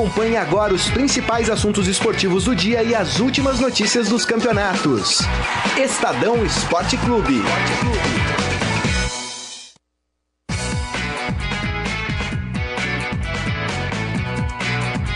Acompanhe 0.00 0.34
agora 0.34 0.72
os 0.72 0.88
principais 0.88 1.50
assuntos 1.50 1.86
esportivos 1.86 2.44
do 2.44 2.56
dia 2.56 2.82
e 2.82 2.94
as 2.94 3.20
últimas 3.20 3.60
notícias 3.60 4.08
dos 4.08 4.24
campeonatos. 4.24 5.18
Estadão 5.78 6.42
Esporte 6.42 6.96
Clube. 6.96 7.42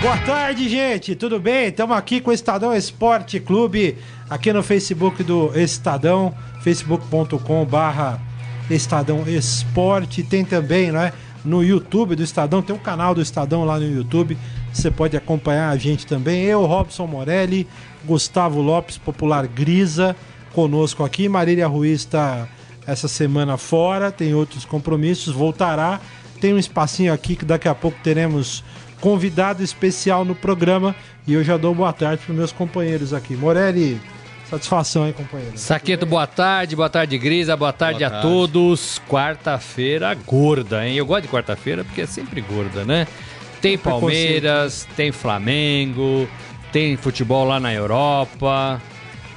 Boa 0.02 0.18
tarde, 0.26 0.68
gente. 0.68 1.14
Tudo 1.14 1.40
bem? 1.40 1.68
Estamos 1.68 1.96
aqui 1.96 2.20
com 2.20 2.28
o 2.28 2.34
Estadão 2.34 2.74
Esporte 2.74 3.40
Clube, 3.40 3.96
aqui 4.28 4.52
no 4.52 4.62
Facebook 4.62 5.22
do 5.22 5.50
Estadão, 5.58 6.34
facebook.com 6.60 7.64
barra 7.64 8.20
Estadão 8.68 9.26
Esporte. 9.26 10.22
Tem 10.22 10.44
também, 10.44 10.92
né, 10.92 11.14
no 11.42 11.64
YouTube 11.64 12.14
do 12.14 12.22
Estadão, 12.22 12.60
tem 12.60 12.76
um 12.76 12.78
canal 12.78 13.14
do 13.14 13.22
Estadão 13.22 13.64
lá 13.64 13.78
no 13.78 13.90
YouTube. 13.90 14.36
Você 14.74 14.90
pode 14.90 15.16
acompanhar 15.16 15.70
a 15.70 15.76
gente 15.76 16.04
também. 16.04 16.42
Eu, 16.42 16.66
Robson 16.66 17.06
Morelli, 17.06 17.66
Gustavo 18.04 18.60
Lopes, 18.60 18.98
popular 18.98 19.46
Grisa, 19.46 20.16
conosco 20.52 21.04
aqui. 21.04 21.28
Marília 21.28 21.66
Ruiz 21.68 22.00
está 22.00 22.48
essa 22.86 23.08
semana 23.08 23.56
fora, 23.56 24.10
tem 24.10 24.34
outros 24.34 24.64
compromissos, 24.64 25.32
voltará. 25.32 26.00
Tem 26.40 26.52
um 26.52 26.58
espacinho 26.58 27.12
aqui 27.12 27.36
que 27.36 27.44
daqui 27.44 27.68
a 27.68 27.74
pouco 27.74 27.96
teremos 28.02 28.62
convidado 29.00 29.62
especial 29.62 30.24
no 30.24 30.34
programa. 30.34 30.94
E 31.26 31.32
eu 31.32 31.44
já 31.44 31.56
dou 31.56 31.74
boa 31.74 31.92
tarde 31.92 32.22
para 32.26 32.34
meus 32.34 32.52
companheiros 32.52 33.14
aqui. 33.14 33.34
Morelli, 33.36 34.00
satisfação 34.50 35.04
aí, 35.04 35.12
companheiro. 35.12 35.56
Saqueto, 35.56 36.04
boa 36.04 36.26
tarde, 36.26 36.74
boa 36.76 36.90
tarde, 36.90 37.16
Grisa, 37.16 37.56
boa 37.56 37.72
tarde 37.72 38.00
boa 38.00 38.08
a 38.08 38.10
tarde. 38.10 38.26
todos. 38.28 39.00
Quarta-feira 39.08 40.12
gorda, 40.26 40.86
hein? 40.86 40.96
Eu 40.96 41.06
gosto 41.06 41.22
de 41.22 41.28
quarta-feira 41.28 41.84
porque 41.84 42.02
é 42.02 42.06
sempre 42.06 42.40
gorda, 42.40 42.84
né? 42.84 43.06
Tem 43.64 43.78
Palmeiras, 43.80 44.86
tem 44.94 45.10
Flamengo, 45.10 46.28
tem 46.70 46.98
futebol 46.98 47.46
lá 47.46 47.58
na 47.58 47.72
Europa. 47.72 48.78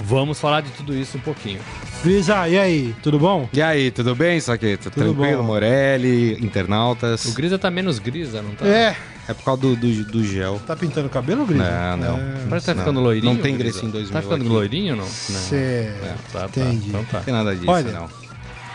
Vamos 0.02 0.38
falar 0.38 0.60
de 0.60 0.70
tudo 0.72 0.94
isso 0.94 1.18
um 1.18 1.22
pouquinho. 1.22 1.62
Grisa, 2.04 2.46
e 2.50 2.60
aí, 2.60 2.96
tudo 3.02 3.18
bom? 3.18 3.48
E 3.54 3.62
aí, 3.62 3.90
tudo 3.90 4.14
bem, 4.14 4.38
Saqueto? 4.42 4.92
Tudo 4.92 5.16
Tranquilo, 5.16 5.42
bom. 5.42 5.48
Morelli, 5.48 6.34
internautas. 6.46 7.24
O 7.24 7.34
Grisa 7.34 7.58
tá 7.58 7.72
menos 7.72 8.00
grisa, 8.00 8.42
não 8.42 8.52
tá? 8.52 8.68
É, 8.68 8.98
é 9.30 9.34
por 9.34 9.46
causa 9.46 9.62
do, 9.62 9.76
do, 9.78 10.04
do 10.04 10.24
gel. 10.26 10.60
Tá 10.68 10.76
pintando 10.76 11.08
o 11.08 11.10
cabelo, 11.10 11.46
Grisa? 11.46 11.96
Não, 11.96 11.98
não. 11.98 12.18
É, 12.18 12.34
Parece 12.50 12.66
que 12.68 12.74
tá 12.74 12.80
ficando 12.82 13.00
loirinho. 13.00 13.34
Não 13.34 13.42
tem 13.42 13.58
Grisa 13.58 13.86
em 13.86 13.90
2000 13.90 14.14
Tá 14.14 14.22
ficando 14.22 14.42
aqui. 14.42 14.50
loirinho 14.50 14.94
ou 14.96 15.00
não? 15.04 15.08
Certo. 15.08 16.06
É, 16.06 16.16
tá, 16.34 16.40
tá. 16.42 16.48
Entendi. 16.48 16.90
Então 16.90 17.06
tá. 17.06 17.20
Não 17.20 17.24
tem 17.24 17.34
nada 17.34 17.56
disso, 17.56 17.72
Olha, 17.72 17.92
não. 17.94 18.10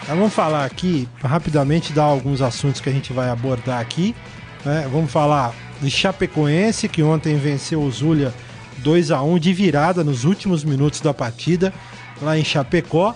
Vamos 0.09 0.33
falar 0.33 0.65
aqui, 0.65 1.07
rapidamente, 1.23 1.93
dar 1.93 2.05
alguns 2.05 2.41
assuntos 2.41 2.81
que 2.81 2.89
a 2.89 2.93
gente 2.93 3.13
vai 3.13 3.29
abordar 3.29 3.79
aqui. 3.81 4.17
Né? 4.65 4.89
Vamos 4.91 5.11
falar 5.11 5.55
de 5.81 5.91
Chapecoense, 5.91 6.89
que 6.89 7.03
ontem 7.03 7.37
venceu 7.37 7.83
o 7.83 7.91
Zulia 7.91 8.33
2 8.79 9.11
a 9.11 9.23
1 9.23 9.39
de 9.39 9.53
virada 9.53 10.05
nos 10.05 10.25
últimos 10.25 10.65
minutos 10.65 11.01
da 11.01 11.13
partida, 11.13 11.73
lá 12.21 12.39
em 12.39 12.45
Chapecó. 12.45 13.15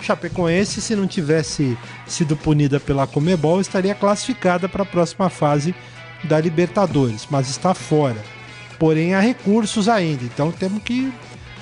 Chapecoense, 0.00 0.80
se 0.80 0.94
não 0.94 1.06
tivesse 1.06 1.76
sido 2.06 2.36
punida 2.36 2.78
pela 2.78 3.06
Comebol, 3.06 3.60
estaria 3.60 3.94
classificada 3.94 4.68
para 4.68 4.82
a 4.82 4.86
próxima 4.86 5.28
fase 5.28 5.74
da 6.24 6.40
Libertadores, 6.40 7.26
mas 7.30 7.48
está 7.48 7.74
fora. 7.74 8.22
Porém, 8.78 9.14
há 9.14 9.20
recursos 9.20 9.88
ainda, 9.88 10.24
então 10.24 10.52
temos 10.52 10.82
que 10.82 11.12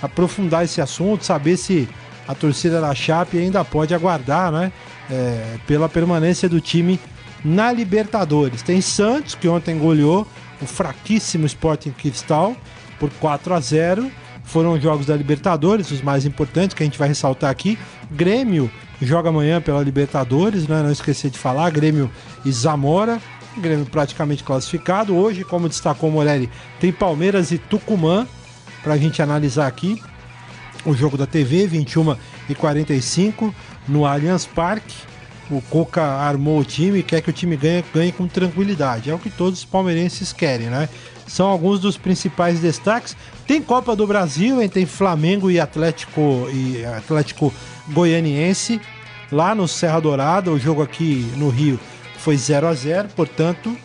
aprofundar 0.02 0.64
esse 0.64 0.80
assunto, 0.80 1.25
saber 1.25 1.56
se 1.56 1.89
a 2.27 2.34
torcida 2.34 2.80
da 2.80 2.95
Chape 2.95 3.39
ainda 3.39 3.64
pode 3.64 3.95
aguardar 3.95 4.50
né, 4.50 4.72
é, 5.11 5.58
pela 5.67 5.89
permanência 5.89 6.48
do 6.48 6.61
time 6.61 6.98
na 7.44 7.70
Libertadores. 7.70 8.62
Tem 8.62 8.80
Santos, 8.80 9.34
que 9.34 9.48
ontem 9.48 9.78
goleou 9.78 10.26
o 10.60 10.66
fraquíssimo 10.66 11.46
Sporting 11.46 11.90
Cristal 11.90 12.56
por 12.98 13.10
4 13.10 13.54
a 13.54 13.60
0 13.60 14.10
foram 14.44 14.78
jogos 14.78 15.06
da 15.06 15.16
Libertadores, 15.16 15.90
os 15.90 16.02
mais 16.02 16.24
importantes 16.24 16.74
que 16.74 16.83
a 16.83 16.86
gente 16.86 16.98
vai 16.98 17.08
ressaltar 17.08 17.50
aqui. 17.50 17.78
Grêmio 18.10 18.70
joga 19.00 19.30
amanhã 19.30 19.60
pela 19.60 19.83
Libertadores, 19.83 20.68
né? 20.68 20.83
não 20.83 20.92
esquecer 20.92 21.30
de 21.30 21.38
falar. 21.38 21.70
Grêmio 21.70 22.10
e 22.44 22.52
Zamora. 22.52 23.20
Grêmio 23.56 23.86
praticamente 23.86 24.44
classificado. 24.44 25.16
Hoje, 25.16 25.44
como 25.44 25.68
destacou 25.68 26.10
Morelli, 26.10 26.50
tem 26.78 26.92
Palmeiras 26.92 27.52
e 27.52 27.58
Tucumã 27.58 28.27
para 28.83 28.94
a 28.94 28.98
gente 28.98 29.22
analisar 29.22 29.66
aqui. 29.66 30.00
O 30.84 30.94
jogo 30.94 31.16
da 31.16 31.27
TV, 31.27 31.66
21 31.66 32.14
e 32.48 32.54
45 32.54 33.54
no 33.88 34.04
Allianz 34.04 34.44
Parque. 34.44 34.94
O 35.50 35.60
Coca 35.60 36.02
armou 36.02 36.58
o 36.58 36.64
time 36.64 37.00
e 37.00 37.02
quer 37.02 37.20
que 37.20 37.30
o 37.30 37.32
time 37.32 37.56
ganhe, 37.56 37.84
ganhe 37.94 38.12
com 38.12 38.27
tranquilidade. 38.27 39.10
É 39.10 39.14
o 39.14 39.18
que 39.18 39.30
todos 39.30 39.60
os 39.60 39.64
palmeirenses 39.64 40.32
querem, 40.32 40.68
né? 40.68 40.88
São 41.27 41.46
alguns 41.46 41.80
dos 41.80 41.96
principais 41.96 42.60
destaques. 42.60 43.16
Tem 43.46 43.60
Copa 43.60 43.94
do 43.94 44.06
Brasil 44.06 44.62
entre 44.62 44.86
Flamengo 44.86 45.50
e 45.50 45.60
Atlético 45.60 46.48
e 46.52 46.84
Atlético 46.84 47.52
Goianiense 47.88 48.80
lá 49.30 49.54
no 49.54 49.68
Serra 49.68 50.00
Dourada. 50.00 50.50
O 50.50 50.58
jogo 50.58 50.83
aqui 50.83 51.30
no 51.36 51.48
Rio 51.48 51.78
foi 52.18 52.36
0 52.36 52.66
a 52.66 52.74
0, 52.74 53.08
portanto, 53.14 53.77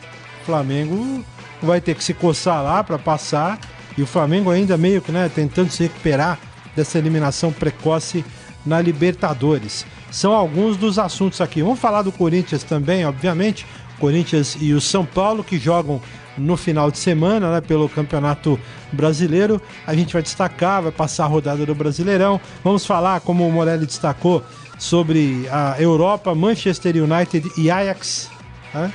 Flamengo 0.45 1.23
vai 1.61 1.81
ter 1.81 1.93
que 1.95 2.03
se 2.03 2.13
coçar 2.13 2.63
lá 2.63 2.83
para 2.83 2.97
passar 2.97 3.59
e 3.97 4.01
o 4.01 4.07
Flamengo 4.07 4.49
ainda 4.49 4.77
meio 4.77 5.01
que, 5.01 5.11
né, 5.11 5.29
tentando 5.33 5.69
se 5.69 5.83
recuperar 5.83 6.39
dessa 6.75 6.97
eliminação 6.97 7.51
precoce 7.51 8.23
na 8.65 8.81
Libertadores. 8.81 9.85
São 10.11 10.33
alguns 10.33 10.77
dos 10.77 10.97
assuntos 10.97 11.39
aqui. 11.41 11.61
Vamos 11.61 11.79
falar 11.79 12.01
do 12.01 12.11
Corinthians 12.11 12.63
também, 12.63 13.05
obviamente. 13.05 13.65
Corinthians 13.99 14.57
e 14.59 14.73
o 14.73 14.81
São 14.81 15.05
Paulo 15.05 15.43
que 15.43 15.59
jogam 15.59 16.01
no 16.37 16.55
final 16.55 16.89
de 16.89 16.97
semana, 16.97 17.51
né, 17.51 17.61
pelo 17.61 17.89
Campeonato 17.89 18.59
Brasileiro. 18.91 19.61
A 19.85 19.93
gente 19.93 20.13
vai 20.13 20.21
destacar, 20.21 20.81
vai 20.81 20.91
passar 20.91 21.25
a 21.25 21.27
rodada 21.27 21.65
do 21.65 21.75
Brasileirão. 21.75 22.39
Vamos 22.63 22.85
falar, 22.85 23.19
como 23.19 23.47
o 23.47 23.51
Morelli 23.51 23.85
destacou, 23.85 24.43
sobre 24.77 25.45
a 25.51 25.75
Europa, 25.77 26.33
Manchester 26.33 26.95
United 26.95 27.51
e 27.57 27.69
Ajax, 27.69 28.31
né, 28.73 28.91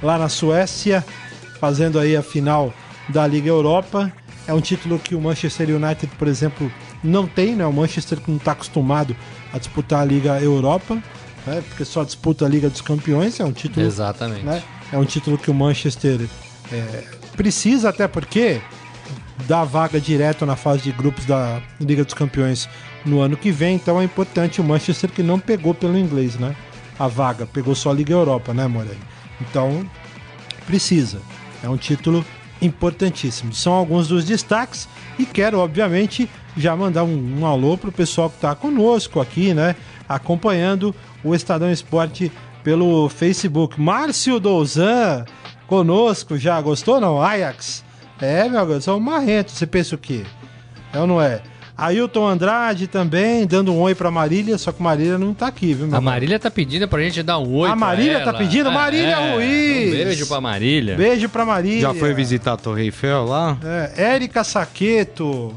lá 0.00 0.16
na 0.16 0.28
Suécia, 0.28 1.04
fazendo 1.60 1.98
aí 1.98 2.16
a 2.16 2.22
final 2.22 2.72
da 3.08 3.26
Liga 3.26 3.48
Europa. 3.48 4.12
É 4.46 4.54
um 4.54 4.60
título 4.60 4.98
que 4.98 5.16
o 5.16 5.20
Manchester 5.20 5.70
United, 5.70 6.06
por 6.16 6.28
exemplo, 6.28 6.72
não 7.02 7.26
tem, 7.26 7.54
né? 7.54 7.66
O 7.66 7.72
Manchester 7.72 8.20
que 8.20 8.30
não 8.30 8.38
está 8.38 8.52
acostumado 8.52 9.16
a 9.52 9.58
disputar 9.58 10.02
a 10.02 10.04
Liga 10.04 10.40
Europa, 10.40 10.94
né? 11.46 11.62
Porque 11.68 11.84
só 11.84 12.04
disputa 12.04 12.44
a 12.44 12.48
Liga 12.48 12.68
dos 12.68 12.80
Campeões, 12.80 13.38
é 13.40 13.44
um 13.44 13.52
título. 13.52 13.86
Exatamente. 13.86 14.44
Né? 14.44 14.62
É 14.92 14.98
um 14.98 15.04
título 15.04 15.38
que 15.38 15.50
o 15.50 15.54
Manchester 15.54 16.28
é, 16.72 17.04
precisa 17.36 17.90
até 17.90 18.08
porque 18.08 18.60
dá 19.46 19.64
vaga 19.64 20.00
direto 20.00 20.44
na 20.44 20.56
fase 20.56 20.82
de 20.82 20.92
grupos 20.92 21.24
da 21.24 21.62
Liga 21.80 22.04
dos 22.04 22.14
Campeões 22.14 22.68
no 23.04 23.20
ano 23.20 23.36
que 23.36 23.50
vem, 23.50 23.76
então 23.76 24.00
é 24.00 24.04
importante 24.04 24.60
o 24.60 24.64
Manchester 24.64 25.10
que 25.10 25.22
não 25.22 25.38
pegou 25.38 25.74
pelo 25.74 25.96
inglês, 25.96 26.36
né? 26.36 26.54
A 26.98 27.06
vaga, 27.06 27.46
pegou 27.46 27.74
só 27.74 27.90
a 27.90 27.94
Liga 27.94 28.12
Europa, 28.12 28.52
né, 28.52 28.66
Morelli? 28.66 28.98
Então, 29.40 29.88
precisa. 30.66 31.20
É 31.62 31.68
um 31.68 31.76
título 31.76 32.24
importantíssimo. 32.60 33.52
São 33.52 33.72
alguns 33.72 34.08
dos 34.08 34.24
destaques 34.24 34.88
e 35.18 35.24
quero, 35.24 35.58
obviamente, 35.58 36.28
já 36.56 36.74
mandar 36.74 37.04
um, 37.04 37.40
um 37.40 37.46
alô 37.46 37.76
pro 37.76 37.92
pessoal 37.92 38.28
que 38.28 38.36
está 38.36 38.54
conosco 38.54 39.20
aqui, 39.20 39.54
né? 39.54 39.76
Acompanhando 40.08 40.94
o 41.22 41.34
Estadão 41.34 41.70
Esporte 41.70 42.32
pelo 42.62 43.08
Facebook. 43.08 43.80
Márcio 43.80 44.40
Douzan, 44.40 45.24
conosco 45.66 46.36
já. 46.36 46.60
Gostou 46.60 47.00
não? 47.00 47.22
Ajax? 47.22 47.84
É, 48.20 48.48
meu 48.48 48.60
amigo, 48.60 48.80
são 48.80 48.98
marrento. 48.98 49.52
Você 49.52 49.66
pensa 49.66 49.94
o 49.94 49.98
quê? 49.98 50.24
É 50.92 50.98
ou 50.98 51.06
não 51.06 51.20
é? 51.20 51.40
Ailton 51.78 52.26
Andrade 52.26 52.88
também, 52.88 53.46
dando 53.46 53.72
um 53.72 53.78
oi 53.78 53.94
pra 53.94 54.10
Marília, 54.10 54.58
só 54.58 54.72
que 54.72 54.82
Marília 54.82 55.16
não 55.16 55.32
tá 55.32 55.46
aqui, 55.46 55.72
viu, 55.74 55.86
meu 55.86 55.96
A 55.96 56.00
Marília 56.00 56.36
tá 56.36 56.50
pedindo 56.50 56.88
pra 56.88 57.00
gente 57.00 57.22
dar 57.22 57.38
um 57.38 57.54
oi 57.54 57.70
A 57.70 57.76
Marília 57.76 58.24
tá 58.24 58.34
pedindo? 58.34 58.72
Marília 58.72 59.14
é, 59.14 59.34
Ruiz! 59.34 59.86
Um 59.86 60.04
beijo 60.04 60.26
pra 60.26 60.40
Marília. 60.40 60.96
Beijo 60.96 61.28
pra 61.28 61.44
Marília. 61.44 61.80
Já 61.82 61.94
foi 61.94 62.12
visitar 62.12 62.54
a 62.54 62.56
Torre 62.56 62.82
Eiffel 62.82 63.24
lá? 63.24 63.56
É, 63.64 64.14
Érica 64.14 64.42
Saqueto, 64.42 65.54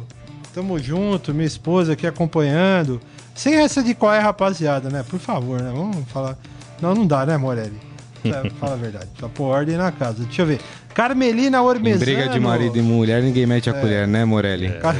tamo 0.53 0.77
junto, 0.77 1.33
minha 1.33 1.47
esposa 1.47 1.93
aqui 1.93 2.05
acompanhando. 2.05 3.01
Sem 3.33 3.55
essa 3.55 3.81
de 3.81 3.95
qual 3.95 4.13
é, 4.13 4.19
rapaziada, 4.19 4.89
né? 4.89 5.03
Por 5.09 5.19
favor, 5.19 5.59
né? 5.59 5.71
Vamos 5.73 6.07
falar. 6.09 6.37
Não, 6.79 6.93
não 6.93 7.07
dá, 7.07 7.25
né, 7.25 7.35
Morelli? 7.35 7.90
É, 8.23 8.49
fala 8.59 8.73
a 8.73 8.77
verdade. 8.77 9.07
Pra 9.17 9.29
pôr 9.29 9.45
ordem 9.45 9.77
na 9.77 9.91
casa. 9.91 10.23
Deixa 10.23 10.41
eu 10.41 10.45
ver. 10.45 10.59
Carmelina 10.93 11.61
Ormezano. 11.61 12.03
Em 12.03 12.15
briga 12.15 12.29
de 12.29 12.39
marido 12.39 12.77
e 12.77 12.81
mulher, 12.81 13.21
ninguém 13.23 13.45
mete 13.45 13.69
a 13.69 13.73
é. 13.73 13.79
colher, 13.79 14.07
né, 14.07 14.25
Morelli? 14.25 14.67
É. 14.67 14.79
Car... 14.79 14.95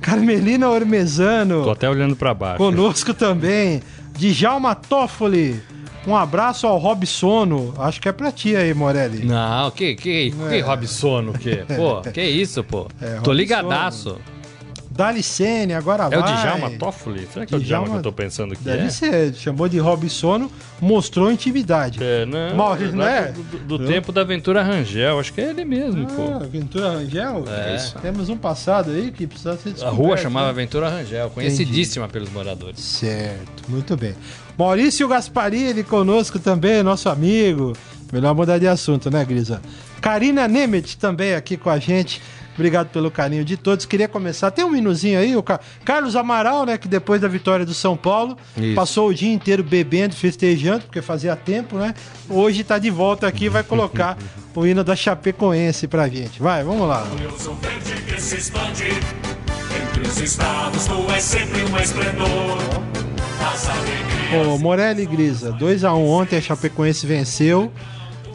Carmelina 0.00 0.68
Ormezano. 0.68 1.64
Tô 1.64 1.70
até 1.70 1.88
olhando 1.88 2.16
pra 2.16 2.32
baixo. 2.32 2.58
Conosco 2.58 3.12
também. 3.12 3.82
Djalma 4.16 4.74
Toffoli. 4.74 5.60
Um 6.06 6.16
abraço 6.16 6.66
ao 6.66 6.78
Robsono. 6.78 7.74
Acho 7.78 8.00
que 8.00 8.08
é 8.08 8.12
pra 8.12 8.32
ti 8.32 8.56
aí, 8.56 8.74
Morelli. 8.74 9.24
Não, 9.24 9.70
que, 9.70 9.94
que, 9.94 10.34
é. 10.46 10.48
que 10.48 10.60
Robsono, 10.60 11.32
que? 11.32 11.56
Pô, 11.76 12.00
que 12.00 12.22
isso, 12.22 12.64
pô. 12.64 12.88
É, 13.00 13.20
Tô 13.20 13.32
ligadaço. 13.32 14.18
Dalicene, 14.92 15.72
agora 15.72 16.04
é 16.04 16.08
vai. 16.08 16.18
É 16.18 16.22
o 16.22 16.36
Djalma 16.36 16.70
Toffoli? 16.78 17.26
Será 17.32 17.46
que 17.46 17.54
é 17.54 17.56
o 17.56 17.60
Djalma 17.60 17.88
que 17.88 17.96
eu 17.96 18.02
tô 18.02 18.12
pensando 18.12 18.54
que 18.54 18.62
deve 18.62 18.84
é? 18.84 18.90
ser, 18.90 19.34
chamou 19.34 19.68
de 19.68 19.78
Robinson, 19.78 20.50
mostrou 20.80 21.32
intimidade. 21.32 21.98
É, 22.02 22.26
não. 22.26 22.56
Maurício, 22.56 22.94
não 22.94 23.06
é? 23.06 23.32
Do, 23.32 23.42
do, 23.42 23.78
do 23.78 23.86
tempo 23.86 24.12
da 24.12 24.22
Ventura 24.22 24.62
Rangel, 24.62 25.18
acho 25.18 25.32
que 25.32 25.40
é 25.40 25.50
ele 25.50 25.64
mesmo, 25.64 26.06
ah, 26.08 26.38
pô. 26.40 26.46
Ventura 26.46 26.90
Rangel? 26.90 27.44
É. 27.48 28.00
Temos 28.00 28.28
um 28.28 28.36
passado 28.36 28.90
aí 28.90 29.10
que 29.10 29.26
precisa 29.26 29.56
ser 29.56 29.74
A 29.84 29.88
rua 29.88 30.16
chamava 30.16 30.48
né? 30.48 30.52
Ventura 30.52 30.88
Rangel, 30.90 31.30
conhecidíssima 31.30 32.04
Entendi. 32.04 32.12
pelos 32.12 32.32
moradores. 32.32 32.80
Certo, 32.80 33.64
muito 33.68 33.96
bem. 33.96 34.14
Maurício 34.58 35.08
Gasparini 35.08 35.82
conosco 35.82 36.38
também, 36.38 36.82
nosso 36.82 37.08
amigo. 37.08 37.72
Melhor 38.12 38.34
mudar 38.34 38.58
de 38.58 38.68
assunto, 38.68 39.10
né, 39.10 39.24
Grisa? 39.24 39.62
Karina 40.02 40.46
Nemeth 40.46 40.98
também 40.98 41.34
aqui 41.34 41.56
com 41.56 41.70
a 41.70 41.78
gente. 41.78 42.20
Obrigado 42.54 42.88
pelo 42.88 43.10
carinho 43.10 43.44
de 43.44 43.56
todos. 43.56 43.86
Queria 43.86 44.08
começar. 44.08 44.50
Tem 44.50 44.64
um 44.64 44.70
minuzinho 44.70 45.18
aí, 45.18 45.36
o 45.36 45.42
Carlos 45.84 46.16
Amaral, 46.16 46.66
né? 46.66 46.76
Que 46.76 46.88
depois 46.88 47.20
da 47.20 47.28
vitória 47.28 47.64
do 47.64 47.74
São 47.74 47.96
Paulo, 47.96 48.36
Isso. 48.56 48.74
passou 48.74 49.08
o 49.08 49.14
dia 49.14 49.32
inteiro 49.32 49.62
bebendo, 49.62 50.14
festejando, 50.14 50.84
porque 50.84 51.00
fazia 51.00 51.34
tempo, 51.34 51.76
né? 51.76 51.94
Hoje 52.28 52.62
tá 52.62 52.78
de 52.78 52.90
volta 52.90 53.26
aqui 53.26 53.48
vai 53.48 53.62
colocar 53.62 54.16
o 54.54 54.66
hino 54.66 54.84
da 54.84 54.94
Chapecoense 54.94 55.88
pra 55.88 56.08
gente. 56.08 56.40
Vai, 56.42 56.62
vamos 56.62 56.86
lá. 56.86 57.06
Entre 59.82 60.08
os 60.08 60.20
estados, 60.20 60.86
tu 60.86 61.10
é 61.10 61.20
sempre 61.20 61.64
um 61.64 61.78
esplendor. 61.78 62.58
Ô, 64.46 64.58
Morelli 64.58 65.02
e 65.02 65.06
Grisa, 65.06 65.52
2x1 65.52 65.94
um 65.94 66.08
ontem, 66.08 66.36
a 66.36 66.40
Chapecoense 66.40 67.06
venceu 67.06 67.72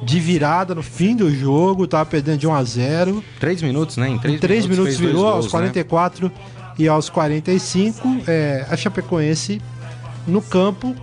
de 0.08 0.22
virada 0.22 0.74
no 0.74 0.82
fim 0.82 1.18
do 1.18 1.30
jogo, 1.30 1.86
tava 1.86 2.06
perdendo 2.06 2.40
de 2.40 2.48
1 2.48 2.54
a 2.54 2.64
0 2.64 3.24
Três 3.42 3.62
minutos, 3.62 3.98
né? 3.98 4.08
Em 4.08 4.18
três, 4.18 4.36
em 4.36 4.40
três 4.40 4.66
minutos, 4.66 4.98
minutos 4.98 5.16
virou, 5.16 5.32
gols, 5.34 5.46
aos 5.46 5.52
44 5.52 6.28
né? 6.28 6.34
e 6.80 6.88
aos 6.88 7.10
45, 7.10 8.22
é, 8.26 8.66
a 8.70 8.78
Chapecoense 8.78 9.62
no 10.26 10.42
campo 10.42 10.96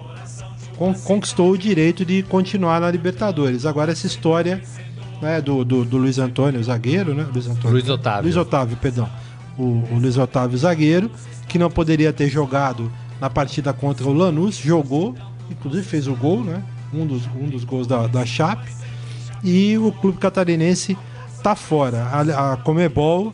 conquistou 1.05 1.51
o 1.51 1.59
direito 1.59 2.03
de 2.03 2.23
continuar 2.23 2.81
na 2.81 2.91
Libertadores. 2.91 3.67
Agora 3.67 3.93
essa 3.93 4.07
história 4.07 4.63
né, 5.21 5.39
do, 5.39 5.63
do, 5.67 5.85
do 5.85 5.99
Luiz 5.99 6.19
Antônio, 6.19 6.59
o 6.59 6.65
zagueiro, 6.65 7.15
né? 7.15 7.27
Luiz, 7.31 7.47
Antônio, 7.47 7.73
Luiz 7.73 7.89
Otávio. 7.91 8.23
Luiz 8.23 8.37
Otávio, 8.39 8.77
perdão. 8.79 9.09
O, 9.59 9.85
o 9.93 9.99
Luiz 10.01 10.17
Otávio, 10.17 10.57
zagueiro, 10.57 11.11
que 11.47 11.59
não 11.59 11.71
poderia 11.71 12.11
ter 12.11 12.31
jogado 12.31 12.91
na 13.21 13.29
partida 13.29 13.71
contra 13.75 14.07
o 14.07 14.15
Lanús, 14.15 14.57
jogou, 14.57 15.15
inclusive 15.51 15.85
fez 15.85 16.09
o 16.09 16.15
gol, 16.15 16.43
né? 16.43 16.63
Um 16.93 17.07
dos, 17.07 17.27
um 17.39 17.49
dos 17.49 17.65
gols 17.65 17.87
da, 17.87 18.07
da 18.07 18.25
Chape 18.25 18.84
e 19.45 19.77
o 19.77 19.93
clube 19.93 20.19
catarinense 20.19 20.97
tá 21.43 21.55
fora. 21.55 22.05
A, 22.05 22.53
a 22.53 22.57
Comebol 22.57 23.33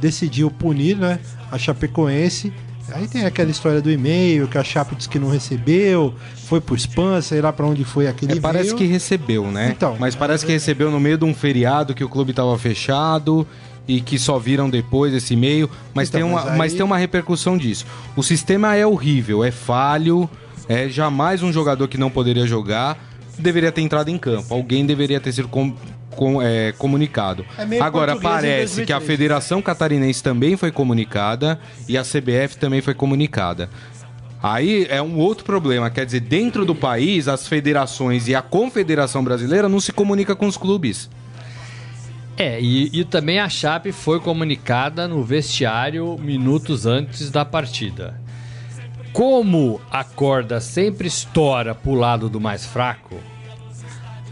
decidiu 0.00 0.50
punir 0.50 0.96
né, 0.96 1.20
a 1.50 1.56
Chapecoense. 1.56 2.52
Aí 2.92 3.08
tem 3.08 3.24
aquela 3.24 3.50
história 3.50 3.80
do 3.80 3.90
e-mail 3.90 4.46
que 4.46 4.58
a 4.58 4.64
Chape 4.64 4.94
disse 4.94 5.08
que 5.08 5.18
não 5.18 5.30
recebeu, 5.30 6.12
foi 6.36 6.60
pro 6.60 6.74
spam, 6.74 7.22
sei 7.22 7.40
lá 7.40 7.50
para 7.50 7.64
onde 7.64 7.82
foi 7.82 8.06
aquele 8.06 8.32
é, 8.34 8.40
Parece 8.40 8.74
que 8.74 8.84
recebeu, 8.84 9.50
né? 9.50 9.72
Então, 9.74 9.96
mas 9.98 10.14
parece 10.14 10.44
que 10.44 10.52
recebeu 10.52 10.90
no 10.90 11.00
meio 11.00 11.16
de 11.16 11.24
um 11.24 11.32
feriado 11.32 11.94
que 11.94 12.04
o 12.04 12.08
clube 12.10 12.32
estava 12.32 12.58
fechado 12.58 13.46
e 13.88 14.02
que 14.02 14.18
só 14.18 14.38
viram 14.38 14.68
depois 14.68 15.14
esse 15.14 15.32
e-mail, 15.32 15.70
mas, 15.94 16.08
então, 16.08 16.20
tem 16.20 16.28
uma, 16.28 16.40
mas, 16.40 16.50
aí... 16.52 16.58
mas 16.58 16.74
tem 16.74 16.84
uma 16.84 16.98
repercussão 16.98 17.56
disso. 17.56 17.86
O 18.14 18.22
sistema 18.22 18.74
é 18.76 18.86
horrível, 18.86 19.42
é 19.42 19.50
falho, 19.50 20.28
é 20.68 20.86
jamais 20.86 21.42
um 21.42 21.52
jogador 21.52 21.88
que 21.88 21.96
não 21.96 22.10
poderia 22.10 22.46
jogar 22.46 22.98
deveria 23.38 23.72
ter 23.72 23.82
entrado 23.82 24.08
em 24.08 24.18
campo. 24.18 24.52
Alguém 24.52 24.84
deveria 24.86 25.20
ter 25.20 25.32
sido 25.32 25.48
com, 25.48 25.74
com, 26.10 26.40
é, 26.40 26.72
comunicado. 26.72 27.44
É 27.58 27.80
Agora, 27.80 28.16
parece 28.16 28.84
que 28.84 28.92
a 28.92 29.00
Federação 29.00 29.60
Catarinense 29.60 30.22
também 30.22 30.56
foi 30.56 30.70
comunicada 30.70 31.58
e 31.88 31.96
a 31.96 32.02
CBF 32.02 32.56
também 32.58 32.80
foi 32.80 32.94
comunicada. 32.94 33.68
Aí 34.42 34.86
é 34.90 35.00
um 35.00 35.16
outro 35.16 35.44
problema, 35.44 35.88
quer 35.88 36.04
dizer, 36.04 36.20
dentro 36.20 36.66
do 36.66 36.74
país, 36.74 37.28
as 37.28 37.48
federações 37.48 38.28
e 38.28 38.34
a 38.34 38.42
Confederação 38.42 39.24
Brasileira 39.24 39.70
não 39.70 39.80
se 39.80 39.90
comunicam 39.90 40.36
com 40.36 40.46
os 40.46 40.58
clubes. 40.58 41.08
É, 42.36 42.60
e, 42.60 42.90
e, 42.92 43.04
também 43.04 43.38
a 43.38 43.48
Chape 43.48 43.92
foi 43.92 44.20
comunicada 44.20 45.06
no 45.06 45.22
vestiário 45.22 46.18
minutos 46.18 46.84
antes 46.84 47.30
da 47.30 47.44
partida. 47.44 48.20
Como 49.14 49.80
a 49.92 50.02
corda 50.02 50.60
sempre 50.60 51.06
estoura 51.06 51.72
para 51.72 51.92
o 51.92 51.94
lado 51.94 52.28
do 52.28 52.40
mais 52.40 52.66
fraco, 52.66 53.14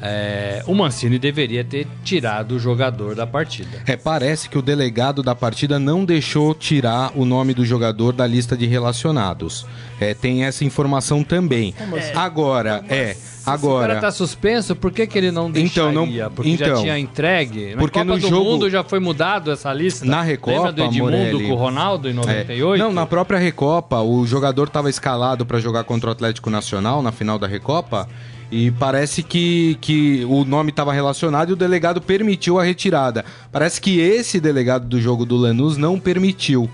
é, 0.04 0.64
o 0.66 0.74
Mancini 0.74 1.16
deveria 1.16 1.62
ter 1.62 1.86
tirado 2.02 2.56
o 2.56 2.58
jogador 2.58 3.14
da 3.14 3.24
partida. 3.24 3.82
É, 3.86 3.96
parece 3.96 4.48
que 4.48 4.58
o 4.58 4.62
delegado 4.62 5.22
da 5.22 5.32
partida 5.32 5.78
não 5.78 6.04
deixou 6.04 6.52
tirar 6.54 7.12
o 7.14 7.24
nome 7.24 7.54
do 7.54 7.64
jogador 7.64 8.12
da 8.12 8.26
lista 8.26 8.56
de 8.56 8.66
relacionados. 8.66 9.64
É, 10.00 10.12
tem 10.12 10.44
essa 10.44 10.64
informação 10.64 11.22
também. 11.22 11.72
Assim? 11.78 12.12
Agora, 12.16 12.84
é. 12.88 13.16
Agora, 13.46 13.84
o 13.84 13.88
cara 13.88 14.00
tá 14.00 14.10
suspenso, 14.10 14.74
por 14.74 14.92
que, 14.92 15.06
que 15.06 15.18
ele 15.18 15.30
não 15.30 15.50
deixaria? 15.50 15.90
Então, 15.90 16.06
não, 16.06 16.30
porque 16.30 16.50
então, 16.50 16.76
já 16.76 16.76
tinha 16.76 16.98
entregue. 16.98 17.74
Na 17.74 17.78
porque 17.78 17.98
Copa 17.98 18.12
no 18.12 18.18
do 18.18 18.28
jogo, 18.28 18.50
Mundo 18.50 18.70
já 18.70 18.84
foi 18.84 19.00
mudado 19.00 19.50
essa 19.50 19.72
lista. 19.72 20.04
Na 20.04 20.22
Recopa, 20.22 20.56
Lembra 20.56 20.72
do 20.72 20.82
Edmundo 20.84 21.16
Morelli, 21.16 21.46
com 21.48 21.52
o 21.52 21.56
Ronaldo 21.56 22.08
em 22.08 22.12
98? 22.12 22.80
É, 22.80 22.84
não, 22.84 22.92
na 22.92 23.04
própria 23.04 23.38
Recopa, 23.38 24.00
o 24.00 24.24
jogador 24.26 24.68
estava 24.68 24.88
escalado 24.88 25.44
para 25.44 25.58
jogar 25.58 25.84
contra 25.84 26.10
o 26.10 26.12
Atlético 26.12 26.50
Nacional 26.50 27.02
na 27.02 27.10
final 27.10 27.38
da 27.38 27.46
Recopa 27.46 28.08
e 28.52 28.70
parece 28.70 29.22
que, 29.22 29.78
que 29.80 30.26
o 30.26 30.44
nome 30.44 30.68
estava 30.68 30.92
relacionado 30.92 31.48
e 31.48 31.52
o 31.54 31.56
delegado 31.56 32.02
permitiu 32.02 32.60
a 32.60 32.64
retirada. 32.64 33.24
Parece 33.50 33.80
que 33.80 33.98
esse 33.98 34.38
delegado 34.38 34.86
do 34.86 35.00
jogo 35.00 35.24
do 35.24 35.38
Lanús 35.38 35.78
não 35.78 35.98
permitiu. 35.98 36.70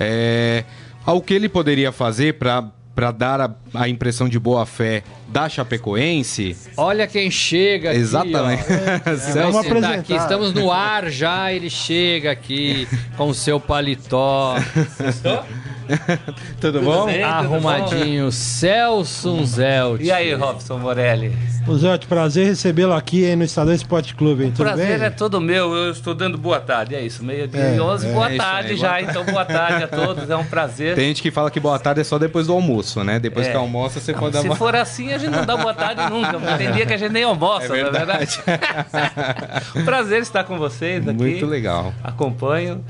É, 0.00 0.64
ao 1.06 1.22
que 1.22 1.32
ele 1.32 1.48
poderia 1.48 1.92
fazer 1.92 2.34
para 2.34 2.64
para 2.96 3.10
dar 3.10 3.40
a, 3.42 3.54
a, 3.74 3.88
impressão 3.90 4.26
de 4.26 4.38
boa 4.38 4.64
fé 4.64 5.02
da 5.28 5.50
Chapecoense. 5.50 6.56
Olha 6.78 7.06
quem 7.06 7.30
chega 7.30 7.90
aqui. 7.90 7.98
Exatamente. 7.98 8.64
Vamos 9.34 9.56
apresentar. 9.56 9.98
Aqui. 9.98 10.14
Estamos 10.14 10.54
no 10.54 10.72
ar 10.72 11.10
já, 11.10 11.52
ele 11.52 11.68
chega 11.68 12.30
aqui 12.30 12.88
com 13.14 13.28
o 13.28 13.34
seu 13.34 13.60
paletó. 13.60 14.54
tudo 16.60 16.82
bom? 16.82 17.06
Arrumadinho, 17.24 18.30
Celso 18.32 19.44
Zelt. 19.44 20.00
E 20.02 20.10
aí, 20.10 20.34
Robson 20.34 20.78
Morelli? 20.78 21.32
O 21.66 21.76
Zelt, 21.76 22.06
prazer 22.06 22.46
recebê-lo 22.46 22.92
aqui 22.92 23.34
no 23.34 23.44
Estadão 23.44 23.74
Esporte 23.74 24.14
Clube. 24.14 24.44
Hein? 24.44 24.52
O 24.54 24.56
prazer 24.56 24.98
bem? 24.98 25.06
é 25.06 25.10
todo 25.10 25.40
meu. 25.40 25.74
Eu 25.74 25.90
estou 25.90 26.14
dando 26.14 26.38
boa 26.38 26.60
tarde, 26.60 26.94
é 26.94 27.00
isso. 27.00 27.24
Meio 27.24 27.48
dia 27.48 27.60
é, 27.60 27.80
11, 27.80 28.06
é, 28.06 28.12
boa 28.12 28.32
é 28.32 28.36
tarde 28.36 28.70
aí, 28.70 28.76
já. 28.76 28.88
Boa 28.90 29.00
então, 29.02 29.24
boa 29.24 29.44
tarde 29.44 29.84
a 29.84 29.88
todos. 29.88 30.30
É 30.30 30.36
um 30.36 30.44
prazer. 30.44 30.94
Tem 30.94 31.08
gente 31.08 31.22
que 31.22 31.30
fala 31.30 31.50
que 31.50 31.58
boa 31.58 31.78
tarde 31.78 32.00
é 32.00 32.04
só 32.04 32.18
depois 32.18 32.46
do 32.46 32.52
almoço, 32.52 33.02
né? 33.02 33.18
Depois 33.18 33.46
é. 33.46 33.50
que 33.50 33.56
almoça, 33.56 33.98
você 33.98 34.12
não, 34.12 34.20
pode 34.20 34.34
dar 34.34 34.42
Se 34.42 34.54
for 34.54 34.76
assim, 34.76 35.12
a 35.12 35.18
gente 35.18 35.32
não 35.32 35.44
dá 35.44 35.56
boa 35.56 35.74
tarde 35.74 36.02
nunca. 36.08 36.38
Tem 36.56 36.70
dia 36.72 36.86
que 36.86 36.94
a 36.94 36.96
gente 36.96 37.12
nem 37.12 37.24
almoça, 37.24 37.66
é 37.66 37.68
verdade. 37.82 38.38
não 38.46 38.54
é 38.54 38.58
verdade? 38.58 39.82
prazer 39.84 40.22
estar 40.22 40.44
com 40.44 40.58
vocês 40.58 41.06
aqui. 41.06 41.18
Muito 41.18 41.46
legal. 41.46 41.92
Acompanho 42.04 42.84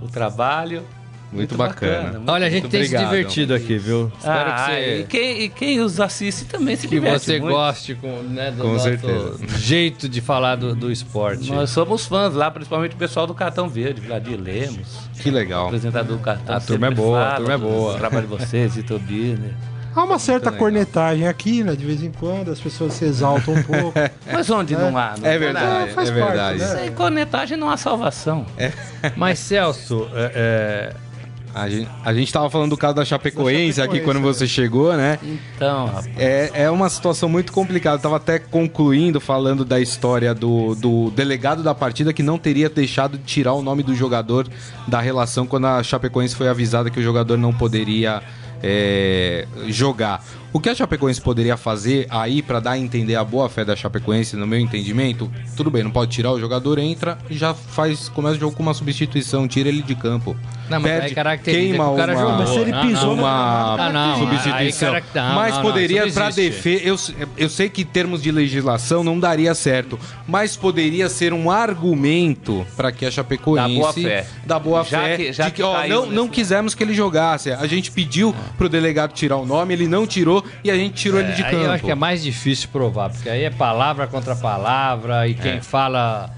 o 0.00 0.08
trabalho. 0.08 0.84
Muito, 1.32 1.52
muito 1.52 1.56
bacana. 1.56 2.02
bacana. 2.02 2.32
Olha, 2.32 2.46
a 2.46 2.50
gente 2.50 2.68
tem 2.68 2.80
obrigado. 2.80 3.02
se 3.02 3.08
divertido 3.08 3.54
aqui, 3.54 3.78
viu? 3.78 4.12
Espero 4.18 4.50
ah, 4.50 4.54
que 4.54 4.72
você... 4.72 4.98
e, 4.98 5.04
quem, 5.04 5.42
e 5.42 5.48
quem 5.48 5.80
os 5.80 6.00
assiste 6.00 6.44
também 6.44 6.74
se 6.74 6.88
diverte 6.88 7.20
Que 7.20 7.24
você 7.24 7.38
muito. 7.38 7.54
goste 7.54 7.94
com, 7.94 8.22
né, 8.22 8.50
do 8.50 8.62
com 8.62 8.72
nosso 8.72 8.84
certeza. 8.84 9.38
jeito 9.56 10.08
de 10.08 10.20
falar 10.20 10.56
do, 10.56 10.74
do 10.74 10.90
esporte. 10.90 11.52
Nós 11.52 11.70
somos 11.70 12.04
fãs 12.04 12.34
lá, 12.34 12.50
principalmente 12.50 12.94
o 12.94 12.98
pessoal 12.98 13.28
do 13.28 13.34
Cartão 13.34 13.68
Verde, 13.68 14.00
Vladir 14.00 14.40
Lemos. 14.40 15.08
Que 15.20 15.30
legal. 15.30 15.66
Apresentador 15.66 16.16
do 16.16 16.22
Cartão. 16.22 16.56
A 16.56 16.60
turma 16.60 16.88
é 16.88 16.90
boa, 16.90 17.28
a 17.28 17.36
turma 17.36 17.52
é 17.52 17.58
boa. 17.58 17.96
Trabalho 17.96 18.26
de 18.26 18.36
vocês, 18.36 18.74
Vitor 18.74 18.98
Birner. 18.98 19.54
Há 19.94 20.04
uma 20.04 20.18
certa 20.18 20.52
cornetagem 20.52 21.26
aqui, 21.26 21.64
né? 21.64 21.74
De 21.74 21.84
vez 21.84 22.02
em 22.02 22.12
quando, 22.12 22.50
as 22.50 22.60
pessoas 22.60 22.92
se 22.94 23.04
exaltam 23.04 23.54
um 23.54 23.62
pouco. 23.62 23.92
Mas 24.32 24.48
onde 24.48 24.74
é. 24.74 24.78
não 24.78 24.96
há? 24.96 25.14
Não 25.18 25.28
é 25.28 25.38
verdade, 25.38 25.66
é, 25.66 25.92
é 25.92 26.12
verdade. 26.12 26.58
Parte, 26.58 26.74
né? 26.74 26.80
Sem 26.80 26.92
cornetagem 26.92 27.56
não 27.56 27.68
há 27.68 27.76
salvação. 27.76 28.46
É. 28.56 28.72
Mas, 29.16 29.40
Celso, 29.40 30.08
é, 30.14 30.92
é 30.94 31.09
a 31.54 31.68
gente, 31.68 31.90
a 32.04 32.14
gente 32.14 32.32
tava 32.32 32.48
falando 32.48 32.70
do 32.70 32.76
caso 32.76 32.94
da 32.94 33.04
Chapecoense, 33.04 33.74
Chapecoense 33.74 33.82
aqui 33.82 34.00
quando 34.00 34.20
você 34.20 34.46
chegou, 34.46 34.96
né? 34.96 35.18
Então, 35.22 35.86
rapaz. 35.86 36.08
É, 36.16 36.50
é 36.54 36.70
uma 36.70 36.88
situação 36.88 37.28
muito 37.28 37.52
complicada. 37.52 37.96
Eu 37.96 38.02
tava 38.02 38.16
até 38.16 38.38
concluindo, 38.38 39.20
falando 39.20 39.64
da 39.64 39.80
história 39.80 40.34
do, 40.34 40.74
do 40.74 41.10
delegado 41.10 41.62
da 41.62 41.74
partida 41.74 42.12
que 42.12 42.22
não 42.22 42.38
teria 42.38 42.68
deixado 42.68 43.18
de 43.18 43.24
tirar 43.24 43.54
o 43.54 43.62
nome 43.62 43.82
do 43.82 43.94
jogador 43.94 44.48
da 44.86 45.00
relação 45.00 45.46
quando 45.46 45.66
a 45.66 45.82
Chapecoense 45.82 46.36
foi 46.36 46.48
avisada 46.48 46.90
que 46.90 47.00
o 47.00 47.02
jogador 47.02 47.36
não 47.36 47.52
poderia 47.52 48.22
é, 48.62 49.46
jogar. 49.68 50.22
O 50.52 50.58
que 50.58 50.68
a 50.68 50.74
Chapecoense 50.74 51.20
poderia 51.20 51.56
fazer 51.56 52.06
aí 52.10 52.42
para 52.42 52.58
dar 52.58 52.72
a 52.72 52.78
entender 52.78 53.14
a 53.14 53.22
boa 53.22 53.48
fé 53.48 53.64
da 53.64 53.76
Chapecoense, 53.76 54.36
no 54.36 54.46
meu 54.48 54.58
entendimento, 54.58 55.30
tudo 55.56 55.70
bem, 55.70 55.84
não 55.84 55.92
pode 55.92 56.10
tirar 56.10 56.32
o 56.32 56.40
jogador, 56.40 56.78
entra 56.78 57.16
e 57.28 57.36
já 57.36 57.54
faz, 57.54 58.08
começa 58.08 58.36
o 58.36 58.40
jogo 58.40 58.56
com 58.56 58.62
uma 58.62 58.74
substituição, 58.74 59.46
tira 59.46 59.68
ele 59.68 59.82
de 59.82 59.94
campo. 59.94 60.36
Não, 60.68 60.80
mas 60.80 61.12
Perde, 61.12 61.28
aí 61.28 61.38
queima 61.38 61.84
que 61.84 61.90
o 61.90 61.96
cara 61.96 62.12
uma, 62.12 62.20
jogou. 62.20 62.36
Mas 62.38 62.48
se 62.48 62.58
ele 62.58 62.72
pisou 62.72 63.14
uma 63.14 63.76
não, 63.76 63.92
não, 63.92 64.18
substituição. 64.18 64.94
Aí, 64.94 65.02
mas 65.34 65.58
poderia, 65.58 66.12
para 66.12 66.30
defesa, 66.30 66.84
eu, 66.84 66.96
eu 67.36 67.48
sei 67.48 67.68
que 67.68 67.82
em 67.82 67.86
termos 67.86 68.22
de 68.22 68.30
legislação 68.30 69.02
não 69.02 69.18
daria 69.18 69.54
certo, 69.54 69.98
mas 70.26 70.56
poderia 70.56 71.08
ser 71.08 71.32
um 71.32 71.50
argumento 71.50 72.66
para 72.76 72.92
que 72.92 73.04
a 73.04 73.10
Chapecoense 73.10 73.74
da 73.74 73.80
boa 73.80 73.92
fé, 73.92 74.26
da 74.46 74.58
boa 74.58 74.84
já 74.84 75.02
fé 75.02 75.16
que, 75.16 75.32
já 75.32 75.44
de 75.46 75.50
que, 75.52 75.62
ó, 75.62 75.86
não, 75.86 76.06
não 76.06 76.28
quisemos 76.28 76.74
que 76.74 76.82
ele 76.82 76.94
jogasse. 76.94 77.52
A 77.52 77.66
gente 77.66 77.90
pediu 77.90 78.34
pro 78.56 78.68
delegado 78.68 79.12
tirar 79.12 79.36
o 79.36 79.46
nome, 79.46 79.74
ele 79.74 79.88
não 79.88 80.06
tirou 80.06 80.39
e 80.62 80.70
a 80.70 80.76
gente 80.76 80.94
tirou 80.94 81.20
é, 81.20 81.24
ele 81.24 81.32
de 81.32 81.42
campo. 81.42 81.56
eu 81.56 81.70
acho 81.72 81.84
que 81.84 81.90
é 81.90 81.94
mais 81.94 82.22
difícil 82.22 82.68
provar, 82.70 83.10
porque 83.10 83.28
aí 83.28 83.44
é 83.44 83.50
palavra 83.50 84.06
contra 84.06 84.34
palavra 84.36 85.26
e 85.28 85.34
quem 85.34 85.52
é. 85.52 85.60
fala 85.60 86.30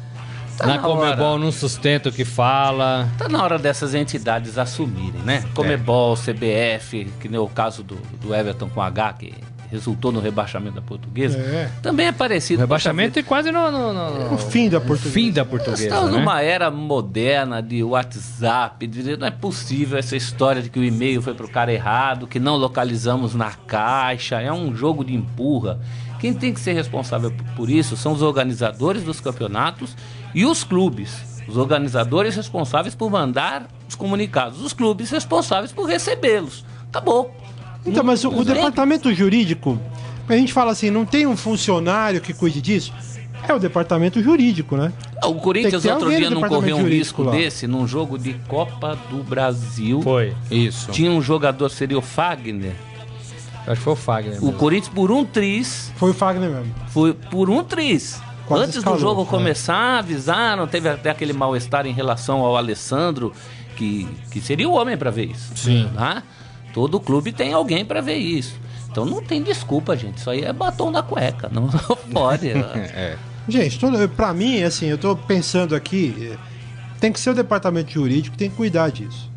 Tá 0.56 0.66
na, 0.66 0.74
na 0.74 0.82
Comebol 0.82 1.38
não 1.38 1.50
sustenta 1.50 2.08
o 2.08 2.12
que 2.12 2.24
fala. 2.24 3.08
Tá 3.18 3.28
na 3.28 3.42
hora 3.42 3.58
dessas 3.58 3.94
entidades 3.94 4.58
assumirem, 4.58 5.20
né? 5.22 5.42
Comebol, 5.54 6.14
CBF, 6.14 7.10
que 7.20 7.28
nem 7.28 7.40
o 7.40 7.48
caso 7.48 7.82
do, 7.82 7.96
do 8.20 8.34
Everton 8.34 8.68
com 8.68 8.80
H, 8.80 9.14
que 9.14 9.34
resultou 9.72 10.12
no 10.12 10.20
rebaixamento 10.20 10.74
da 10.74 10.82
portuguesa. 10.82 11.38
É. 11.38 11.70
Também 11.80 12.06
é 12.06 12.12
parecido. 12.12 12.60
O 12.60 12.60
rebaixamento 12.60 13.18
e 13.18 13.22
quase 13.22 13.50
no, 13.50 13.70
no, 13.70 13.92
no, 13.92 14.30
no, 14.32 14.38
fim 14.38 14.68
da 14.68 14.78
portuguesa. 14.78 15.14
Fim 15.14 15.32
da 15.32 15.44
portuguesa. 15.46 15.84
Estamos 15.84 16.12
né? 16.12 16.18
numa 16.18 16.42
era 16.42 16.70
moderna 16.70 17.62
de 17.62 17.82
WhatsApp. 17.82 18.86
De, 18.86 19.16
não 19.16 19.26
é 19.26 19.30
possível 19.30 19.98
essa 19.98 20.14
história 20.14 20.60
de 20.60 20.68
que 20.68 20.78
o 20.78 20.84
e-mail 20.84 21.22
foi 21.22 21.32
pro 21.32 21.48
cara 21.48 21.72
errado, 21.72 22.26
que 22.26 22.38
não 22.38 22.56
localizamos 22.56 23.34
na 23.34 23.52
caixa. 23.52 24.38
É 24.42 24.52
um 24.52 24.76
jogo 24.76 25.02
de 25.02 25.14
empurra. 25.14 25.80
Quem 26.20 26.34
tem 26.34 26.52
que 26.52 26.60
ser 26.60 26.74
responsável 26.74 27.32
por 27.56 27.70
isso 27.70 27.96
são 27.96 28.12
os 28.12 28.20
organizadores 28.20 29.02
dos 29.02 29.20
campeonatos 29.20 29.96
e 30.34 30.44
os 30.44 30.62
clubes. 30.62 31.42
Os 31.48 31.56
organizadores 31.56 32.36
responsáveis 32.36 32.94
por 32.94 33.10
mandar 33.10 33.66
os 33.88 33.94
comunicados, 33.94 34.60
os 34.62 34.74
clubes 34.74 35.10
responsáveis 35.10 35.72
por 35.72 35.86
recebê-los. 35.86 36.64
Acabou. 36.90 37.34
Então, 37.84 38.04
mas 38.04 38.24
o, 38.24 38.30
o 38.30 38.44
departamento 38.44 39.12
jurídico, 39.12 39.78
a 40.28 40.34
gente 40.34 40.52
fala 40.52 40.72
assim, 40.72 40.90
não 40.90 41.04
tem 41.04 41.26
um 41.26 41.36
funcionário 41.36 42.20
que 42.20 42.32
cuide 42.32 42.60
disso? 42.60 42.92
É 43.46 43.52
o 43.52 43.58
departamento 43.58 44.22
jurídico, 44.22 44.76
né? 44.76 44.92
O 45.24 45.34
Corinthians 45.34 45.84
outro 45.84 46.14
dia 46.14 46.30
não 46.30 46.42
correu 46.42 46.76
um 46.76 46.86
risco 46.86 47.24
lá. 47.24 47.32
desse 47.32 47.66
num 47.66 47.86
jogo 47.86 48.16
de 48.16 48.34
Copa 48.46 48.96
do 49.10 49.22
Brasil. 49.24 50.00
Foi. 50.00 50.32
Isso. 50.50 50.90
Tinha 50.92 51.10
um 51.10 51.20
jogador, 51.20 51.68
seria 51.68 51.98
o 51.98 52.02
Fagner. 52.02 52.72
Acho 53.66 53.76
que 53.76 53.82
foi 53.82 53.92
o 53.92 53.96
Fagner. 53.96 54.34
Mesmo. 54.34 54.48
O 54.48 54.52
Corinthians, 54.52 54.94
por 54.94 55.10
um 55.10 55.24
tris. 55.24 55.92
Foi 55.96 56.10
o 56.10 56.14
Fagner 56.14 56.50
mesmo. 56.50 56.72
Foi 56.88 57.12
por 57.12 57.50
um 57.50 57.64
tris. 57.64 58.20
Quase 58.46 58.64
Antes 58.64 58.76
escalou, 58.76 58.98
do 58.98 59.02
jogo 59.02 59.22
é. 59.22 59.26
começar, 59.26 59.98
avisaram, 59.98 60.66
teve 60.66 60.88
até 60.88 61.10
aquele 61.10 61.32
mal-estar 61.32 61.86
em 61.86 61.92
relação 61.92 62.40
ao 62.40 62.56
Alessandro, 62.56 63.32
que, 63.76 64.06
que 64.30 64.40
seria 64.40 64.68
o 64.68 64.72
homem 64.72 64.96
para 64.96 65.10
ver 65.10 65.30
isso. 65.30 65.52
Sim. 65.54 65.88
Tá? 65.94 66.22
Todo 66.72 67.00
clube 67.00 67.32
tem 67.32 67.52
alguém 67.52 67.84
para 67.84 68.00
ver 68.00 68.16
isso. 68.16 68.58
Então 68.90 69.04
não 69.04 69.22
tem 69.22 69.42
desculpa, 69.42 69.96
gente. 69.96 70.18
Isso 70.18 70.30
aí 70.30 70.44
é 70.44 70.52
batom 70.52 70.90
na 70.90 71.02
cueca. 71.02 71.48
Não, 71.50 71.68
pode. 72.12 72.50
é. 72.50 73.16
Gente, 73.48 73.78
para 74.14 74.32
mim, 74.32 74.62
assim, 74.62 74.86
eu 74.86 74.98
tô 74.98 75.16
pensando 75.16 75.74
aqui, 75.74 76.36
tem 77.00 77.12
que 77.12 77.18
ser 77.18 77.30
o 77.30 77.34
departamento 77.34 77.90
jurídico 77.90 78.32
que 78.32 78.38
tem 78.38 78.48
que 78.48 78.56
cuidar 78.56 78.90
disso. 78.90 79.30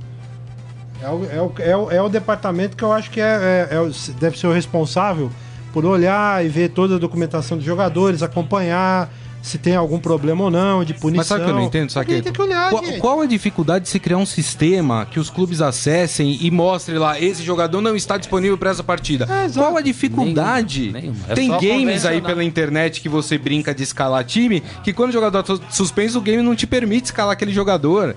É 1.01 1.10
o, 1.10 1.25
é 1.25 1.42
o, 1.42 1.54
é 1.60 1.77
o, 1.77 1.92
é 1.92 2.01
o 2.01 2.10
departamento 2.10 2.77
que 2.77 2.84
eu 2.84 2.94
acho 2.94 3.10
que 3.10 3.20
é, 3.20 3.68
é, 3.72 3.75
é 3.75 4.13
deve 4.20 4.38
ser 4.38 4.48
o 4.48 4.54
responsável 4.54 5.32
por 5.74 5.84
olhar 5.86 6.46
e 6.46 6.48
ver 6.48 6.70
toda 6.70 6.96
a 6.96 7.00
documentação 7.00 7.58
dos 7.58 7.65
jogadores, 7.65 8.24
acompanhar 8.24 9.12
se 9.45 9.59
tem 9.59 9.75
algum 9.75 9.99
problema 9.99 10.45
ou 10.45 10.49
não, 10.49 10.83
de 10.83 10.95
punição. 10.95 11.17
Mas 11.17 11.27
sabe 11.27 11.43
que 11.45 11.51
eu 11.51 11.53
não 11.53 11.61
entendo, 11.61 11.91
Saqueto? 11.91 12.23
Tem 12.23 12.33
que 12.33 12.41
olhar, 12.41 12.71
qual, 12.71 12.83
qual, 12.99 13.21
a 13.21 13.27
dificuldade 13.27 13.83
de 13.83 13.91
se 13.91 13.99
criar 13.99 14.17
um 14.17 14.25
sistema 14.25 15.05
que 15.05 15.19
os 15.19 15.29
clubes 15.29 15.61
acessem 15.61 16.39
e 16.41 16.49
mostre 16.49 16.97
lá, 16.97 17.19
esse 17.21 17.43
jogador 17.43 17.79
não 17.79 17.95
está 17.95 18.17
disponível 18.17 18.57
para 18.57 18.71
essa 18.71 18.83
partida? 18.83 19.27
É, 19.31 19.47
qual 19.49 19.77
a 19.77 19.81
dificuldade? 19.81 20.91
Nenhum, 20.91 21.11
nenhum. 21.11 21.15
É 21.29 21.35
tem 21.35 21.49
games 21.49 22.07
aí 22.07 22.21
pela 22.21 22.43
internet 22.43 22.99
que 22.99 23.07
você 23.07 23.37
brinca 23.37 23.73
de 23.73 23.83
escalar 23.83 24.23
time, 24.25 24.63
que 24.83 24.91
quando 24.91 25.11
o 25.11 25.13
jogador 25.13 25.43
tá 25.43 25.59
suspenso, 25.69 26.17
o 26.17 26.21
game 26.21 26.41
não 26.41 26.55
te 26.55 26.65
permite 26.65 27.05
escalar 27.05 27.33
aquele 27.33 27.53
jogador. 27.53 28.15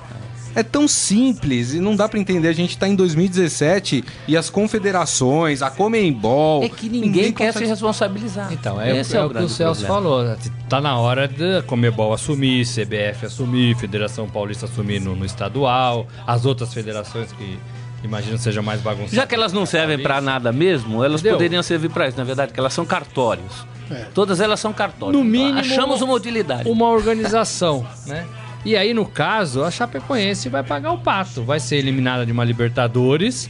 É 0.55 0.62
tão 0.62 0.88
simples 0.88 1.75
e 1.75 1.81
não 1.81 1.95
dá 1.95 2.09
para 2.09 2.19
entender. 2.19 2.49
A 2.49 2.52
gente 2.52 2.76
tá 2.76 2.88
em 2.88 2.95
2017 2.95 4.05
e 4.26 4.37
as 4.37 4.50
confederações, 4.50 5.62
a 5.62 5.71
Comembol. 5.71 6.62
É 6.62 6.69
que 6.69 6.87
ninguém, 6.87 7.00
ninguém 7.00 7.33
quer 7.33 7.47
consegue... 7.49 7.67
se 7.67 7.71
responsabilizar. 7.71 8.52
Então, 8.52 8.81
é, 8.81 8.99
Esse 8.99 9.17
é, 9.17 9.21
é 9.21 9.25
o, 9.25 9.31
que 9.31 9.38
o 9.38 9.49
Celso 9.49 9.87
falou. 9.87 10.37
Tá 10.69 10.81
na 10.81 10.99
hora 10.99 11.28
da 11.28 11.62
Comebol 11.62 12.12
assumir, 12.12 12.67
CBF 12.67 13.26
assumir, 13.26 13.76
Federação 13.76 14.28
Paulista 14.28 14.67
assumir 14.67 15.00
no, 15.00 15.14
no 15.14 15.25
estadual, 15.25 16.07
as 16.26 16.45
outras 16.45 16.73
federações 16.73 17.33
que 17.33 17.59
imagino 18.02 18.38
sejam 18.38 18.62
mais 18.62 18.81
bagunçadas. 18.81 19.14
Já 19.14 19.26
que 19.26 19.35
elas 19.35 19.52
não 19.52 19.67
servem 19.67 19.99
para 19.99 20.21
nada 20.21 20.52
mesmo, 20.52 21.05
elas 21.05 21.21
Entendeu? 21.21 21.37
poderiam 21.37 21.62
servir 21.62 21.90
para 21.90 22.09
isso, 22.09 22.17
na 22.17 22.25
verdade, 22.25 22.52
que 22.52 22.61
elas 22.61 22.73
são 22.73 22.85
cartórios. 22.85 23.67
É. 23.90 24.07
Todas 24.14 24.40
elas 24.40 24.61
são 24.61 24.73
cartórios. 24.73 25.17
No 25.17 25.25
mínimo, 25.25 25.59
achamos 25.59 26.02
uma 26.02 26.12
utilidade. 26.12 26.69
Uma 26.69 26.88
organização, 26.88 27.87
né? 28.07 28.26
E 28.65 28.77
aí, 28.77 28.93
no 28.93 29.07
caso, 29.07 29.62
a 29.62 29.71
Chapecoense 29.71 30.49
vai 30.49 30.62
pagar 30.62 30.93
o 30.93 30.99
pato. 30.99 31.43
Vai 31.43 31.61
ser 31.61 31.77
eliminada 31.77 32.27
de 32.27 32.33
uma 32.33 32.45
Libertadores 32.45 33.49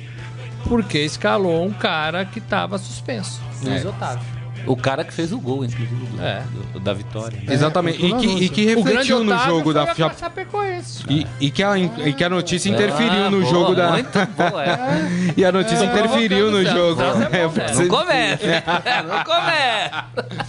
porque 0.69 0.99
escalou 0.99 1.65
um 1.65 1.73
cara 1.73 2.25
que 2.25 2.39
estava 2.39 2.79
suspenso. 2.79 3.41
Luiz 3.63 3.85
é. 3.85 3.89
Otávio. 3.89 4.39
O 4.67 4.77
cara 4.77 5.03
que 5.03 5.15
fez 5.15 5.33
o 5.33 5.41
gol, 5.41 5.65
inclusive, 5.65 5.95
do, 5.95 6.23
é. 6.23 6.43
do, 6.73 6.81
da 6.81 6.93
vitória. 6.93 7.39
É, 7.47 7.55
Exatamente. 7.55 8.05
E 8.05 8.13
que, 8.13 8.27
e 8.27 8.49
que 8.51 8.67
refletiu 8.67 9.25
no 9.25 9.39
jogo 9.39 9.73
da 9.73 9.95
Chapecoense. 9.95 11.05
E, 11.09 11.27
e, 11.41 11.51
que 11.51 11.63
a, 11.63 11.79
e 11.79 12.13
que 12.13 12.23
a 12.23 12.29
notícia 12.29 12.69
interferiu 12.69 13.25
ah, 13.25 13.31
no 13.31 13.41
boa, 13.41 13.51
jogo 13.51 13.75
da. 13.75 13.91
Muito 13.93 14.27
boa, 14.37 14.65
é. 14.65 14.79
e 15.37 15.45
a 15.45 15.53
notícia 15.53 15.85
é, 15.85 15.87
interferiu 15.87 16.51
no 16.51 16.63
jogo. 16.65 17.01
É, 17.01 17.75
não 17.75 17.89
começa. 17.89 18.65
não 19.09 19.25
começa. 19.25 20.05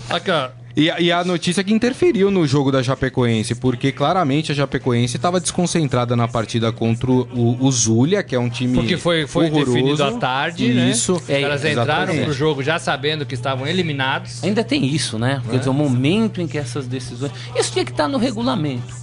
Aqui, 0.09 0.31
ó. 0.31 0.49
E, 0.79 0.89
e, 1.03 1.11
a 1.11 1.25
notícia 1.25 1.61
que 1.61 1.73
interferiu 1.73 2.31
no 2.31 2.47
jogo 2.47 2.71
da 2.71 2.81
Chapecoense, 2.81 3.53
porque 3.53 3.91
claramente 3.91 4.53
a 4.53 4.55
Chapecoense 4.55 5.17
estava 5.17 5.37
desconcentrada 5.37 6.15
na 6.15 6.25
partida 6.25 6.71
contra 6.71 7.11
o, 7.11 7.57
o 7.59 7.69
Zulia, 7.69 8.23
que 8.23 8.33
é 8.33 8.39
um 8.39 8.49
time 8.49 8.75
Porque 8.75 8.95
foi, 8.95 9.27
foi 9.27 9.47
horroroso. 9.47 9.73
definido 9.73 10.03
à 10.05 10.13
tarde, 10.13 10.73
né? 10.73 10.89
Isso. 10.89 11.21
É, 11.27 11.41
caras 11.41 11.65
entraram 11.65 12.15
pro 12.23 12.31
jogo 12.31 12.63
já 12.63 12.79
sabendo 12.79 13.25
que 13.25 13.33
estavam 13.33 13.67
eliminados. 13.67 14.41
Ainda 14.41 14.63
tem 14.63 14.85
isso, 14.85 15.19
né? 15.19 15.41
Quer 15.49 15.57
dizer, 15.57 15.69
o 15.69 15.73
momento 15.73 16.39
em 16.39 16.47
que 16.47 16.57
essas 16.57 16.87
decisões... 16.87 17.33
Isso 17.57 17.73
tinha 17.73 17.83
que 17.83 17.91
estar 17.91 18.07
no 18.07 18.17
regulamento. 18.17 18.95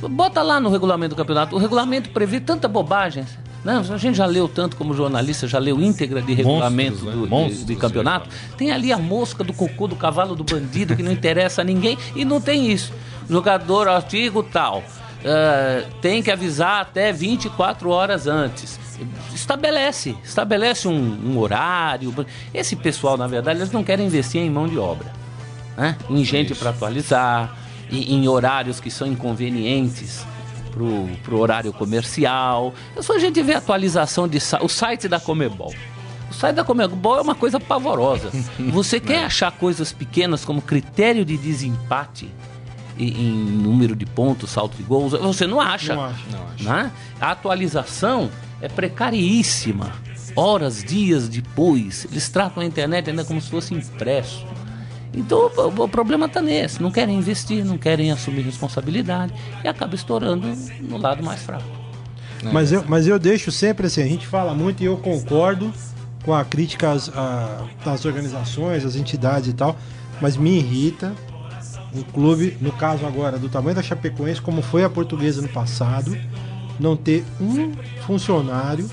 Bota 0.00 0.40
lá 0.40 0.58
no 0.58 0.70
regulamento 0.70 1.14
do 1.14 1.18
campeonato. 1.18 1.54
O 1.54 1.58
regulamento 1.58 2.08
prevê 2.08 2.40
tanta 2.40 2.66
bobagem. 2.66 3.26
Não, 3.64 3.80
a 3.80 3.96
gente 3.98 4.16
já 4.16 4.24
leu 4.24 4.48
tanto 4.48 4.76
como 4.76 4.94
jornalista, 4.94 5.46
já 5.46 5.58
leu 5.58 5.80
íntegra 5.80 6.22
de 6.22 6.32
regulamento 6.32 7.04
Monstros, 7.04 7.14
do, 7.14 7.26
né? 7.28 7.48
de, 7.48 7.64
de, 7.64 7.76
campeonato. 7.76 8.28
Tem 8.56 8.70
ali 8.70 8.92
a 8.92 8.98
mosca 8.98 9.44
do 9.44 9.52
cocô 9.52 9.86
do 9.86 9.96
cavalo 9.96 10.34
do 10.34 10.42
bandido 10.42 10.96
que 10.96 11.02
não 11.02 11.12
interessa 11.12 11.60
a 11.60 11.64
ninguém 11.64 11.98
e 12.16 12.24
não 12.24 12.40
tem 12.40 12.70
isso. 12.70 12.92
Jogador 13.28 13.88
artigo 13.88 14.42
tal. 14.42 14.78
Uh, 14.78 15.86
tem 16.00 16.22
que 16.22 16.30
avisar 16.30 16.80
até 16.80 17.12
24 17.12 17.90
horas 17.90 18.26
antes. 18.26 18.80
Estabelece, 19.34 20.16
estabelece 20.24 20.88
um, 20.88 21.32
um 21.32 21.38
horário. 21.38 22.14
Esse 22.54 22.74
pessoal, 22.74 23.18
na 23.18 23.26
verdade, 23.26 23.58
eles 23.58 23.72
não 23.72 23.84
querem 23.84 24.06
investir 24.06 24.40
em 24.40 24.50
mão 24.50 24.66
de 24.66 24.78
obra, 24.78 25.12
né? 25.76 25.96
em 26.08 26.24
gente 26.24 26.54
para 26.54 26.70
atualizar, 26.70 27.54
em, 27.90 28.14
em 28.14 28.28
horários 28.28 28.80
que 28.80 28.90
são 28.90 29.06
inconvenientes 29.06 30.24
pro, 30.70 31.08
pro 31.22 31.38
horário 31.38 31.72
comercial. 31.72 32.74
É 32.96 33.02
só 33.02 33.16
a 33.16 33.18
gente 33.18 33.42
ver 33.42 33.54
a 33.54 33.58
atualização 33.58 34.26
de 34.28 34.38
o 34.60 34.68
site 34.68 35.08
da 35.08 35.20
Comebol. 35.20 35.74
O 36.30 36.34
site 36.34 36.56
da 36.56 36.64
Comebol 36.64 37.18
é 37.18 37.20
uma 37.22 37.34
coisa 37.34 37.58
pavorosa. 37.58 38.30
Você 38.70 39.00
quer 39.00 39.24
achar 39.24 39.50
coisas 39.52 39.92
pequenas 39.92 40.44
como 40.44 40.62
critério 40.62 41.24
de 41.24 41.36
desempate 41.36 42.30
em 42.98 43.32
número 43.32 43.96
de 43.96 44.04
pontos, 44.04 44.50
salto 44.50 44.76
de 44.76 44.82
gols, 44.82 45.12
você 45.12 45.46
não 45.46 45.58
acha. 45.58 45.94
Não 45.94 46.04
acha. 46.04 46.20
Não 46.30 46.48
acha. 46.48 46.64
Né? 46.64 46.92
A 47.18 47.30
atualização 47.30 48.30
é 48.60 48.68
precaríssima. 48.68 49.92
Horas, 50.36 50.84
dias 50.84 51.28
depois, 51.28 52.06
eles 52.10 52.28
tratam 52.28 52.62
a 52.62 52.66
internet 52.66 53.10
ainda 53.10 53.24
como 53.24 53.40
se 53.40 53.48
fosse 53.48 53.74
impresso. 53.74 54.46
Então 55.12 55.50
o, 55.56 55.82
o 55.84 55.88
problema 55.88 56.26
está 56.26 56.40
nesse, 56.40 56.80
não 56.80 56.90
querem 56.90 57.18
investir, 57.18 57.64
não 57.64 57.76
querem 57.76 58.12
assumir 58.12 58.42
responsabilidade 58.42 59.32
e 59.64 59.68
acaba 59.68 59.94
estourando 59.94 60.46
no 60.80 60.96
lado 60.96 61.22
mais 61.22 61.42
fraco. 61.42 61.64
É. 62.44 62.52
Mas, 62.52 62.72
eu, 62.72 62.84
mas 62.86 63.06
eu 63.06 63.18
deixo 63.18 63.50
sempre 63.50 63.86
assim, 63.86 64.02
a 64.02 64.06
gente 64.06 64.26
fala 64.26 64.54
muito 64.54 64.82
e 64.82 64.86
eu 64.86 64.96
concordo 64.96 65.72
com 66.24 66.34
a 66.34 66.44
crítica 66.44 66.92
às, 66.92 67.08
a, 67.08 67.64
das 67.84 68.04
organizações, 68.04 68.84
às 68.84 68.94
entidades 68.94 69.48
e 69.48 69.52
tal, 69.52 69.76
mas 70.20 70.36
me 70.36 70.58
irrita 70.58 71.12
um 71.94 72.02
clube, 72.02 72.56
no 72.60 72.70
caso 72.70 73.04
agora, 73.04 73.38
do 73.38 73.48
tamanho 73.48 73.74
da 73.74 73.82
Chapecoense, 73.82 74.40
como 74.40 74.62
foi 74.62 74.84
a 74.84 74.90
portuguesa 74.90 75.42
no 75.42 75.48
passado, 75.48 76.16
não 76.78 76.96
ter 76.96 77.24
um 77.40 77.72
funcionário 78.06 78.88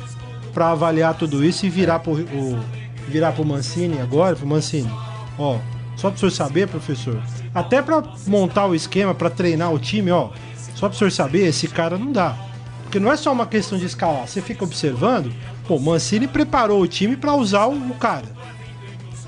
para 0.54 0.72
avaliar 0.72 1.14
tudo 1.16 1.46
isso 1.46 1.66
e 1.66 1.70
virar 1.70 2.00
pro, 2.00 2.14
o, 2.14 2.60
virar 3.08 3.34
pro 3.34 3.46
Mancini 3.46 4.00
agora, 4.00 4.36
pro 4.36 4.48
Mancini, 4.48 4.90
ó, 5.38 5.60
só 5.98 6.10
pro 6.12 6.20
senhor 6.20 6.32
saber, 6.32 6.68
professor, 6.68 7.20
até 7.54 7.82
para 7.82 8.04
montar 8.28 8.68
o 8.68 8.76
esquema, 8.76 9.14
para 9.14 9.30
treinar 9.30 9.74
o 9.74 9.80
time, 9.80 10.12
ó, 10.12 10.30
só 10.76 10.88
pro 10.88 10.98
senhor 10.98 11.12
saber, 11.12 11.48
esse 11.48 11.68
cara 11.68 11.98
não 11.98 12.12
dá. 12.12 12.38
Porque 12.84 13.00
não 13.00 13.12
é 13.12 13.18
só 13.18 13.34
uma 13.34 13.48
questão 13.48 13.78
de 13.78 13.86
escalar, 13.86 14.28
você 14.28 14.42
fica 14.42 14.64
observando, 14.64 15.34
pô, 15.68 15.78
Mancini 15.80 16.28
preparou 16.28 16.82
o 16.82 16.88
time 16.88 17.18
para 17.18 17.34
usar 17.34 17.66
o, 17.66 17.74
o 17.74 17.96
cara. 17.96 18.37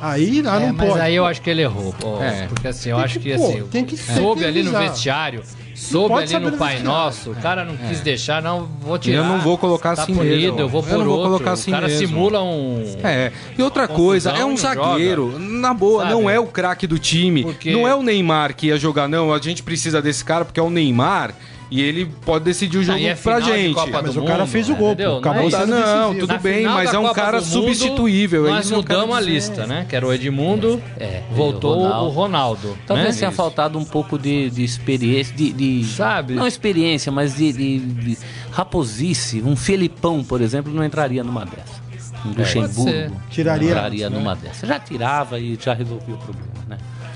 Aí 0.01 0.41
ah, 0.45 0.61
é, 0.61 0.67
não 0.67 0.73
mas 0.73 0.89
pode. 0.89 1.01
aí 1.01 1.15
eu 1.15 1.25
acho 1.25 1.41
que 1.41 1.49
ele 1.49 1.61
errou. 1.61 1.93
Pô, 1.99 2.21
é. 2.21 2.47
Porque 2.47 2.67
assim, 2.67 2.89
eu 2.89 2.95
tem 2.95 3.05
acho 3.05 3.19
que, 3.19 3.29
que 3.29 3.33
assim, 3.33 3.63
tem 3.69 3.85
que, 3.85 3.97
soube 3.97 4.45
ali 4.45 4.63
no 4.63 4.71
vestiário, 4.71 5.43
soube 5.75 6.13
ali 6.13 6.39
no 6.39 6.53
Pai 6.53 6.79
Nosso, 6.79 7.31
o 7.31 7.35
cara 7.35 7.65
não 7.65 7.75
quis 7.75 7.99
deixar, 7.99 8.41
não, 8.41 8.67
vou 8.81 8.97
tirar. 8.97 9.17
Eu 9.17 9.23
não 9.25 9.39
vou 9.39 9.57
colocar 9.57 9.95
tá 9.95 10.03
assim 10.03 10.15
punido, 10.15 10.35
mesmo. 10.35 10.59
Eu 10.59 10.69
vou 10.69 10.81
por 10.81 10.91
eu 10.91 10.97
não 10.99 11.05
vou 11.05 11.15
outro. 11.15 11.31
colocar 11.31 11.51
assim 11.51 11.71
O 11.71 11.73
cara 11.73 11.87
mesmo. 11.87 12.07
simula 12.07 12.41
um... 12.41 12.83
É, 13.03 13.31
e 13.57 13.61
outra 13.61 13.87
coisa, 13.87 14.31
é 14.31 14.45
um 14.45 14.55
zagueiro. 14.55 15.31
Joga. 15.31 15.43
Na 15.43 15.73
boa, 15.73 16.03
Sabe? 16.03 16.13
não 16.13 16.29
é 16.29 16.39
o 16.39 16.47
craque 16.47 16.87
do 16.87 16.97
time. 16.97 17.43
Porque- 17.43 17.71
Não 17.71 17.87
é 17.87 17.93
o 17.93 18.01
Neymar 18.01 18.55
que 18.55 18.67
ia 18.67 18.77
jogar, 18.77 19.07
não. 19.09 19.33
A 19.33 19.39
gente 19.39 19.61
precisa 19.63 20.01
desse 20.01 20.23
cara 20.23 20.45
porque 20.45 20.59
é 20.59 20.63
o 20.63 20.69
Neymar 20.69 21.33
e 21.71 21.81
ele 21.81 22.05
pode 22.25 22.45
decidir 22.45 22.77
o 22.79 22.83
jogo 22.83 22.97
Aí 22.97 23.05
é 23.07 23.15
pra 23.15 23.35
final 23.37 23.41
de 23.41 23.61
gente. 23.63 23.73
Copa 23.75 24.01
Mas 24.01 24.13
do 24.15 24.21
o 24.21 24.25
cara 24.25 24.39
Mundo, 24.39 24.49
fez 24.49 24.69
o 24.69 24.75
gol, 24.75 24.91
entendeu? 24.93 25.11
pô. 25.11 25.17
Acabou 25.19 25.41
Não 25.41 25.47
é 25.47 25.51
Tá, 25.51 25.57
isso. 25.63 25.67
não, 25.67 26.15
tudo 26.15 26.27
Na 26.33 26.37
bem, 26.39 26.57
final 26.59 26.73
mas 26.75 26.89
da 26.91 26.95
é 26.95 26.99
um 26.99 27.03
Copa 27.03 27.15
cara 27.15 27.39
do 27.41 27.45
Mundo, 27.45 27.51
substituível. 27.51 28.47
é 28.47 28.49
Nós 28.49 28.65
isso 28.65 28.73
que 28.73 28.79
eu 28.79 28.83
quero 28.83 28.99
mudamos 29.01 29.17
a 29.17 29.19
dizer. 29.19 29.31
lista, 29.33 29.67
né? 29.67 29.85
Que 29.87 29.95
era 29.95 30.07
o 30.07 30.13
Edmundo, 30.13 30.81
É, 30.99 31.21
voltou 31.31 31.77
o 31.77 31.83
Ronaldo. 31.83 32.05
o 32.05 32.09
Ronaldo. 32.09 32.77
Talvez 32.87 33.15
né? 33.15 33.19
tenha 33.19 33.31
faltado 33.31 33.77
um 33.77 33.85
pouco 33.85 34.17
de, 34.17 34.49
de 34.49 34.63
experiência, 34.63 35.35
de, 35.35 35.51
de- 35.53 35.85
Sabe? 35.85 36.33
Não 36.33 36.47
experiência, 36.47 37.11
mas 37.11 37.35
de, 37.35 37.53
de- 37.53 37.79
de 37.79 38.17
raposice. 38.51 39.41
Um 39.45 39.55
Felipão, 39.55 40.23
por 40.23 40.41
exemplo, 40.41 40.73
não 40.73 40.83
entraria 40.83 41.23
numa 41.23 41.45
dessa. 41.45 41.79
Um 42.25 42.33
ser. 42.33 42.59
Luxemburgo 42.59 43.15
Tiraria 43.29 43.61
não 43.69 43.75
entraria 43.77 44.09
né? 44.09 44.17
numa 44.17 44.35
dessa. 44.35 44.67
Já 44.67 44.77
tirava 44.79 45.39
e 45.39 45.57
já 45.61 45.73
resolvia 45.73 46.15
o 46.15 46.17
problema, 46.17 46.47
né? 46.53 46.58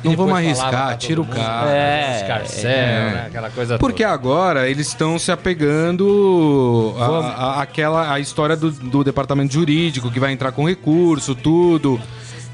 Não 0.03 0.15
vamos 0.15 0.33
arriscar, 0.35 0.97
tira 0.97 1.21
o 1.21 1.23
mundo, 1.25 1.35
cara. 1.35 1.69
É, 1.71 2.17
Escarcel, 2.21 2.69
é. 2.69 3.11
né? 3.13 3.23
Aquela 3.27 3.49
coisa 3.49 3.77
Porque 3.77 4.03
toda. 4.03 4.13
agora 4.13 4.69
eles 4.69 4.87
estão 4.87 5.17
se 5.17 5.31
apegando 5.31 6.93
a, 6.97 7.07
Vamos. 7.07 7.25
a- 7.25 7.61
àquela 7.61 8.11
a 8.13 8.19
história 8.19 8.55
do, 8.55 8.71
do 8.71 9.03
departamento 9.03 9.53
jurídico 9.53 10.11
que 10.11 10.19
vai 10.19 10.31
entrar 10.31 10.51
com 10.51 10.67
recurso, 10.67 11.35
tudo. 11.35 11.99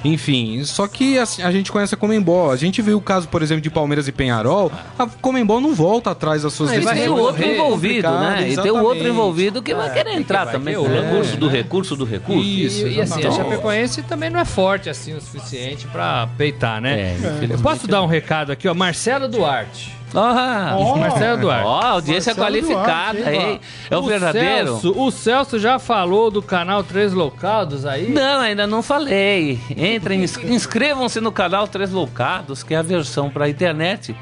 Enfim, 0.03 0.63
só 0.63 0.87
que 0.87 1.17
a, 1.17 1.23
a 1.23 1.51
gente 1.51 1.71
conhece 1.71 1.93
a 1.93 1.97
Comembol. 1.97 2.51
A 2.51 2.55
gente 2.55 2.81
viu 2.81 2.97
o 2.97 3.01
caso, 3.01 3.27
por 3.27 3.41
exemplo, 3.41 3.61
de 3.61 3.69
Palmeiras 3.69 4.07
e 4.07 4.11
Penharol. 4.11 4.71
A 4.97 5.05
Comembol 5.07 5.59
não 5.59 5.73
volta 5.73 6.11
atrás 6.11 6.43
das 6.43 6.53
suas 6.53 6.69
Não, 6.69 6.75
ele 6.77 6.85
vai 6.85 6.93
Tem 6.95 7.03
decisões. 7.03 7.19
o 7.21 7.25
outro 7.25 7.45
envolvido, 7.45 8.09
né? 8.11 8.35
E 8.35 8.37
tem 8.37 8.47
o 8.47 8.51
exatamente. 8.53 8.85
outro 8.85 9.07
envolvido 9.07 9.61
que 9.61 9.75
vai 9.75 9.91
querer 9.93 10.13
entrar 10.13 10.45
vai 10.45 10.53
também 10.53 10.73
ter 10.73 10.79
o 10.79 10.83
o 10.83 10.87
recurso 10.87 11.37
do 11.37 11.47
né? 11.47 11.51
recurso 11.53 11.95
do 11.97 12.05
recurso. 12.05 12.41
Isso, 12.43 12.87
E, 12.87 12.95
e 12.95 13.01
assim, 13.01 13.13
a 13.15 13.19
Então- 13.19 13.31
Chapecoense 13.33 14.01
também 14.03 14.29
não 14.29 14.39
é 14.39 14.45
forte 14.45 14.89
assim 14.89 15.13
o 15.13 15.19
suficiente 15.21 15.85
pra 15.87 16.27
peitar, 16.37 16.79
né? 16.81 17.17
É, 17.51 17.57
posso 17.61 17.85
dar 17.87 18.01
um 18.01 18.07
recado 18.07 18.51
aqui, 18.53 18.67
ó? 18.67 18.73
Marcelo 18.73 19.27
Duarte. 19.27 19.98
Ah, 20.13 20.75
Ó, 20.77 20.95
Marcelo 20.97 21.37
Duarte. 21.41 21.65
Ó, 21.65 21.81
audiência 21.81 22.33
Marcelo 22.33 22.47
qualificada, 22.47 23.19
Duarte, 23.19 23.35
hein, 23.35 23.49
hein? 23.51 23.59
É 23.91 23.97
o 23.97 24.01
verdadeiro? 24.03 24.67
Celso, 24.79 24.93
o 24.99 25.11
Celso 25.11 25.59
já 25.59 25.77
falou 25.77 26.31
do 26.31 26.41
canal 26.41 26.83
Três 26.83 27.13
Locados 27.13 27.85
aí? 27.85 28.09
Não, 28.11 28.39
ainda 28.41 28.65
não 28.65 28.81
falei. 28.81 29.59
Entrem, 29.75 30.23
ins- 30.23 30.37
inscrevam-se 30.43 31.21
no 31.21 31.31
canal 31.31 31.67
Três 31.67 31.91
Loucados, 31.91 32.63
que 32.63 32.73
é 32.73 32.77
a 32.77 32.81
versão 32.81 33.29
para 33.29 33.47
internet 33.47 34.15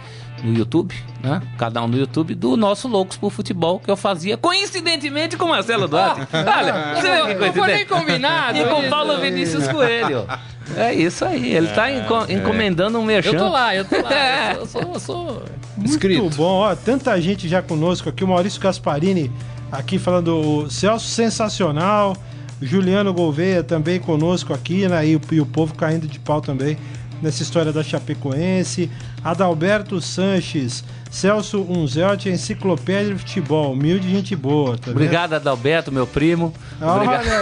no 0.44 0.54
YouTube, 0.56 0.94
né? 1.24 1.42
Canal 1.58 1.88
no 1.88 1.98
YouTube 1.98 2.36
do 2.36 2.56
nosso 2.56 2.88
Loucos 2.88 3.18
por 3.18 3.32
Futebol, 3.32 3.80
que 3.80 3.90
eu 3.90 3.98
fazia 3.98 4.38
coincidentemente 4.38 5.36
com 5.36 5.46
o 5.46 5.50
Marcelo 5.50 5.88
Duarte. 5.88 6.28
Olha, 6.32 6.96
você 6.96 7.10
vê 7.10 7.36
que 7.36 7.46
Não 7.46 7.54
foi 7.54 7.74
nem 7.74 7.86
combinado. 7.88 8.58
E 8.58 8.66
com 8.66 8.82
isso. 8.82 8.90
Paulo 8.90 9.18
Vinícius 9.20 9.68
Coelho. 9.68 10.28
É 10.76 10.94
isso 10.94 11.24
aí, 11.26 11.54
ele 11.56 11.68
tá 11.70 11.90
enco- 11.90 12.26
encomendando 12.30 13.00
um 13.00 13.04
merchan. 13.04 13.32
Eu 13.32 13.38
tô 13.40 13.48
lá, 13.50 13.74
eu 13.74 13.86
tô 13.86 13.96
lá. 14.02 14.10
É. 14.14 14.54
Eu 14.58 14.66
sou, 14.68 14.82
eu 14.82 15.00
sou 15.00 15.44
Muito 15.78 15.90
inscrito. 15.90 16.30
bom, 16.36 16.62
ó, 16.62 16.76
tanta 16.76 17.20
gente 17.22 17.48
já 17.48 17.62
conosco 17.62 18.10
aqui. 18.10 18.24
O 18.24 18.28
Maurício 18.28 18.60
Gasparini 18.60 19.32
aqui 19.72 19.98
falando, 20.00 20.36
o 20.36 20.70
Celso 20.70 21.08
sensacional. 21.08 22.16
Juliano 22.60 23.14
Gouveia 23.14 23.62
também 23.62 24.00
conosco 24.00 24.54
aqui, 24.54 24.88
né? 24.88 25.08
E 25.08 25.16
o, 25.16 25.22
e 25.32 25.40
o 25.40 25.46
povo 25.46 25.76
caindo 25.76 26.08
de 26.08 26.20
pau 26.20 26.42
também 26.42 26.78
nessa 27.22 27.44
história 27.44 27.72
da 27.72 27.84
Chapecoense. 27.84 28.90
Adalberto 29.30 30.00
Sanches, 30.00 30.86
Celso 31.12 31.62
Unzelt, 31.70 32.28
Enciclopédia 32.28 33.14
de 33.14 33.20
Futebol, 33.20 33.74
humilde 33.74 34.10
gente 34.10 34.34
boa. 34.38 34.78
Tá 34.78 34.86
vendo? 34.86 34.96
Obrigado, 34.96 35.34
Adalberto, 35.34 35.92
meu 35.92 36.08
primo. 36.08 36.54
Obrigado. 36.82 37.26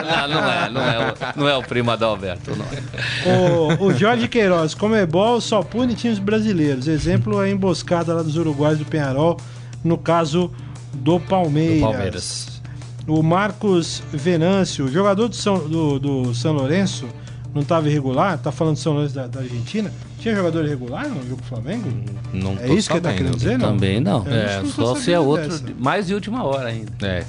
Não, 0.00 0.28
não 0.28 0.50
é, 0.50 0.70
não 0.70 0.80
é, 0.80 0.98
o, 0.98 1.14
não 1.36 1.48
é 1.48 1.56
o 1.56 1.62
primo 1.62 1.90
Adalberto, 1.90 2.52
não. 2.56 2.66
O, 3.80 3.86
o 3.86 3.94
Jorge 3.94 4.28
Queiroz, 4.28 4.74
Comebol 4.74 5.40
só 5.40 5.62
pune 5.62 5.94
times 5.94 6.18
brasileiros. 6.18 6.86
Exemplo 6.86 7.42
é 7.42 7.46
a 7.46 7.50
emboscada 7.50 8.14
lá 8.14 8.22
dos 8.22 8.36
uruguaios 8.36 8.78
do 8.78 8.84
Penharol, 8.84 9.38
no 9.82 9.98
caso 9.98 10.50
do 10.92 11.18
Palmeiras. 11.18 11.80
Do 11.80 11.90
Palmeiras. 11.90 12.62
O 13.06 13.22
Marcos 13.22 14.02
Venâncio, 14.12 14.88
jogador 14.88 15.28
do 15.28 15.36
São, 15.36 15.58
do, 15.68 15.98
do 15.98 16.34
São 16.34 16.52
Lourenço, 16.52 17.08
não 17.54 17.62
estava 17.62 17.88
irregular? 17.88 18.38
Tá 18.38 18.50
falando 18.52 18.74
do 18.74 18.80
São 18.80 18.92
Lourenço 18.94 19.14
da, 19.14 19.26
da 19.26 19.40
Argentina? 19.40 19.92
Tinha 20.18 20.34
jogador 20.34 20.64
irregular 20.64 21.08
no 21.08 21.22
jogo 21.28 21.36
do 21.42 21.42
Flamengo? 21.44 21.88
Não 22.32 22.56
É 22.60 22.68
isso 22.72 22.88
que 22.88 22.94
ele 22.96 23.00
tá 23.02 23.08
sabendo. 23.10 23.16
querendo 23.16 23.36
dizer, 23.36 23.58
não? 23.58 23.68
Também 23.72 24.00
não. 24.00 24.24
É, 24.28 24.56
É, 24.56 24.58
eu 24.60 24.66
só 24.66 24.94
se 24.94 25.12
é 25.12 25.18
outro, 25.18 25.48
dessa. 25.48 25.64
de- 25.64 25.74
mais 25.74 26.06
de 26.06 26.14
última 26.14 26.44
hora 26.44 26.68
ainda. 26.68 26.92
É. 27.02 27.24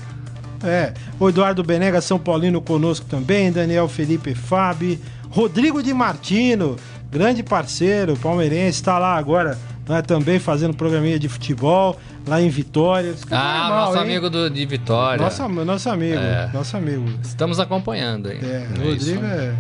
É. 0.64 0.94
O 1.20 1.28
Eduardo 1.30 1.64
Benega, 1.64 2.02
São 2.02 2.20
Paulino 2.20 2.62
conosco 2.62 3.06
também. 3.10 3.52
Daniel 3.52 3.88
Felipe 3.88 4.36
Fabi. 4.36 5.00
Rodrigo 5.30 5.82
de 5.82 5.94
Martino, 5.94 6.76
grande 7.10 7.42
parceiro, 7.42 8.16
palmeirense, 8.18 8.80
está 8.80 9.00
lá 9.00 9.16
agora 9.16 9.58
né, 9.88 10.02
também 10.02 10.40
fazendo 10.40 10.74
programinha 10.76 11.18
de 11.18 11.28
futebol 11.30 11.98
lá 12.28 12.42
em 12.42 12.50
Vitória. 12.50 13.16
Tá 13.28 13.40
Ah, 13.40 13.60
normal, 13.70 13.86
nosso 13.86 13.98
hein? 13.98 14.04
amigo 14.04 14.30
do, 14.30 14.50
de 14.50 14.66
Vitória. 14.66 15.24
Nosso, 15.24 15.48
nosso 15.48 15.90
amigo, 15.90 16.18
É. 16.20 16.50
nosso 16.54 16.76
amigo. 16.78 17.06
Estamos 17.24 17.60
acompanhando, 17.62 18.30
hein? 18.32 18.40
É, 18.44 18.68
É 18.76 18.84
Rodrigo 18.90 19.26
é. 19.26 19.54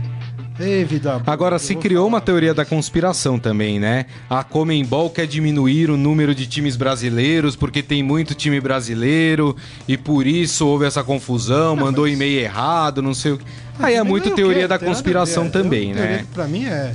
Ei, 0.61 0.83
vida. 0.85 1.21
Agora, 1.25 1.57
se 1.59 1.73
Eu 1.73 1.79
criou 1.79 2.03
falar. 2.03 2.07
uma 2.15 2.21
teoria 2.21 2.53
da 2.53 2.63
conspiração 2.63 3.39
também, 3.39 3.79
né? 3.79 4.05
A 4.29 4.43
Comembol 4.43 5.09
quer 5.09 5.25
diminuir 5.27 5.89
o 5.89 5.97
número 5.97 6.33
de 6.35 6.45
times 6.47 6.75
brasileiros 6.75 7.55
porque 7.55 7.81
tem 7.81 8.03
muito 8.03 8.33
time 8.35 8.59
brasileiro 8.59 9.55
e 9.87 9.97
por 9.97 10.27
isso 10.27 10.67
houve 10.67 10.85
essa 10.85 11.03
confusão, 11.03 11.75
mandou 11.75 12.07
e-mail 12.07 12.39
errado, 12.39 13.01
não 13.01 13.13
sei 13.13 13.33
o 13.33 13.37
que. 13.37 13.45
Aí 13.79 13.95
é 13.95 14.03
muito 14.03 14.29
não 14.29 14.35
teoria 14.35 14.67
da 14.67 14.77
conspiração 14.77 15.45
é, 15.45 15.49
também, 15.49 15.93
né? 15.93 16.19
que 16.19 16.33
Pra 16.33 16.47
mim 16.47 16.65
é. 16.65 16.93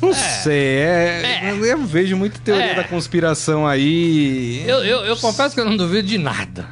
Não 0.00 0.14
sei, 0.14 0.76
é, 0.78 1.56
eu 1.60 1.84
vejo 1.84 2.16
muita 2.16 2.38
teoria 2.38 2.66
É. 2.70 2.74
da 2.74 2.84
conspiração 2.84 3.66
aí. 3.66 4.62
Eu, 4.64 4.78
eu, 4.84 4.98
eu 5.04 5.16
confesso 5.16 5.56
que 5.56 5.60
eu 5.60 5.64
não 5.64 5.76
duvido 5.76 6.06
de 6.06 6.18
nada. 6.18 6.66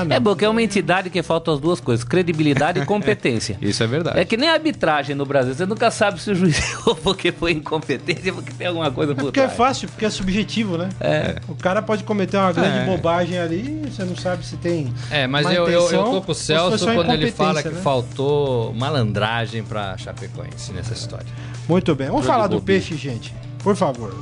Ah, 0.00 0.04
não. 0.04 0.16
É 0.16 0.20
porque 0.20 0.44
é 0.44 0.48
uma 0.48 0.62
entidade 0.62 1.10
que 1.10 1.22
falta 1.22 1.52
as 1.52 1.60
duas 1.60 1.80
coisas: 1.80 2.04
credibilidade 2.04 2.80
e 2.80 2.84
competência. 2.86 3.58
Isso 3.60 3.82
é 3.82 3.86
verdade. 3.86 4.18
É 4.18 4.24
que 4.24 4.36
nem 4.36 4.48
a 4.48 4.52
arbitragem 4.54 5.14
no 5.14 5.24
Brasil. 5.26 5.54
Você 5.54 5.66
nunca 5.66 5.90
sabe 5.90 6.20
se 6.20 6.30
o 6.30 6.34
juiz 6.34 6.58
errou 6.72 6.94
porque 6.96 7.32
foi 7.32 7.52
incompetente 7.52 8.28
ou 8.30 8.36
porque 8.36 8.52
tem 8.52 8.66
alguma 8.66 8.90
coisa 8.90 9.14
por 9.14 9.24
Porque 9.24 9.40
é 9.40 9.44
trás. 9.44 9.56
fácil, 9.56 9.88
porque 9.88 10.04
é 10.04 10.10
subjetivo, 10.10 10.76
né? 10.78 10.88
É. 11.00 11.36
O 11.48 11.54
cara 11.54 11.82
pode 11.82 12.04
cometer 12.04 12.36
uma 12.36 12.52
grande 12.52 12.78
É. 12.78 12.84
bobagem 12.86 13.38
ali, 13.38 13.82
você 13.90 14.04
não 14.04 14.16
sabe 14.16 14.44
se 14.44 14.56
tem. 14.56 14.92
É, 15.10 15.26
mas 15.26 15.46
eu, 15.46 15.68
eu, 15.68 15.90
eu 15.90 16.04
tô 16.04 16.22
com 16.22 16.32
o 16.32 16.34
Celso 16.34 16.84
quando 16.86 17.12
ele 17.12 17.30
fala 17.32 17.62
que 17.62 17.68
incompetência, 17.68 17.70
né? 17.72 17.80
faltou 17.82 18.74
malandragem 18.74 19.62
pra 19.62 19.96
Chapecoense 19.98 20.72
nessa 20.72 20.92
história. 20.94 21.26
Muito 21.68 21.94
bem. 21.94 22.08
Vamos 22.08 22.26
falar 22.26 22.46
do 22.46 22.58
bobinho. 22.60 22.66
peixe, 22.66 22.96
gente. 22.96 23.34
Por 23.62 23.76
favor. 23.76 24.14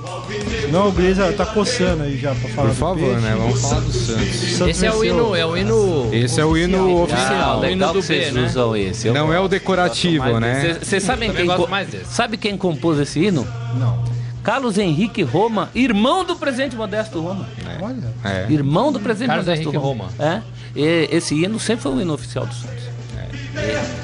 Não, 0.73 0.89
o 0.89 0.93
Grisa 0.93 1.33
tá 1.33 1.47
coçando 1.47 2.03
aí 2.03 2.19
já 2.19 2.35
pra 2.35 2.49
falar 2.51 2.69
Por 2.69 2.75
favor, 2.77 3.11
peixe. 3.15 3.21
né? 3.21 3.37
Vamos 3.39 3.61
falar 3.61 3.81
do 3.81 3.93
Santos. 3.93 4.35
Santos 4.35 4.69
Esse 4.69 4.87
é 4.87 4.93
o 4.93 5.05
hino, 5.05 5.37
é 5.37 5.47
o 5.47 5.57
hino. 5.57 6.09
Esse 6.13 6.41
é 6.41 6.45
o 6.45 6.57
hino 6.57 6.79
Ah, 6.99 7.03
oficial. 7.05 7.55
o 7.61 7.65
hino 7.65 7.71
legal 7.71 7.93
do 7.93 8.03
vocês 8.03 8.33
B, 8.33 8.41
né? 8.41 8.47
usam 8.47 8.77
esse. 8.77 9.07
Eu 9.09 9.15
Não 9.15 9.33
é 9.33 9.39
o 9.39 9.47
decorativo, 9.47 10.41
né? 10.41 10.79
Vocês 10.83 11.03
sabem 11.03 11.33
quem, 11.33 11.47
sabe 12.05 12.37
quem 12.37 12.57
compôs 12.57 12.99
esse 12.99 13.21
hino? 13.21 13.47
Não. 13.79 14.03
Carlos 14.43 14.77
Henrique 14.79 15.23
Roma, 15.23 15.71
irmão 15.75 16.25
do 16.25 16.35
presidente 16.35 16.75
Modesto 16.75 17.21
Roma. 17.21 17.47
Olha. 17.81 18.15
É. 18.25 18.47
Irmão 18.51 18.91
do 18.91 18.99
presidente 18.99 19.29
Carlos 19.29 19.47
Modesto 19.47 19.69
Henrique 19.69 19.77
Roma. 19.83 20.07
É. 20.19 20.41
E 20.75 21.09
esse 21.13 21.35
hino 21.35 21.61
sempre 21.61 21.83
foi 21.83 21.93
o 21.93 22.01
hino 22.01 22.13
oficial 22.15 22.45
do 22.47 22.55
Santos. 22.55 22.83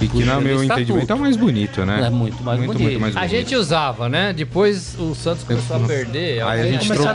E 0.01 0.09
que, 0.09 0.23
no 0.25 0.41
meu 0.41 0.57
estatuto. 0.63 0.81
entendimento, 0.83 1.11
é 1.11 1.15
o 1.15 1.19
mais 1.19 1.37
bonito, 1.37 1.85
né? 1.87 2.05
É 2.07 2.11
muito 2.11 2.43
mais 2.43 2.59
muito, 2.59 2.73
bonito. 2.73 2.89
Muito 2.91 3.01
mais 3.01 3.17
A 3.17 3.21
bonito. 3.21 3.31
gente 3.33 3.57
usava, 3.57 4.09
né? 4.09 4.33
Depois 4.35 4.97
o 4.99 5.15
Santos 5.15 5.45
começou 5.45 5.77
a 5.77 5.81
perder. 5.81 6.43
Aí 6.43 6.61
a 6.61 6.65
gente 6.73 6.89
trocou. 6.89 7.09
a 7.09 7.13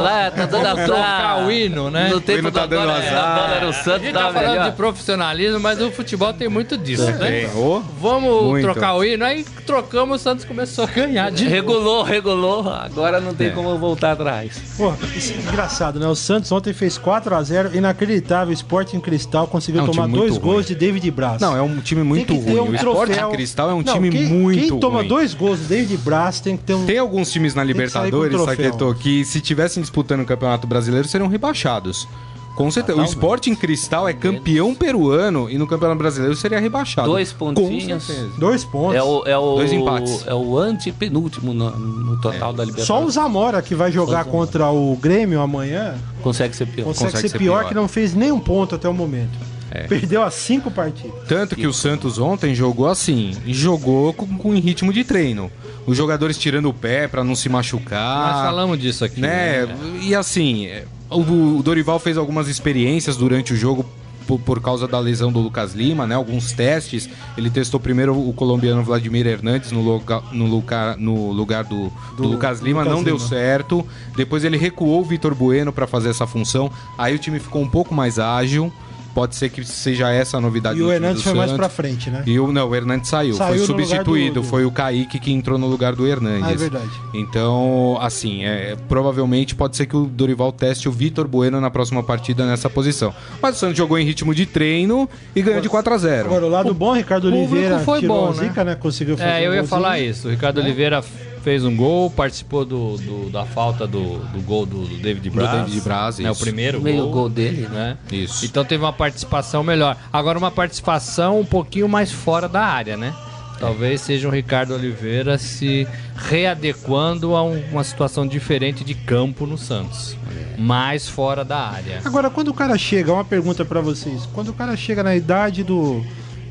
lá, 0.00 0.30
tá 0.30 0.46
dando 0.46 0.66
azar. 0.94 1.46
o 1.46 1.52
hino, 1.52 1.90
né? 1.90 2.08
No 2.08 2.16
O 2.16 2.20
tempo 2.20 2.38
hino 2.40 2.50
tá 2.52 2.60
da 2.66 2.66
dando 2.66 2.90
azar. 2.90 3.50
a 3.50 3.54
era 3.54 3.66
o 3.66 3.70
A 3.70 3.72
Santos, 3.72 4.02
gente 4.02 4.12
tava 4.14 4.26
tá 4.28 4.32
falando 4.40 4.50
melhor. 4.52 4.70
de 4.70 4.76
profissionalismo, 4.76 5.60
mas 5.60 5.80
o 5.80 5.90
futebol 5.92 6.32
tem 6.32 6.48
muito 6.48 6.76
disso, 6.76 7.04
né? 7.04 7.12
Tem. 7.48 7.60
Ô, 7.60 7.80
Vamos 8.00 8.44
Muito. 8.44 8.64
trocar 8.64 8.94
o 8.96 9.04
hino, 9.04 9.24
aí 9.24 9.44
trocamos, 9.66 10.20
o 10.20 10.22
Santos 10.24 10.44
começou 10.44 10.84
a 10.84 10.86
ganhar 10.88 11.30
de 11.30 11.44
novo. 11.44 11.54
Regulou, 11.54 12.02
regulou, 12.02 12.68
agora 12.72 13.20
não 13.20 13.32
tem 13.34 13.48
É. 13.48 13.50
como 13.50 13.76
voltar 13.78 14.12
atrás. 14.12 14.60
Pô, 14.76 14.92
isso 15.14 15.32
é 15.34 15.36
engraçado, 15.36 16.00
né? 16.00 16.06
O 16.08 16.14
Santos 16.16 16.50
ontem 16.50 16.72
fez 16.72 16.98
4x0, 16.98 17.74
inacreditável. 17.74 18.52
Sporting 18.52 18.98
Cristal 19.00 19.46
conseguiu 19.46 19.80
É 19.82 19.84
um 19.84 19.86
tomar 19.88 20.08
dois 20.08 20.32
ruim. 20.32 20.40
gols 20.40 20.66
de 20.66 20.74
David 20.74 21.08
Braz. 21.10 21.40
Não, 21.40 21.56
é 21.56 21.62
um 21.62 21.80
time 21.82 22.02
muito 22.02 22.34
ruim. 22.34 22.60
Um 22.60 22.70
o 22.70 22.74
Sport 22.74 23.10
Cristal 23.32 23.70
é 23.70 23.74
um 23.74 23.82
não, 23.82 23.94
time 23.94 24.10
quem, 24.10 24.26
muito 24.26 24.44
ruim. 24.44 24.68
Quem 24.68 24.80
toma 24.80 25.00
ruim. 25.00 25.08
dois 25.08 25.34
gols 25.34 25.60
desde 25.60 25.96
braço 25.96 26.42
tem 26.42 26.56
que 26.56 26.64
ter 26.64 26.74
um. 26.74 26.86
Tem 26.86 26.98
alguns 26.98 27.30
times 27.30 27.54
na 27.54 27.62
Libertadores, 27.64 28.40
Saqueto, 28.40 28.94
que 28.94 29.24
se 29.24 29.40
tivessem 29.40 29.80
disputando 29.80 30.20
o 30.20 30.24
Campeonato 30.24 30.66
Brasileiro 30.66 31.06
seriam 31.06 31.28
rebaixados. 31.28 32.06
Com 32.54 32.70
certeza. 32.70 33.00
o 33.00 33.04
Sporting 33.04 33.54
Cristal 33.54 34.08
é 34.08 34.12
campeão 34.12 34.74
peruano 34.74 35.48
e 35.50 35.56
no 35.56 35.66
Campeonato 35.66 35.98
Brasileiro 35.98 36.36
seria 36.36 36.60
rebaixado. 36.60 37.08
Dois 37.08 37.32
pontinhos. 37.32 38.10
Dois 38.38 38.64
pontos. 38.64 38.96
É 38.96 39.02
o, 39.02 39.24
é 39.24 39.36
o, 39.36 39.56
Dois 39.56 39.72
empates. 39.72 40.26
É 40.26 40.34
o 40.34 40.58
antepenúltimo 40.58 41.54
no, 41.54 41.70
no 41.70 42.20
total 42.20 42.52
é. 42.52 42.56
da 42.56 42.64
Libertadores. 42.64 42.86
Só 42.86 43.02
o 43.02 43.10
Zamora, 43.10 43.62
que 43.62 43.74
vai 43.74 43.90
jogar 43.90 44.24
contra 44.26 44.70
o 44.70 44.94
Grêmio 44.96 45.40
amanhã. 45.40 45.94
Consegue 46.22 46.54
ser 46.54 46.66
pior. 46.66 46.84
Consegue, 46.84 47.12
consegue 47.12 47.22
ser, 47.22 47.28
ser 47.30 47.38
pior, 47.38 47.60
pior, 47.60 47.68
que 47.68 47.74
não 47.74 47.88
fez 47.88 48.14
nenhum 48.14 48.38
ponto 48.38 48.74
até 48.74 48.88
o 48.88 48.94
momento. 48.94 49.51
É. 49.74 49.84
Perdeu 49.84 50.22
as 50.22 50.34
cinco 50.34 50.70
partidas. 50.70 51.26
Tanto 51.26 51.56
que 51.56 51.66
o 51.66 51.72
Santos 51.72 52.18
ontem 52.18 52.54
jogou 52.54 52.86
assim, 52.86 53.32
jogou 53.46 54.12
com, 54.12 54.26
com 54.36 54.54
ritmo 54.54 54.92
de 54.92 55.02
treino. 55.02 55.50
Os 55.86 55.96
jogadores 55.96 56.36
tirando 56.36 56.68
o 56.68 56.74
pé 56.74 57.08
para 57.08 57.24
não 57.24 57.34
se 57.34 57.48
machucar. 57.48 58.34
Nós 58.34 58.42
falamos 58.42 58.78
disso 58.78 59.04
aqui. 59.04 59.20
Né? 59.20 59.64
né? 59.64 59.76
E 60.02 60.14
assim, 60.14 60.68
o 61.10 61.62
Dorival 61.62 61.98
fez 61.98 62.18
algumas 62.18 62.48
experiências 62.48 63.16
durante 63.16 63.54
o 63.54 63.56
jogo 63.56 63.84
por, 64.26 64.38
por, 64.38 64.60
causa 64.60 64.86
da 64.86 64.98
lesão 65.00 65.32
do 65.32 65.40
Lucas 65.40 65.74
Lima, 65.74 66.06
né? 66.06 66.14
Alguns 66.14 66.52
testes. 66.52 67.08
Ele 67.36 67.50
testou 67.50 67.80
primeiro 67.80 68.16
o 68.16 68.32
colombiano 68.32 68.82
Vladimir 68.82 69.26
Hernandes 69.26 69.72
no, 69.72 69.80
lugar, 69.80 70.22
no 70.32 70.46
lugar, 70.46 70.96
no 70.96 71.32
lugar 71.32 71.64
do, 71.64 71.90
do, 72.16 72.22
do 72.22 72.28
Lucas 72.28 72.60
Lima, 72.60 72.80
Lucas 72.80 72.92
não 72.92 73.02
Lima. 73.02 73.10
deu 73.10 73.18
certo. 73.18 73.86
Depois 74.16 74.44
ele 74.44 74.56
recuou 74.56 75.00
o 75.00 75.04
Vitor 75.04 75.34
Bueno 75.34 75.72
para 75.72 75.86
fazer 75.86 76.10
essa 76.10 76.26
função. 76.26 76.70
Aí 76.96 77.14
o 77.14 77.18
time 77.18 77.38
ficou 77.38 77.62
um 77.62 77.68
pouco 77.68 77.94
mais 77.94 78.18
ágil. 78.18 78.72
Pode 79.14 79.34
ser 79.36 79.50
que 79.50 79.64
seja 79.64 80.10
essa 80.10 80.38
a 80.38 80.40
novidade 80.40 80.78
E 80.78 80.82
o 80.82 80.90
Hernandes 80.90 81.22
foi 81.22 81.34
mais 81.34 81.52
pra 81.52 81.68
frente, 81.68 82.10
né? 82.10 82.22
E 82.26 82.38
o, 82.38 82.50
não, 82.50 82.68
o 82.68 82.74
Hernandes 82.74 83.10
saiu. 83.10 83.34
saiu 83.34 83.58
foi 83.58 83.66
substituído. 83.66 84.40
Do... 84.40 84.42
Foi 84.42 84.64
o 84.64 84.70
Kaique 84.70 85.18
que 85.18 85.32
entrou 85.32 85.58
no 85.58 85.66
lugar 85.66 85.94
do 85.94 86.06
Hernandes. 86.06 86.48
Ah, 86.48 86.52
é 86.52 86.56
verdade. 86.56 86.90
Então, 87.12 87.98
assim, 88.00 88.44
é, 88.44 88.76
provavelmente 88.88 89.54
pode 89.54 89.76
ser 89.76 89.86
que 89.86 89.96
o 89.96 90.06
Dorival 90.06 90.52
teste 90.52 90.88
o 90.88 90.92
Vitor 90.92 91.28
Bueno 91.28 91.60
na 91.60 91.70
próxima 91.70 92.02
partida 92.02 92.46
nessa 92.46 92.70
posição. 92.70 93.14
Mas 93.40 93.56
o 93.56 93.58
Santos 93.58 93.76
jogou 93.76 93.98
em 93.98 94.04
ritmo 94.04 94.34
de 94.34 94.46
treino 94.46 95.08
e 95.36 95.42
ganhou 95.42 95.60
de 95.60 95.68
4 95.68 95.94
a 95.94 95.98
0 95.98 96.26
Agora, 96.26 96.46
o 96.46 96.48
lado 96.48 96.70
o 96.70 96.74
bom, 96.74 96.94
Ricardo 96.94 97.26
Oliveira 97.26 97.80
foi 97.80 98.02
bom, 98.02 98.32
né? 98.32 98.48
Zica, 98.48 98.64
né? 98.64 98.74
Conseguiu 98.74 99.16
fazer 99.16 99.30
É, 99.30 99.46
eu 99.46 99.54
ia 99.54 99.64
falar 99.64 99.98
isso. 100.00 100.28
O 100.28 100.30
Ricardo 100.30 100.60
é. 100.60 100.64
Oliveira 100.64 101.02
fez 101.42 101.64
um 101.64 101.74
gol, 101.74 102.10
participou 102.10 102.64
do, 102.64 102.96
do 102.96 103.30
da 103.30 103.44
falta 103.44 103.86
do, 103.86 104.18
do 104.18 104.40
gol 104.42 104.64
do, 104.64 104.86
do 104.86 104.96
David 104.98 105.28
Braz. 105.30 105.50
Do 105.50 105.56
David 105.66 105.80
Braz, 105.80 106.18
né, 106.18 106.30
o 106.30 106.36
primeiro 106.36 106.78
o 106.78 106.82
meio 106.82 107.02
gol, 107.02 107.10
gol 107.10 107.28
dele, 107.28 107.68
né? 107.68 107.98
Isso. 108.10 108.44
Então 108.46 108.64
teve 108.64 108.82
uma 108.82 108.92
participação 108.92 109.62
melhor. 109.62 109.96
Agora 110.12 110.38
uma 110.38 110.50
participação 110.50 111.40
um 111.40 111.44
pouquinho 111.44 111.88
mais 111.88 112.10
fora 112.12 112.48
da 112.48 112.64
área, 112.64 112.96
né? 112.96 113.14
Talvez 113.58 114.00
seja 114.00 114.26
o 114.26 114.30
Ricardo 114.30 114.74
Oliveira 114.74 115.38
se 115.38 115.86
readequando 116.16 117.36
a 117.36 117.44
um, 117.44 117.62
uma 117.70 117.84
situação 117.84 118.26
diferente 118.26 118.82
de 118.82 118.94
campo 118.94 119.46
no 119.46 119.56
Santos. 119.56 120.16
Mais 120.58 121.08
fora 121.08 121.44
da 121.44 121.58
área. 121.58 122.00
Agora, 122.04 122.28
quando 122.28 122.48
o 122.48 122.54
cara 122.54 122.76
chega, 122.76 123.12
uma 123.12 123.24
pergunta 123.24 123.64
para 123.64 123.80
vocês. 123.80 124.26
Quando 124.32 124.48
o 124.48 124.52
cara 124.52 124.76
chega 124.76 125.02
na 125.02 125.14
idade 125.14 125.62
do. 125.62 126.04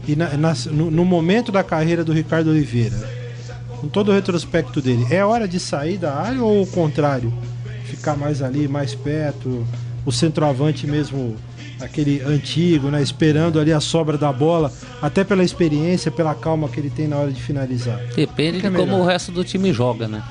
E 0.08 0.16
na, 0.16 0.38
na, 0.38 0.54
no, 0.72 0.90
no 0.90 1.06
momento 1.06 1.52
da 1.52 1.64
carreira 1.64 2.04
do 2.04 2.14
Ricardo 2.14 2.50
Oliveira, 2.50 3.21
com 3.82 3.88
todo 3.88 4.10
o 4.10 4.14
retrospecto 4.14 4.80
dele, 4.80 5.08
é 5.10 5.26
hora 5.26 5.48
de 5.48 5.60
sair 5.60 5.98
da 5.98 6.14
área 6.14 6.42
ou 6.42 6.62
o 6.62 6.68
contrário? 6.68 7.34
Ficar 7.86 8.16
mais 8.16 8.42
ali, 8.42 8.68
mais 8.68 8.94
perto, 8.94 9.66
o 10.06 10.12
centroavante 10.12 10.86
mesmo, 10.86 11.36
aquele 11.82 12.22
antigo, 12.22 12.90
né? 12.90 13.02
Esperando 13.02 13.60
ali 13.60 13.74
a 13.74 13.80
sobra 13.80 14.20
da 14.20 14.32
bola, 14.32 14.72
até 15.02 15.24
pela 15.24 15.44
experiência, 15.44 16.12
pela 16.12 16.36
calma 16.36 16.70
que 16.70 16.80
ele 16.80 16.92
tem 16.92 17.08
na 17.08 17.18
hora 17.18 17.32
de 17.32 17.42
finalizar. 17.42 18.00
Depende 18.16 18.66
é 18.66 18.70
de 18.70 18.76
como 18.76 18.98
o 18.98 19.04
resto 19.04 19.32
do 19.32 19.44
time 19.44 19.74
joga, 19.74 20.08
né? 20.08 20.24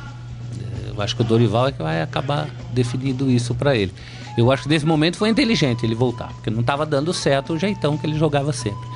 Eu 0.94 1.02
acho 1.02 1.16
que 1.16 1.22
o 1.22 1.24
Dorival 1.24 1.68
é 1.68 1.72
que 1.72 1.82
vai 1.82 2.00
acabar 2.00 2.48
definindo 2.72 3.28
isso 3.28 3.54
para 3.54 3.74
ele. 3.74 3.92
Eu 4.38 4.50
acho 4.52 4.62
que 4.62 4.68
nesse 4.68 4.86
momento 4.86 5.16
foi 5.16 5.28
inteligente 5.28 5.84
ele 5.84 5.94
voltar, 5.94 6.28
porque 6.28 6.50
não 6.50 6.60
estava 6.60 6.86
dando 6.86 7.12
certo 7.12 7.52
o 7.52 7.58
jeitão 7.58 7.98
que 7.98 8.06
ele 8.06 8.16
jogava 8.16 8.52
sempre. 8.52 8.88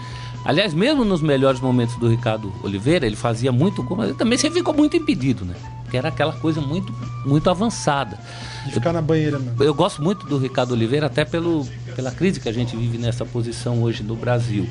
Aliás, 0.45 0.75
mesmo 0.75 1.05
nos 1.05 1.23
melhores 1.23 1.59
momentos 1.59 1.97
do 1.97 2.07
Ricardo 2.09 2.53
Oliveira, 2.63 3.07
ele 3.07 3.17
fazia 3.17 3.51
muito 3.51 3.83
gol, 3.83 3.97
mas 3.97 4.15
também 4.15 4.37
você 4.37 4.51
ficou 4.51 4.75
muito 4.75 4.95
impedido, 4.95 5.43
né? 5.45 5.55
Porque 5.83 5.97
era 5.97 6.09
aquela 6.09 6.35
coisa 6.35 6.61
muito, 6.61 6.93
muito 7.25 7.49
avançada. 7.49 8.19
De 8.67 8.73
ficar 8.73 8.91
eu, 8.91 8.93
na 8.93 9.01
banheira 9.01 9.39
mesmo. 9.39 9.63
Eu 9.63 9.73
gosto 9.73 10.03
muito 10.03 10.27
do 10.27 10.37
Ricardo 10.37 10.73
Oliveira, 10.73 11.07
até 11.07 11.25
pelo, 11.25 11.67
pela 11.97 12.11
crise 12.11 12.41
que 12.41 12.49
a 12.49 12.53
gente 12.53 12.77
vive 12.77 12.99
nessa 12.99 13.25
posição 13.25 13.83
hoje 13.83 14.03
no 14.03 14.15
Brasil. 14.15 14.69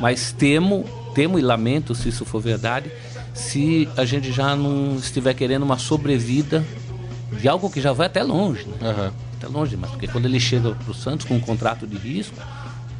Mas 0.00 0.32
temo, 0.32 0.84
temo 1.14 1.38
e 1.38 1.42
lamento, 1.42 1.94
se 1.94 2.08
isso 2.08 2.24
for 2.24 2.40
verdade, 2.40 2.90
se 3.34 3.86
a 3.98 4.06
gente 4.06 4.32
já 4.32 4.56
não 4.56 4.96
estiver 4.96 5.34
querendo 5.34 5.64
uma 5.64 5.76
sobrevida 5.76 6.64
de 7.38 7.46
algo 7.46 7.68
que 7.68 7.80
já 7.80 7.92
vai 7.92 8.06
até 8.06 8.22
longe, 8.22 8.64
né? 8.66 8.76
Uhum. 8.80 9.10
Até 9.36 9.48
longe, 9.48 9.76
mas 9.76 9.90
porque 9.90 10.08
quando 10.08 10.24
ele 10.24 10.40
chega 10.40 10.70
para 10.70 10.90
o 10.90 10.94
Santos 10.94 11.26
com 11.26 11.34
um 11.34 11.40
contrato 11.40 11.86
de 11.86 11.96
risco 11.96 12.36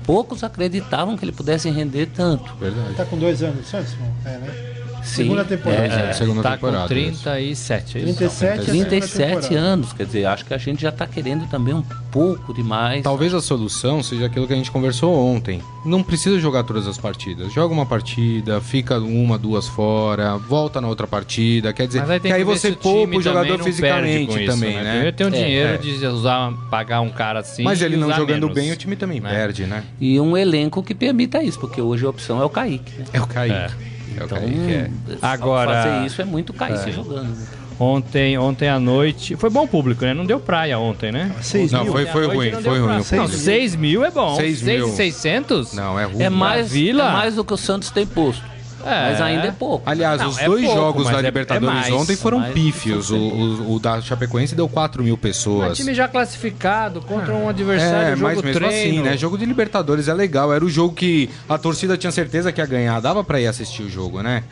poucos 0.05 0.45
acreditavam 0.45 1.17
que 1.17 1.25
ele 1.25 1.33
pudesse 1.33 1.71
render 1.71 2.07
tanto. 2.15 2.55
Verdade. 2.57 2.89
Ele 2.89 2.95
tá 2.95 3.05
com 3.05 3.19
dois 3.19 3.43
anos, 3.43 3.67
Santos? 3.67 3.95
É, 4.25 4.39
né? 4.39 4.84
Sim, 5.05 5.17
segunda 5.17 5.45
temporada. 5.45 5.83
É, 5.83 6.11
é, 6.11 6.13
segunda 6.15 6.43
tá 6.43 6.53
temporada. 6.53 6.83
Com 6.83 6.89
37, 6.89 7.99
é 7.99 8.01
37, 8.01 8.65
37 8.65 9.55
anos, 9.55 9.93
quer 9.93 10.07
dizer, 10.07 10.25
acho 10.25 10.45
que 10.45 10.55
a 10.55 10.59
gente 10.59 10.81
já 10.81 10.89
está 10.89 11.07
querendo 11.07 11.47
também 11.49 11.75
um 11.75 11.85
pouco 12.11 12.55
demais. 12.55 13.03
Talvez 13.03 13.35
a 13.35 13.41
solução 13.41 14.03
seja 14.03 14.27
aquilo 14.27 14.47
que 14.47 14.53
a 14.53 14.57
gente 14.57 14.71
conversou 14.71 15.15
ontem. 15.15 15.61
Não 15.85 16.03
precisa 16.03 16.39
jogar 16.39 16.65
todas 16.65 16.87
as 16.87 16.97
partidas. 16.97 17.53
Joga 17.53 17.75
uma 17.75 17.85
partida, 17.85 18.61
fica 18.61 18.99
uma, 18.99 19.37
duas 19.37 19.69
fora, 19.69 20.39
volta 20.39 20.81
na 20.81 20.89
outra 20.89 21.07
partida. 21.07 21.73
Quer 21.73 21.87
dizer, 21.87 22.03
aí 22.11 22.21
que 22.21 22.33
aí 22.33 22.45
você 22.45 22.73
poupa 22.73 23.17
o 23.17 23.23
jogador 23.23 23.63
fisicamente 23.63 24.43
isso, 24.43 24.53
também, 24.53 24.77
né? 24.77 24.83
né? 24.83 25.09
Eu 25.09 25.13
tenho 25.13 25.29
é, 25.29 25.33
dinheiro 25.33 25.75
é. 25.75 25.77
de 25.77 26.07
usar, 26.07 26.53
pagar 26.71 27.03
um 27.03 27.11
cara 27.11 27.41
assim. 27.41 27.63
Mas 27.63 27.83
ele 27.83 27.97
não 27.97 28.11
jogando 28.11 28.49
menos, 28.49 28.55
bem, 28.55 28.73
o 28.73 28.77
time 28.77 28.97
também 28.97 29.21
né? 29.21 29.31
perde, 29.31 29.67
né? 29.67 29.85
E 30.01 30.19
um 30.19 30.37
elenco 30.37 30.83
que 30.83 30.95
permita 30.95 31.43
isso, 31.43 31.61
porque 31.61 31.81
hoje 31.81 32.07
a 32.07 32.09
opção 32.09 32.41
é 32.41 32.45
o 32.45 32.49
Kaique. 32.49 32.99
Né? 32.99 33.05
É 33.13 33.21
o 33.21 33.27
Kaique. 33.27 33.75
É. 33.91 33.94
É 34.21 34.25
então, 34.25 34.39
é. 34.39 34.91
Agora, 35.21 35.83
fazer 35.83 36.07
isso 36.07 36.23
é 36.23 36.25
muito 36.25 36.53
cair 36.53 36.89
é. 36.89 36.93
jogando. 36.93 37.29
Né? 37.29 37.47
Ontem, 37.79 38.39
ontem 38.39 38.69
à 38.69 38.79
noite. 38.79 39.35
Foi 39.35 39.51
bom 39.51 39.67
público, 39.67 40.05
né? 40.05 40.15
Não 40.15 40.25
deu 40.25 40.39
praia 40.39 40.79
ontem, 40.79 41.11
né? 41.11 41.33
6 41.41 41.73
mil. 41.73 41.85
Não, 41.85 41.93
foi, 41.93 42.07
foi 42.07 42.27
ruim, 42.27 42.53
foi 42.53 42.79
ruim. 42.79 43.03
Não, 43.17 43.29
6 43.29 43.77
mil 43.77 44.05
é 44.05 44.11
bom. 44.11 44.39
6.600? 44.39 45.75
Não, 45.75 45.99
é 45.99 46.05
ruim. 46.05 46.23
É 46.23 46.31
mais, 46.31 46.71
Vila? 46.71 47.09
é 47.09 47.13
mais 47.13 47.35
do 47.35 47.45
que 47.45 47.53
o 47.53 47.57
Santos 47.57 47.91
tem 47.91 48.07
posto. 48.07 48.54
É. 48.85 49.11
Mas 49.11 49.21
ainda 49.21 49.47
é 49.49 49.51
pouco. 49.51 49.89
Aliás, 49.89 50.21
não, 50.21 50.29
os 50.29 50.39
é 50.39 50.45
dois 50.47 50.65
pouco, 50.65 50.79
jogos 50.81 51.11
da 51.11 51.19
é- 51.19 51.23
Libertadores 51.23 51.89
é 51.89 51.93
ontem 51.93 52.17
foram 52.17 52.43
pífios. 52.53 53.11
O, 53.11 53.17
o, 53.17 53.75
o, 53.75 53.81
da 53.81 54.01
Chapecoense 54.01 54.55
deu 54.55 54.69
4 54.69 55.03
mil 55.03 55.17
pessoas. 55.17 55.71
Um 55.71 55.75
time 55.75 55.95
já 55.95 56.07
classificado 56.07 57.01
contra 57.01 57.33
um 57.35 57.49
adversário, 57.49 58.09
é, 58.09 58.11
jogo 58.11 58.23
mas 58.23 58.43
mesmo 58.43 58.53
treino. 58.53 58.75
assim, 58.75 59.03
né? 59.03 59.17
Jogo 59.17 59.39
de 59.39 59.47
Libertadores 59.47 60.09
é 60.09 60.15
legal. 60.15 60.53
Era 60.53 60.65
o 60.65 60.69
jogo 60.69 60.95
que 60.95 61.31
a 61.49 61.59
torcida 61.59 61.97
tinha 61.97 62.13
certeza 62.13 62.53
que 62.53 62.61
ia 62.61 62.67
ganhar. 62.67 63.01
Dava 63.01 63.25
pra 63.25 63.41
ir 63.41 63.47
assistir 63.47 63.83
o 63.83 63.91
jogo, 63.91 64.23
né? 64.23 64.45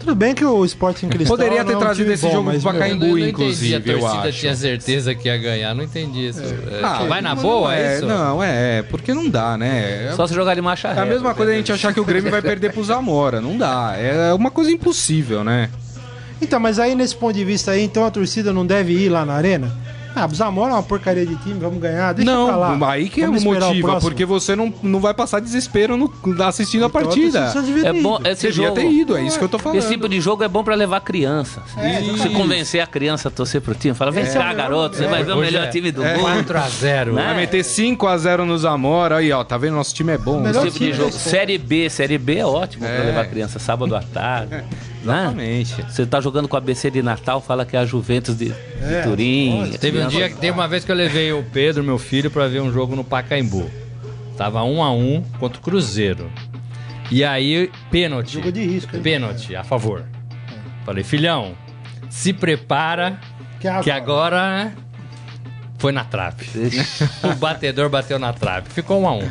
Tudo 0.00 0.14
bem 0.14 0.34
que 0.34 0.42
o 0.42 0.64
Sporting 0.64 1.08
Cristal 1.08 1.36
Poderia 1.36 1.62
ter 1.62 1.76
trazido 1.76 2.10
esse 2.10 2.24
bom, 2.26 2.32
jogo 2.32 2.50
pro 2.52 2.60
Pacaembu, 2.62 3.18
inclusive, 3.18 3.74
a 3.74 3.80
torcida 3.80 4.32
tinha 4.32 4.56
certeza 4.56 5.14
que 5.14 5.28
ia 5.28 5.36
ganhar, 5.36 5.74
não 5.74 5.84
entendi 5.84 6.26
isso. 6.26 6.40
É. 6.40 6.80
Ah, 6.82 7.04
vai 7.04 7.20
na 7.20 7.34
boa, 7.34 7.76
é, 7.76 7.96
isso? 7.96 8.06
Não, 8.06 8.42
é, 8.42 8.82
porque 8.82 9.12
não 9.12 9.28
dá, 9.28 9.58
né? 9.58 10.12
Só 10.16 10.26
se 10.26 10.34
jogar 10.34 10.54
de 10.54 10.62
marcha 10.62 10.88
É 10.88 11.00
a 11.00 11.04
mesma 11.04 11.34
coisa 11.34 11.52
a 11.52 11.54
gente 11.54 11.70
achar 11.70 11.92
que 11.92 12.00
o 12.00 12.04
Grêmio 12.04 12.30
vai 12.30 12.40
perder 12.40 12.72
pro 12.72 12.82
Zamora, 12.82 13.42
não 13.42 13.58
dá. 13.58 13.94
É 13.94 14.32
uma 14.32 14.50
coisa 14.50 14.70
impossível, 14.70 15.44
né? 15.44 15.68
Então, 16.40 16.58
mas 16.58 16.78
aí 16.78 16.94
nesse 16.94 17.14
ponto 17.14 17.34
de 17.34 17.44
vista 17.44 17.72
aí, 17.72 17.82
então 17.82 18.02
a 18.04 18.10
torcida 18.10 18.54
não 18.54 18.64
deve 18.64 18.94
ir 18.94 19.10
lá 19.10 19.26
na 19.26 19.34
arena? 19.34 19.70
Ah, 20.14 20.26
o 20.26 20.34
Zamora 20.34 20.72
é 20.72 20.74
uma 20.74 20.82
porcaria 20.82 21.24
de 21.24 21.36
time, 21.36 21.58
vamos 21.60 21.80
ganhar, 21.80 22.12
deixa 22.12 22.30
não, 22.30 22.46
pra 22.46 22.56
lá. 22.56 22.92
aí 22.92 23.08
que 23.08 23.20
vamos 23.20 23.44
é 23.44 23.48
o 23.48 23.52
motivo, 23.52 23.92
o 23.92 24.00
porque 24.00 24.24
você 24.24 24.56
não, 24.56 24.72
não 24.82 25.00
vai 25.00 25.14
passar 25.14 25.40
desespero 25.40 25.96
no, 25.96 26.12
assistindo 26.44 26.84
então, 26.84 27.00
a 27.00 27.04
partida. 27.04 27.52
É 27.84 27.92
bom, 27.92 28.18
esse 28.24 28.42
você 28.42 28.52
jogo, 28.52 28.74
devia 28.74 28.90
ter 28.90 28.94
ido, 28.94 29.16
é 29.16 29.22
isso 29.22 29.38
que 29.38 29.44
eu 29.44 29.48
tô 29.48 29.58
falando. 29.58 29.78
Esse 29.78 29.88
tipo 29.88 30.08
de 30.08 30.20
jogo 30.20 30.42
é 30.42 30.48
bom 30.48 30.64
pra 30.64 30.74
levar 30.74 31.00
criança. 31.00 31.62
É, 31.76 32.00
você 32.00 32.28
convencer 32.30 32.80
a 32.80 32.86
criança 32.86 33.28
a 33.28 33.30
torcer 33.30 33.60
pro 33.60 33.74
time, 33.74 33.94
fala, 33.94 34.10
vem 34.10 34.24
é, 34.24 34.32
cá, 34.32 34.52
garoto, 34.52 34.96
você 34.96 35.06
vai 35.06 35.22
ver 35.22 35.32
o 35.32 35.38
melhor 35.38 35.64
é. 35.64 35.68
time 35.68 35.92
do 35.92 36.04
é. 36.04 36.16
mundo. 36.16 36.52
4x0. 36.52 37.12
Vai 37.12 37.36
meter 37.36 37.62
5x0 37.62 38.44
no 38.44 38.58
Zamora, 38.58 39.16
aí 39.18 39.30
ó, 39.32 39.44
tá 39.44 39.56
vendo, 39.56 39.74
nosso 39.74 39.94
time 39.94 40.12
é 40.12 40.18
bom. 40.18 40.42
Esse 40.48 40.62
tipo 40.62 40.78
de 40.78 40.92
jogo. 40.92 41.12
Série 41.12 41.56
B, 41.56 41.88
Série 41.88 42.18
B 42.18 42.38
é 42.38 42.46
ótimo 42.46 42.84
pra 42.84 43.04
levar 43.04 43.26
criança, 43.26 43.58
sábado 43.58 43.94
à 43.94 44.02
tarde. 44.02 44.64
Né? 45.02 45.22
Exatamente. 45.22 45.82
Você 45.88 46.06
tá 46.06 46.20
jogando 46.20 46.48
com 46.48 46.56
a 46.56 46.60
BC 46.60 46.90
de 46.90 47.02
Natal, 47.02 47.40
fala 47.40 47.64
que 47.64 47.76
é 47.76 47.80
a 47.80 47.86
Juventus 47.86 48.36
de, 48.36 48.52
é, 48.82 49.00
de 49.00 49.08
Turim. 49.08 49.72
Teve 49.80 50.02
um 50.02 50.08
dia, 50.08 50.30
teve 50.30 50.50
uma 50.50 50.68
vez 50.68 50.84
que 50.84 50.92
eu 50.92 50.96
levei 50.96 51.32
o 51.32 51.42
Pedro, 51.42 51.82
meu 51.82 51.98
filho, 51.98 52.30
para 52.30 52.46
ver 52.48 52.60
um 52.60 52.72
jogo 52.72 52.94
no 52.94 53.04
Pacaembu. 53.04 53.70
Tava 54.36 54.62
um 54.62 54.82
a 54.82 54.92
um 54.92 55.22
contra 55.38 55.58
o 55.58 55.62
Cruzeiro. 55.62 56.30
E 57.10 57.24
aí, 57.24 57.70
pênalti. 57.90 58.34
Jogo 58.34 58.52
de 58.52 58.64
risco. 58.64 58.94
Hein? 58.94 59.02
Pênalti, 59.02 59.56
a 59.56 59.64
favor. 59.64 60.04
É. 60.30 60.84
Falei, 60.84 61.02
filhão, 61.02 61.54
se 62.08 62.32
prepara 62.32 63.18
que 63.58 63.66
agora, 63.66 63.82
que 63.82 63.90
agora 63.90 64.72
foi 65.78 65.92
na 65.92 66.04
trave. 66.04 66.46
o 67.24 67.34
batedor 67.36 67.88
bateu 67.88 68.18
na 68.18 68.32
trave. 68.32 68.68
Ficou 68.70 69.00
um 69.00 69.08
a 69.08 69.12
um. 69.12 69.28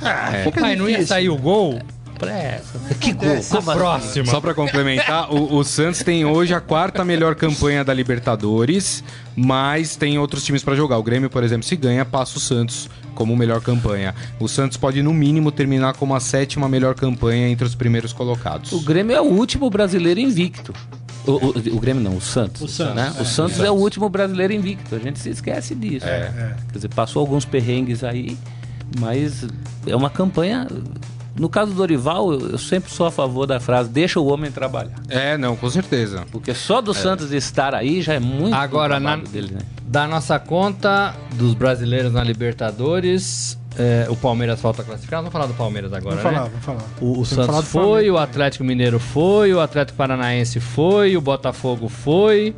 Ah, 0.00 0.30
é. 0.34 0.50
Pai, 0.50 0.76
não 0.76 0.88
ia 0.88 1.04
sair 1.04 1.28
o 1.28 1.36
gol. 1.36 1.80
Pressa. 2.20 2.78
Que 3.00 3.12
gol. 3.12 3.40
Como 3.48 3.72
próxima. 3.72 4.26
Só 4.26 4.40
para 4.40 4.54
complementar, 4.54 5.32
o, 5.32 5.56
o, 5.56 5.64
Santos 5.64 6.02
tem 6.02 6.24
hoje 6.24 6.52
a 6.52 6.60
quarta 6.60 7.04
melhor 7.04 7.34
campanha 7.34 7.82
da 7.82 7.94
Libertadores, 7.94 9.02
mas 9.34 9.96
tem 9.96 10.18
outros 10.18 10.44
times 10.44 10.62
para 10.62 10.74
jogar. 10.74 10.98
O 10.98 11.02
Grêmio, 11.02 11.30
por 11.30 11.42
exemplo, 11.42 11.66
se 11.66 11.74
ganha, 11.74 12.04
passa 12.04 12.36
o 12.36 12.40
Santos 12.40 12.90
como 13.14 13.34
melhor 13.36 13.60
campanha. 13.60 14.14
O 14.38 14.46
Santos 14.46 14.76
pode, 14.76 15.02
no 15.02 15.14
mínimo, 15.14 15.50
terminar 15.50 15.94
como 15.94 16.14
a 16.14 16.20
sétima 16.20 16.68
melhor 16.68 16.94
campanha 16.94 17.48
entre 17.48 17.66
os 17.66 17.74
primeiros 17.74 18.12
colocados. 18.12 18.72
O 18.72 18.80
Grêmio 18.80 19.16
é 19.16 19.20
o 19.20 19.24
último 19.26 19.70
brasileiro 19.70 20.20
invicto. 20.20 20.72
O, 21.26 21.32
o, 21.32 21.48
o, 21.50 21.80
Grêmio 21.80 22.02
não, 22.02 22.16
o 22.16 22.20
Santos. 22.20 22.62
O 22.62 22.68
Santos, 22.68 22.94
né? 22.94 23.12
é, 23.16 23.22
o 23.22 23.24
Santos 23.24 23.60
é, 23.60 23.70
o 23.70 23.74
último 23.74 24.08
brasileiro 24.08 24.52
invicto. 24.52 24.94
A 24.94 24.98
gente 24.98 25.18
se 25.18 25.30
esquece 25.30 25.74
disso. 25.74 26.06
É. 26.06 26.30
Né? 26.30 26.56
Quer 26.68 26.78
dizer, 26.78 26.88
passou 26.88 27.20
alguns 27.20 27.44
perrengues 27.44 28.02
aí, 28.02 28.36
mas 28.98 29.46
é 29.86 29.94
uma 29.94 30.10
campanha. 30.10 30.66
No 31.40 31.48
caso 31.48 31.72
do 31.72 31.78
Dorival, 31.78 32.34
eu 32.34 32.58
sempre 32.58 32.92
sou 32.92 33.06
a 33.06 33.10
favor 33.10 33.46
da 33.46 33.58
frase: 33.58 33.88
deixa 33.88 34.20
o 34.20 34.26
homem 34.26 34.52
trabalhar. 34.52 35.00
É, 35.08 35.38
não, 35.38 35.56
com 35.56 35.70
certeza. 35.70 36.26
Porque 36.30 36.52
só 36.52 36.82
do 36.82 36.90
é. 36.90 36.94
Santos 36.94 37.32
estar 37.32 37.74
aí 37.74 38.02
já 38.02 38.12
é 38.12 38.20
muito 38.20 38.54
Agora, 38.54 39.00
na, 39.00 39.16
dele, 39.16 39.54
né? 39.54 39.60
da 39.82 40.06
nossa 40.06 40.38
conta 40.38 41.14
dos 41.36 41.54
brasileiros 41.54 42.12
na 42.12 42.22
Libertadores, 42.22 43.58
é, 43.78 44.06
o 44.10 44.16
Palmeiras 44.16 44.60
falta 44.60 44.82
classificar. 44.82 45.20
Vamos 45.20 45.32
falar 45.32 45.46
do 45.46 45.54
Palmeiras 45.54 45.92
agora, 45.94 46.16
vamos 46.16 46.30
né? 46.30 46.38
Falar, 46.38 46.48
vamos 46.48 46.64
falar. 46.64 46.84
O, 47.00 47.20
o 47.20 47.24
Santos 47.24 47.68
foi, 47.68 48.10
o 48.10 48.18
Atlético 48.18 48.62
Mineiro 48.62 48.98
foi, 48.98 49.54
o 49.54 49.60
Atlético 49.60 49.96
Paranaense 49.96 50.60
foi, 50.60 51.16
o 51.16 51.22
Botafogo 51.22 51.88
foi. 51.88 52.54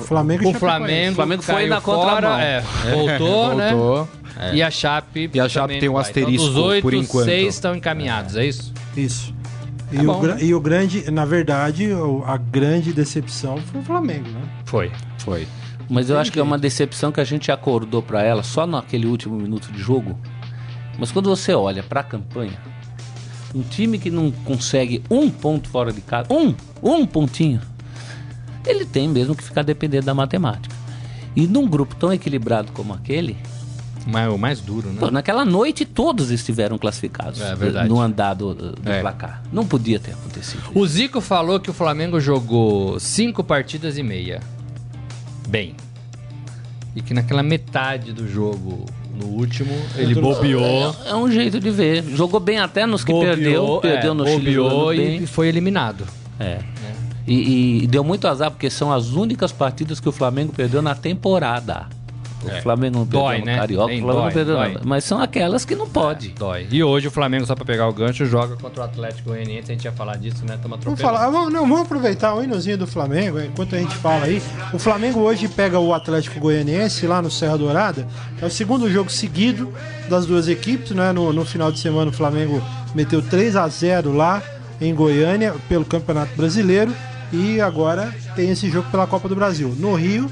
Flamengo 0.00 0.48
o 0.48 0.54
Flamengo, 0.54 1.14
Flamengo 1.14 1.42
foi 1.42 1.66
na 1.66 1.80
fora, 1.80 2.40
é, 2.44 2.62
voltou, 2.92 3.54
né? 3.54 3.72
voltou, 3.72 4.08
É. 4.38 4.54
E 4.54 4.62
a 4.62 4.70
Chape 4.70 5.30
E 5.34 5.40
a 5.40 5.48
Chape 5.48 5.80
tem 5.80 5.88
um 5.88 5.98
asterisco 5.98 6.48
então, 6.48 6.64
oito, 6.64 6.82
por 6.82 6.94
enquanto. 6.94 7.24
seis 7.24 7.54
estão 7.54 7.74
encaminhados, 7.74 8.36
é, 8.36 8.44
é 8.44 8.46
isso? 8.46 8.72
Isso. 8.96 9.34
E, 9.90 9.96
tá 9.96 10.02
bom, 10.02 10.20
o, 10.20 10.26
né? 10.26 10.36
e 10.40 10.54
o 10.54 10.60
grande, 10.60 11.10
na 11.10 11.24
verdade, 11.24 11.88
a 12.24 12.36
grande 12.36 12.92
decepção 12.92 13.56
foi 13.58 13.80
o 13.80 13.84
Flamengo, 13.84 14.28
né? 14.28 14.42
Foi. 14.64 14.92
Foi. 15.18 15.48
Mas 15.90 16.10
eu 16.10 16.18
acho 16.18 16.30
que 16.30 16.38
é 16.38 16.42
uma 16.42 16.58
decepção 16.58 17.10
que 17.10 17.20
a 17.20 17.24
gente 17.24 17.50
acordou 17.50 18.02
para 18.02 18.22
ela 18.22 18.42
só 18.42 18.66
naquele 18.66 19.06
último 19.06 19.36
minuto 19.36 19.72
de 19.72 19.80
jogo 19.80 20.16
mas 20.98 21.12
quando 21.12 21.30
você 21.30 21.54
olha 21.54 21.82
para 21.82 22.00
a 22.00 22.04
campanha, 22.04 22.60
um 23.54 23.62
time 23.62 23.98
que 23.98 24.10
não 24.10 24.32
consegue 24.32 25.02
um 25.08 25.30
ponto 25.30 25.68
fora 25.68 25.92
de 25.92 26.00
casa, 26.00 26.26
um, 26.30 26.52
um 26.82 27.06
pontinho, 27.06 27.60
ele 28.66 28.84
tem 28.84 29.08
mesmo 29.08 29.34
que 29.34 29.44
ficar 29.44 29.62
dependendo 29.62 30.06
da 30.06 30.12
matemática. 30.12 30.74
E 31.36 31.46
num 31.46 31.68
grupo 31.68 31.94
tão 31.94 32.12
equilibrado 32.12 32.72
como 32.72 32.92
aquele, 32.92 33.36
mas 34.10 34.32
o 34.32 34.38
mais 34.38 34.58
duro, 34.60 34.88
né? 34.88 34.96
Pô, 34.98 35.10
naquela 35.10 35.44
noite 35.44 35.84
todos 35.84 36.30
estiveram 36.30 36.78
classificados 36.78 37.42
é, 37.42 37.54
verdade. 37.54 37.90
no 37.90 38.00
andado 38.00 38.54
do, 38.54 38.72
do 38.72 38.90
é. 38.90 39.02
placar. 39.02 39.42
Não 39.52 39.66
podia 39.66 40.00
ter 40.00 40.12
acontecido. 40.12 40.62
O 40.74 40.86
Zico 40.86 41.20
falou 41.20 41.60
que 41.60 41.68
o 41.68 41.74
Flamengo 41.74 42.18
jogou 42.18 42.98
cinco 42.98 43.44
partidas 43.44 43.98
e 43.98 44.02
meia. 44.02 44.40
Bem. 45.46 45.74
E 46.96 47.02
que 47.02 47.12
naquela 47.12 47.42
metade 47.42 48.14
do 48.14 48.26
jogo 48.26 48.86
no 49.14 49.26
último, 49.26 49.74
ele 49.94 50.14
bobeou. 50.14 50.96
É, 51.04 51.10
é, 51.10 51.14
um 51.14 51.30
jeito 51.30 51.60
de 51.60 51.70
ver. 51.70 52.02
Jogou 52.04 52.40
bem 52.40 52.58
até 52.58 52.86
nos 52.86 53.04
que 53.04 53.12
bobeou, 53.12 53.34
perdeu. 53.34 53.78
Perdeu 53.82 54.12
é, 54.12 54.14
no 54.14 54.24
bobeou 54.24 54.94
Chile. 54.94 55.24
e 55.24 55.26
foi 55.26 55.48
eliminado. 55.48 56.06
É. 56.40 56.44
é. 56.44 56.62
E, 57.26 57.82
e, 57.82 57.86
deu 57.86 58.02
muito 58.02 58.26
azar, 58.26 58.50
porque 58.50 58.70
são 58.70 58.90
as 58.90 59.10
únicas 59.10 59.52
partidas 59.52 60.00
que 60.00 60.08
o 60.08 60.12
Flamengo 60.12 60.50
perdeu 60.50 60.80
na 60.80 60.94
temporada. 60.94 61.97
O 62.44 62.50
é. 62.50 62.60
Flamengo 62.60 62.98
não 62.98 63.06
perdeu 63.06 63.20
dói, 63.20 63.38
no 63.38 63.44
né? 63.46 63.56
Carioca, 63.56 63.86
Bem, 63.88 63.98
o 63.98 64.02
Flamengo 64.02 64.20
dói, 64.20 64.26
não 64.26 64.32
perdeu 64.32 64.56
dói. 64.56 64.68
nada. 64.68 64.80
Mas 64.84 65.04
são 65.04 65.20
aquelas 65.20 65.64
que 65.64 65.74
não 65.74 65.88
pode. 65.88 66.28
É, 66.28 66.38
dói. 66.38 66.66
E 66.70 66.82
hoje 66.84 67.08
o 67.08 67.10
Flamengo, 67.10 67.46
só 67.46 67.54
pra 67.54 67.64
pegar 67.64 67.88
o 67.88 67.92
gancho, 67.92 68.24
joga 68.26 68.56
contra 68.56 68.82
o 68.82 68.84
Atlético 68.84 69.30
Goianiense. 69.30 69.72
A 69.72 69.74
gente 69.74 69.84
ia 69.84 69.92
falar 69.92 70.16
disso, 70.16 70.44
né? 70.44 70.58
Tamo 70.62 70.76
vamos 70.76 71.00
falar, 71.00 71.28
vamos, 71.30 71.52
não, 71.52 71.62
vamos 71.62 71.82
aproveitar 71.82 72.34
o 72.34 72.42
hinozinho 72.42 72.78
do 72.78 72.86
Flamengo, 72.86 73.40
enquanto 73.40 73.74
a 73.74 73.78
gente 73.78 73.94
fala 73.96 74.26
aí. 74.26 74.40
O 74.72 74.78
Flamengo 74.78 75.20
hoje 75.20 75.48
pega 75.48 75.78
o 75.78 75.92
Atlético 75.92 76.38
Goianiense 76.38 77.06
lá 77.06 77.20
no 77.20 77.30
Serra 77.30 77.58
Dourada. 77.58 78.06
É 78.40 78.46
o 78.46 78.50
segundo 78.50 78.90
jogo 78.90 79.10
seguido 79.10 79.72
das 80.08 80.24
duas 80.24 80.48
equipes, 80.48 80.92
né? 80.92 81.12
No, 81.12 81.32
no 81.32 81.44
final 81.44 81.72
de 81.72 81.80
semana 81.80 82.10
o 82.10 82.14
Flamengo 82.14 82.62
meteu 82.94 83.20
3 83.20 83.56
a 83.56 83.66
0 83.68 84.12
lá 84.12 84.42
em 84.80 84.94
Goiânia 84.94 85.54
pelo 85.68 85.84
Campeonato 85.84 86.34
Brasileiro. 86.36 86.92
E 87.32 87.60
agora 87.60 88.14
tem 88.34 88.48
esse 88.50 88.70
jogo 88.70 88.90
pela 88.90 89.06
Copa 89.06 89.28
do 89.28 89.36
Brasil. 89.36 89.74
No 89.78 89.94
Rio 89.94 90.30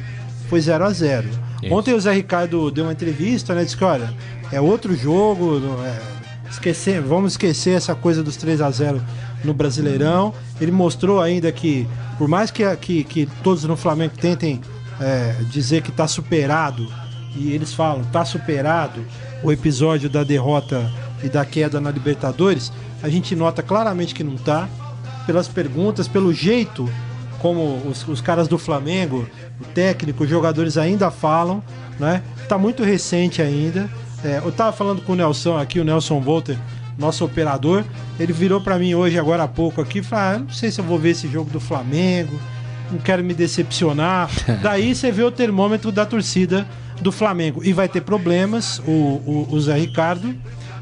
foi 0.48 0.60
0 0.60 0.84
a 0.84 0.90
0 0.90 1.45
Ontem 1.70 1.94
o 1.94 2.00
Zé 2.00 2.12
Ricardo 2.12 2.70
deu 2.70 2.84
uma 2.84 2.92
entrevista, 2.92 3.54
né? 3.54 3.64
Disse 3.64 3.76
que, 3.76 3.84
olha, 3.84 4.12
é 4.52 4.60
outro 4.60 4.94
jogo, 4.94 5.60
é, 5.84 6.50
esquecer, 6.50 7.00
vamos 7.00 7.32
esquecer 7.32 7.70
essa 7.70 7.94
coisa 7.94 8.22
dos 8.22 8.36
3 8.36 8.60
a 8.60 8.70
0 8.70 9.02
no 9.44 9.52
Brasileirão. 9.52 10.34
Ele 10.60 10.72
mostrou 10.72 11.20
ainda 11.20 11.50
que, 11.52 11.86
por 12.18 12.28
mais 12.28 12.50
que, 12.50 12.64
que, 12.76 13.04
que 13.04 13.26
todos 13.42 13.64
no 13.64 13.76
Flamengo 13.76 14.14
tentem 14.20 14.60
é, 15.00 15.34
dizer 15.50 15.82
que 15.82 15.90
está 15.90 16.06
superado, 16.06 16.86
e 17.34 17.52
eles 17.52 17.74
falam, 17.74 18.02
está 18.02 18.24
superado 18.24 19.04
o 19.42 19.52
episódio 19.52 20.08
da 20.08 20.24
derrota 20.24 20.90
e 21.22 21.28
da 21.28 21.44
queda 21.44 21.80
na 21.80 21.90
Libertadores, 21.90 22.72
a 23.02 23.08
gente 23.08 23.36
nota 23.36 23.62
claramente 23.62 24.14
que 24.14 24.24
não 24.24 24.34
está, 24.34 24.68
pelas 25.26 25.48
perguntas, 25.48 26.08
pelo 26.08 26.32
jeito 26.32 26.88
como 27.40 27.76
os, 27.86 28.06
os 28.08 28.20
caras 28.20 28.48
do 28.48 28.56
Flamengo, 28.56 29.28
o 29.60 29.64
técnico, 29.64 30.24
os 30.24 30.30
jogadores 30.30 30.76
ainda 30.76 31.10
falam, 31.10 31.62
né? 31.98 32.22
Tá 32.48 32.58
muito 32.58 32.82
recente 32.82 33.40
ainda. 33.40 33.88
É, 34.24 34.40
eu 34.44 34.52
tava 34.52 34.72
falando 34.72 35.02
com 35.02 35.12
o 35.12 35.16
Nelson 35.16 35.56
aqui, 35.56 35.78
o 35.78 35.84
Nelson 35.84 36.20
Volter, 36.20 36.58
nosso 36.98 37.24
operador, 37.24 37.84
ele 38.18 38.32
virou 38.32 38.60
para 38.60 38.78
mim 38.78 38.94
hoje, 38.94 39.18
agora 39.18 39.42
há 39.42 39.48
pouco 39.48 39.80
aqui, 39.80 39.98
e 39.98 40.02
falou: 40.02 40.24
ah, 40.24 40.38
não 40.38 40.50
sei 40.50 40.70
se 40.70 40.80
eu 40.80 40.84
vou 40.84 40.98
ver 40.98 41.10
esse 41.10 41.28
jogo 41.28 41.50
do 41.50 41.60
Flamengo, 41.60 42.38
não 42.90 42.98
quero 42.98 43.22
me 43.22 43.34
decepcionar. 43.34 44.30
Daí 44.62 44.94
você 44.94 45.10
vê 45.12 45.22
o 45.22 45.30
termômetro 45.30 45.92
da 45.92 46.06
torcida 46.06 46.66
do 47.00 47.12
Flamengo. 47.12 47.62
E 47.64 47.72
vai 47.72 47.88
ter 47.88 48.00
problemas, 48.00 48.78
o, 48.86 48.90
o, 48.90 49.48
o 49.50 49.60
Zé 49.60 49.78
Ricardo, 49.78 50.34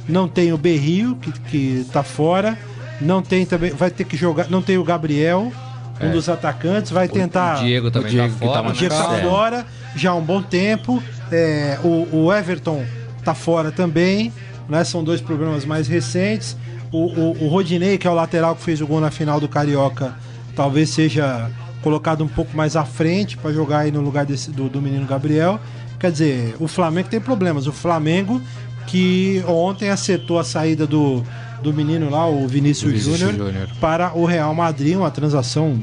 não 0.08 0.28
tem 0.28 0.52
o 0.52 0.58
Berrio, 0.58 1.16
que, 1.16 1.32
que 1.32 1.86
tá 1.92 2.02
fora, 2.02 2.56
não 3.00 3.22
tem 3.22 3.44
também, 3.44 3.70
vai 3.70 3.90
ter 3.90 4.04
que 4.04 4.16
jogar, 4.16 4.48
não 4.48 4.62
tem 4.62 4.78
o 4.78 4.84
Gabriel, 4.84 5.52
um 6.00 6.06
é. 6.06 6.10
dos 6.10 6.28
atacantes, 6.28 6.90
vai 6.90 7.08
tentar. 7.08 7.58
O 7.58 7.64
Diego 7.64 7.90
também 7.90 8.08
o 8.08 8.10
Diego 8.10 8.34
tá 8.34 8.38
fora. 8.38 8.62
Tá 8.62 8.68
o 8.68 8.72
Diego 8.72 8.94
tá 8.94 9.18
fora 9.22 9.66
já 9.96 10.10
há 10.10 10.14
um 10.14 10.22
bom 10.22 10.42
tempo. 10.42 11.02
É, 11.30 11.78
o, 11.82 12.08
o, 12.12 12.32
Everton 12.32 12.84
tá 13.24 13.34
fora 13.34 13.70
também. 13.70 14.32
Né? 14.68 14.82
São 14.84 15.04
dois 15.04 15.20
programas 15.20 15.64
mais 15.64 15.88
recentes. 15.88 16.56
O, 16.90 17.06
o, 17.06 17.44
o 17.44 17.48
Rodinei, 17.48 17.98
que 17.98 18.06
é 18.06 18.10
o 18.10 18.14
lateral 18.14 18.54
que 18.54 18.62
fez 18.62 18.80
o 18.80 18.86
gol 18.86 19.00
na 19.00 19.10
final 19.10 19.40
do 19.40 19.48
Carioca, 19.48 20.14
talvez 20.54 20.90
seja 20.90 21.50
colocado 21.82 22.24
um 22.24 22.28
pouco 22.28 22.56
mais 22.56 22.76
à 22.76 22.84
frente 22.84 23.36
para 23.36 23.52
jogar 23.52 23.80
aí 23.80 23.90
no 23.90 24.00
lugar 24.00 24.24
desse, 24.24 24.50
do, 24.50 24.68
do 24.68 24.80
menino 24.80 25.06
Gabriel. 25.06 25.60
Quer 25.98 26.12
dizer, 26.12 26.56
o 26.60 26.68
Flamengo 26.68 27.08
tem 27.08 27.20
problemas. 27.20 27.66
O 27.66 27.72
Flamengo 27.72 28.40
que 28.86 29.42
ontem 29.46 29.90
acertou 29.90 30.38
a 30.38 30.44
saída 30.44 30.86
do, 30.86 31.24
do 31.64 31.72
menino 31.72 32.10
lá, 32.10 32.28
o 32.28 32.46
Vinícius, 32.46 33.00
Júnior, 33.00 33.34
para 33.80 34.14
o 34.14 34.26
Real 34.26 34.54
Madrid, 34.54 34.96
uma 34.96 35.10
transação 35.10 35.80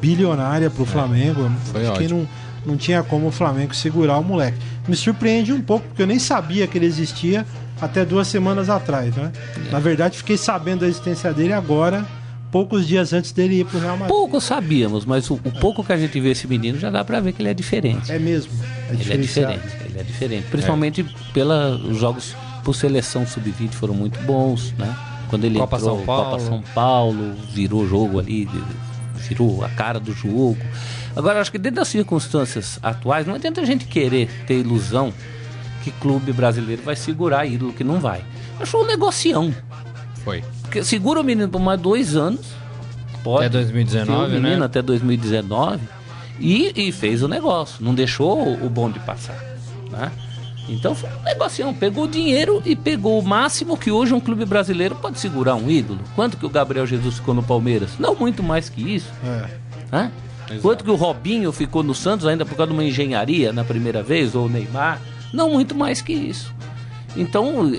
bilionária 0.00 0.70
para 0.70 0.82
o 0.82 0.86
é, 0.86 0.88
Flamengo. 0.88 1.50
Foi 1.66 1.82
Acho 1.82 1.92
ótimo. 1.92 2.06
que 2.06 2.14
não, 2.14 2.28
não 2.72 2.76
tinha 2.76 3.02
como 3.02 3.28
o 3.28 3.30
Flamengo 3.30 3.74
segurar 3.74 4.18
o 4.18 4.24
moleque. 4.24 4.58
Me 4.88 4.96
surpreende 4.96 5.52
um 5.52 5.60
pouco, 5.60 5.86
porque 5.88 6.02
eu 6.02 6.06
nem 6.06 6.18
sabia 6.18 6.66
que 6.66 6.78
ele 6.78 6.86
existia 6.86 7.46
até 7.80 8.04
duas 8.04 8.26
semanas 8.26 8.70
atrás, 8.70 9.14
né? 9.14 9.30
É. 9.68 9.70
Na 9.70 9.78
verdade, 9.78 10.16
fiquei 10.16 10.38
sabendo 10.38 10.80
da 10.80 10.88
existência 10.88 11.32
dele 11.34 11.52
agora, 11.52 12.06
poucos 12.50 12.88
dias 12.88 13.12
antes 13.12 13.30
dele 13.30 13.60
ir 13.60 13.66
para 13.66 13.76
o 13.76 13.80
Real 13.80 13.96
Madrid. 13.98 14.08
Pouco 14.08 14.40
sabíamos, 14.40 15.04
mas 15.04 15.30
o, 15.30 15.34
o, 15.34 15.52
pouco 15.60 15.84
que 15.84 15.92
a 15.92 15.98
gente 15.98 16.18
vê 16.18 16.30
esse 16.30 16.46
menino 16.46 16.78
já 16.78 16.88
dá 16.88 17.04
para 17.04 17.20
ver 17.20 17.34
que 17.34 17.42
ele 17.42 17.50
é 17.50 17.54
diferente. 17.54 18.10
É 18.10 18.18
mesmo. 18.18 18.52
É 18.88 18.94
ele 18.94 19.12
é 19.12 19.16
diferente, 19.18 19.76
ele 19.84 20.00
é 20.00 20.02
diferente. 20.02 20.46
Principalmente 20.50 21.02
é. 21.02 21.32
pelos 21.34 21.98
jogos 21.98 22.34
por 22.68 22.74
seleção 22.74 23.26
sub-20 23.26 23.72
foram 23.72 23.94
muito 23.94 24.20
bons, 24.24 24.74
né? 24.76 24.94
Quando 25.30 25.44
ele 25.44 25.58
Copa 25.58 25.78
entrou, 25.78 25.96
São 25.96 26.04
Paulo. 26.04 26.24
Copa 26.24 26.38
São 26.40 26.62
Paulo, 26.74 27.34
virou 27.50 27.88
jogo 27.88 28.18
ali, 28.18 28.46
virou 29.16 29.64
a 29.64 29.70
cara 29.70 29.98
do 29.98 30.12
jogo. 30.12 30.58
Agora, 31.16 31.40
acho 31.40 31.50
que 31.50 31.56
dentro 31.56 31.76
das 31.76 31.88
circunstâncias 31.88 32.78
atuais, 32.82 33.26
não 33.26 33.36
adianta 33.36 33.62
a 33.62 33.64
gente 33.64 33.86
querer 33.86 34.28
ter 34.46 34.58
ilusão 34.58 35.14
que 35.82 35.90
clube 35.92 36.30
brasileiro 36.30 36.82
vai 36.82 36.94
segurar 36.94 37.46
ídolo 37.46 37.72
que 37.72 37.82
não 37.82 38.00
vai. 38.00 38.22
Achou 38.60 38.84
um 38.84 38.86
negocião. 38.86 39.50
Foi. 40.22 40.44
Porque 40.60 40.84
segura 40.84 41.22
o 41.22 41.24
menino 41.24 41.48
por 41.48 41.62
mais 41.62 41.80
dois 41.80 42.16
anos. 42.16 42.48
Pode. 43.24 43.46
Até 43.46 43.60
2019, 43.60 44.36
o 44.36 44.40
menino 44.42 44.60
né? 44.60 44.66
até 44.66 44.82
2019. 44.82 45.80
E, 46.38 46.70
e 46.76 46.92
fez 46.92 47.22
o 47.22 47.28
negócio. 47.28 47.82
Não 47.82 47.94
deixou 47.94 48.42
o 48.62 48.68
bonde 48.68 49.00
passar. 49.00 49.42
Né? 49.90 50.12
Então 50.68 50.94
foi 50.94 51.08
um 51.10 51.22
negocinho, 51.22 51.74
pegou 51.74 52.04
o 52.04 52.08
dinheiro 52.08 52.62
e 52.64 52.76
pegou 52.76 53.18
o 53.18 53.22
máximo 53.22 53.76
que 53.76 53.90
hoje 53.90 54.12
um 54.12 54.20
clube 54.20 54.44
brasileiro 54.44 54.94
pode 54.96 55.18
segurar 55.18 55.54
um 55.54 55.70
ídolo. 55.70 56.00
Quanto 56.14 56.36
que 56.36 56.44
o 56.44 56.50
Gabriel 56.50 56.86
Jesus 56.86 57.16
ficou 57.16 57.34
no 57.34 57.42
Palmeiras? 57.42 57.98
Não 57.98 58.14
muito 58.14 58.42
mais 58.42 58.68
que 58.68 58.82
isso. 58.82 59.10
É. 59.92 60.10
Quanto 60.60 60.84
que 60.84 60.90
o 60.90 60.94
Robinho 60.94 61.52
ficou 61.52 61.82
no 61.82 61.94
Santos 61.94 62.26
ainda 62.26 62.44
por 62.44 62.56
causa 62.56 62.72
de 62.72 62.78
uma 62.78 62.84
engenharia 62.84 63.52
na 63.52 63.64
primeira 63.64 64.02
vez, 64.02 64.34
ou 64.34 64.46
o 64.46 64.48
Neymar? 64.48 65.00
Não 65.32 65.50
muito 65.50 65.74
mais 65.74 66.00
que 66.00 66.12
isso. 66.12 66.54
Então, 67.16 67.70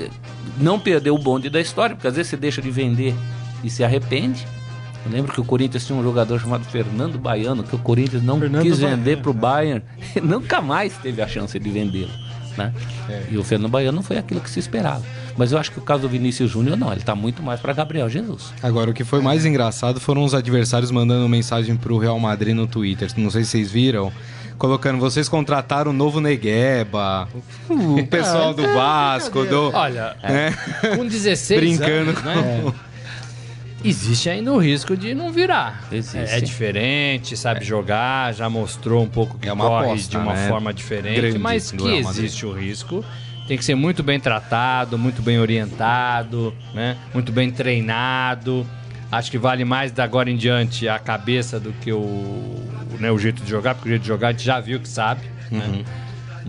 não 0.59 0.79
perder 0.79 1.11
o 1.11 1.17
bonde 1.17 1.49
da 1.49 1.59
história, 1.59 1.95
porque 1.95 2.07
às 2.07 2.15
vezes 2.15 2.29
você 2.29 2.37
deixa 2.37 2.61
de 2.61 2.69
vender 2.69 3.15
e 3.63 3.69
se 3.69 3.83
arrepende. 3.83 4.45
Eu 5.05 5.11
lembro 5.11 5.31
que 5.31 5.41
o 5.41 5.45
Corinthians 5.45 5.85
tinha 5.85 5.97
um 5.97 6.03
jogador 6.03 6.39
chamado 6.39 6.65
Fernando 6.65 7.17
Baiano, 7.17 7.63
que 7.63 7.75
o 7.75 7.79
Corinthians 7.79 8.21
não 8.21 8.39
Fernando 8.39 8.63
quis 8.63 8.79
vender 8.79 9.17
para 9.21 9.31
o 9.31 9.33
Bayern, 9.33 9.81
nunca 10.21 10.61
mais 10.61 10.95
teve 10.97 11.21
a 11.21 11.27
chance 11.27 11.57
de 11.57 11.69
vendê-lo. 11.69 12.11
Né? 12.59 12.73
É. 13.09 13.23
E 13.31 13.37
o 13.37 13.43
Fernando 13.43 13.71
Baiano 13.71 13.95
não 13.95 14.03
foi 14.03 14.17
aquilo 14.17 14.41
que 14.41 14.49
se 14.49 14.59
esperava. 14.59 15.03
Mas 15.37 15.51
eu 15.51 15.57
acho 15.57 15.71
que 15.71 15.79
o 15.79 15.81
caso 15.81 16.01
do 16.01 16.09
Vinícius 16.09 16.51
Júnior, 16.51 16.75
não, 16.75 16.91
ele 16.91 16.99
está 16.99 17.15
muito 17.15 17.41
mais 17.41 17.59
para 17.59 17.71
Gabriel 17.73 18.09
Jesus. 18.09 18.53
Agora, 18.61 18.91
o 18.91 18.93
que 18.93 19.03
foi 19.03 19.21
mais 19.21 19.45
engraçado 19.45 19.99
foram 19.99 20.23
os 20.23 20.33
adversários 20.33 20.91
mandando 20.91 21.27
mensagem 21.29 21.75
para 21.75 21.93
o 21.93 21.97
Real 21.97 22.19
Madrid 22.19 22.55
no 22.55 22.67
Twitter. 22.67 23.09
Não 23.17 23.29
sei 23.29 23.43
se 23.43 23.51
vocês 23.51 23.71
viram 23.71 24.11
colocando, 24.57 24.99
vocês 24.99 25.29
contrataram 25.29 25.91
o 25.91 25.93
novo 25.93 26.19
Negueba, 26.19 27.29
o 27.69 28.05
pessoal 28.07 28.53
do 28.53 28.61
Vasco, 28.73 29.45
do... 29.45 29.71
Olha, 29.73 30.17
né? 30.21 30.53
com 30.97 31.07
16 31.07 31.59
Brincando 31.61 32.09
anos, 32.11 32.23
né? 32.23 32.61
com... 32.61 32.88
Existe 33.83 34.29
ainda 34.29 34.51
o 34.51 34.57
risco 34.57 34.95
de 34.95 35.13
não 35.13 35.31
virar. 35.31 35.87
Existe. 35.91 36.35
É, 36.35 36.41
diferente, 36.41 37.37
sabe 37.37 37.61
é. 37.61 37.63
jogar, 37.63 38.33
já 38.33 38.49
mostrou 38.49 39.03
um 39.03 39.07
pouco 39.07 39.37
que 39.37 39.47
é 39.47 39.55
corre 39.55 39.85
aposta, 39.85 40.11
de 40.11 40.17
uma 40.17 40.33
né? 40.33 40.47
forma 40.49 40.73
diferente, 40.73 41.21
Grande 41.21 41.39
mas 41.39 41.71
que 41.71 41.87
existe 41.87 42.45
o 42.45 42.51
risco. 42.51 43.03
Tem 43.47 43.57
que 43.57 43.65
ser 43.65 43.75
muito 43.75 44.03
bem 44.03 44.19
tratado, 44.19 44.97
muito 44.97 45.21
bem 45.21 45.39
orientado, 45.39 46.53
né? 46.73 46.97
muito 47.13 47.31
bem 47.31 47.49
treinado. 47.49 48.65
Acho 49.11 49.31
que 49.31 49.39
vale 49.39 49.65
mais 49.65 49.91
da 49.91 50.03
agora 50.03 50.29
em 50.29 50.37
diante 50.37 50.87
a 50.87 50.99
cabeça 50.99 51.59
do 51.59 51.73
que 51.73 51.91
o, 51.91 52.63
né, 52.99 53.11
o 53.11 53.17
jeito 53.17 53.41
de 53.41 53.49
jogar, 53.49 53.73
porque 53.73 53.89
o 53.89 53.91
jeito 53.91 54.03
de 54.03 54.07
jogar 54.07 54.27
a 54.27 54.31
gente 54.31 54.43
já 54.43 54.59
viu 54.59 54.79
que 54.79 54.87
sabe. 54.87 55.21
Né? 55.49 55.65
Uhum. 55.65 55.71
Né? 55.77 55.85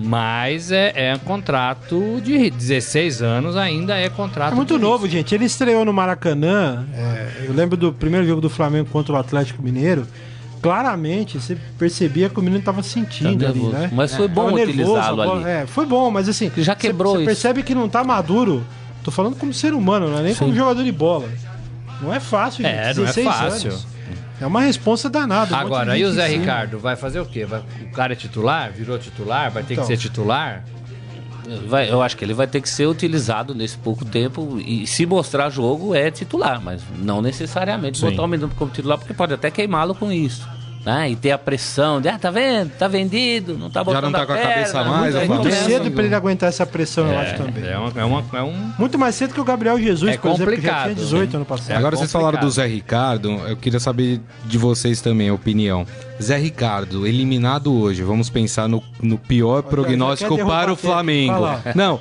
Mas 0.03 0.71
é, 0.71 0.93
é 0.95 1.15
um 1.15 1.19
contrato 1.19 2.21
de 2.23 2.51
16 2.51 3.23
anos, 3.23 3.57
ainda 3.57 3.97
é 3.97 4.09
contrato. 4.09 4.53
É 4.53 4.57
muito 4.57 4.79
novo, 4.79 5.09
gente. 5.09 5.35
Ele 5.35 5.45
estreou 5.45 5.85
no 5.85 5.93
Maracanã. 5.93 6.87
É, 6.95 7.47
eu 7.47 7.53
lembro 7.53 7.77
do 7.77 7.93
primeiro 7.93 8.27
jogo 8.27 8.41
do 8.41 8.51
Flamengo 8.51 8.89
contra 8.91 9.15
o 9.15 9.17
Atlético 9.17 9.63
Mineiro. 9.63 10.07
Claramente, 10.63 11.39
você 11.39 11.57
percebia 11.79 12.29
que 12.29 12.39
o 12.39 12.43
menino 12.43 12.61
estava 12.61 12.83
sentindo 12.83 13.45
tá 13.45 13.51
ali, 13.51 13.63
né? 13.63 13.91
Mas 13.93 14.15
foi 14.15 14.29
bom 14.29 14.53
utilizá-lo 14.53 15.23
ali. 15.23 15.45
É, 15.45 15.67
foi 15.67 15.87
bom, 15.87 16.11
mas 16.11 16.29
assim. 16.29 16.51
Já 16.59 16.75
quebrou 16.75 17.17
Você 17.17 17.25
percebe 17.25 17.63
que 17.63 17.75
não 17.75 17.87
está 17.87 18.05
maduro. 18.05 18.65
Tô 19.03 19.11
falando 19.11 19.37
como 19.37 19.55
ser 19.55 19.73
humano, 19.73 20.11
não 20.11 20.19
é 20.19 20.23
nem 20.23 20.35
Sim. 20.35 20.41
como 20.41 20.55
jogador 20.55 20.85
de 20.85 20.93
bola. 20.93 21.29
Não 22.03 22.13
é 22.13 22.21
fácil, 22.21 22.63
gente. 22.63 22.75
É, 22.75 22.95
não 22.95 23.05
é 23.05 23.13
fácil. 23.13 23.71
Anos. 23.71 23.87
É 24.41 24.47
uma 24.47 24.63
responsa 24.63 25.11
danada. 25.11 25.55
Um 25.55 25.59
Agora, 25.59 25.99
e 25.99 26.05
o 26.05 26.13
Zé 26.13 26.27
Ricardo? 26.29 26.79
Vai 26.79 26.97
fazer 26.97 27.21
o 27.21 27.27
quê? 27.27 27.45
Vai, 27.45 27.61
o 27.61 27.91
cara 27.93 28.15
é 28.15 28.17
titular? 28.17 28.73
Virou 28.73 28.99
titular? 28.99 29.51
Vai 29.51 29.63
ter 29.63 29.75
então. 29.75 29.85
que 29.85 29.89
ser 29.89 29.99
titular? 29.99 30.65
Vai, 31.67 31.91
eu 31.91 32.01
acho 32.01 32.17
que 32.17 32.25
ele 32.25 32.33
vai 32.33 32.47
ter 32.47 32.61
que 32.61 32.69
ser 32.69 32.87
utilizado 32.87 33.55
nesse 33.55 33.77
pouco 33.77 34.05
tempo 34.05 34.59
e 34.65 34.87
se 34.87 35.05
mostrar 35.05 35.51
jogo 35.51 35.95
é 35.95 36.11
titular, 36.11 36.61
mas 36.63 36.81
não 36.97 37.21
necessariamente 37.21 37.99
Sim. 37.99 38.11
botar 38.11 38.23
o 38.23 38.29
menino 38.29 38.51
como 38.57 38.71
titular, 38.71 38.97
porque 38.97 39.13
pode 39.13 39.35
até 39.35 39.51
queimá-lo 39.51 39.95
com 39.95 40.13
isso 40.13 40.49
né? 40.85 41.11
E 41.11 41.17
ter 41.17 41.31
a 41.31 41.39
pressão 41.39 42.01
de, 42.01 42.09
ah, 42.09 42.19
tá 42.19 42.31
vendo? 42.31 42.71
Tá 42.71 42.89
vendido, 42.89 43.57
não 43.57 43.71
tá 43.71 43.85
botando 43.85 44.03
Já 44.03 44.11
não 44.11 44.19
tá 44.19 44.27
com 44.27 44.33
a 44.33 44.37
perna, 44.37 44.53
cabeça 44.53 44.85
mais. 44.85 45.15
É 45.15 45.25
muito, 45.25 45.51
cedo 45.51 45.91
pra 45.91 46.05
ele 46.05 46.15
aguentar 46.15 46.49
essa 46.49 46.67
pressão, 46.67 47.07
é, 47.07 47.15
eu 47.15 47.19
acho 47.19 47.37
também. 47.37 47.65
É, 47.69 47.79
uma, 47.79 48.01
é, 48.01 48.05
uma, 48.05 48.25
é 48.33 48.43
um... 48.43 48.73
Muito 48.79 48.99
mais 48.99 49.15
cedo 49.15 49.35
que 49.35 49.41
o 49.41 49.45
Gabriel 49.45 49.79
Jesus, 49.79 50.15
é 50.15 50.17
por 50.17 50.31
complicado, 50.31 50.51
exemplo, 50.51 50.61
que 50.61 50.67
já 50.67 50.83
tinha 50.83 50.95
18 50.95 51.37
ano 51.37 51.45
passado. 51.45 51.77
Agora 51.77 51.97
vocês 51.97 52.11
falaram 52.11 52.41
do 52.41 52.51
Zé 52.51 52.67
Ricardo, 52.67 53.31
eu 53.47 53.57
queria 53.57 53.81
saber 53.81 54.21
de 54.45 54.59
vocês 54.59 55.01
também 55.01 55.29
a 55.29 55.35
opinião. 55.35 55.87
Zé 56.23 56.37
Ricardo, 56.37 57.07
eliminado 57.07 57.73
hoje, 57.73 58.03
vamos 58.03 58.29
pensar 58.29 58.69
no, 58.69 58.83
no 59.03 59.17
pior 59.17 59.63
prognóstico 59.63 60.37
para 60.47 60.73
o 60.73 60.77
Flamengo. 60.77 61.47
Não, 61.75 61.99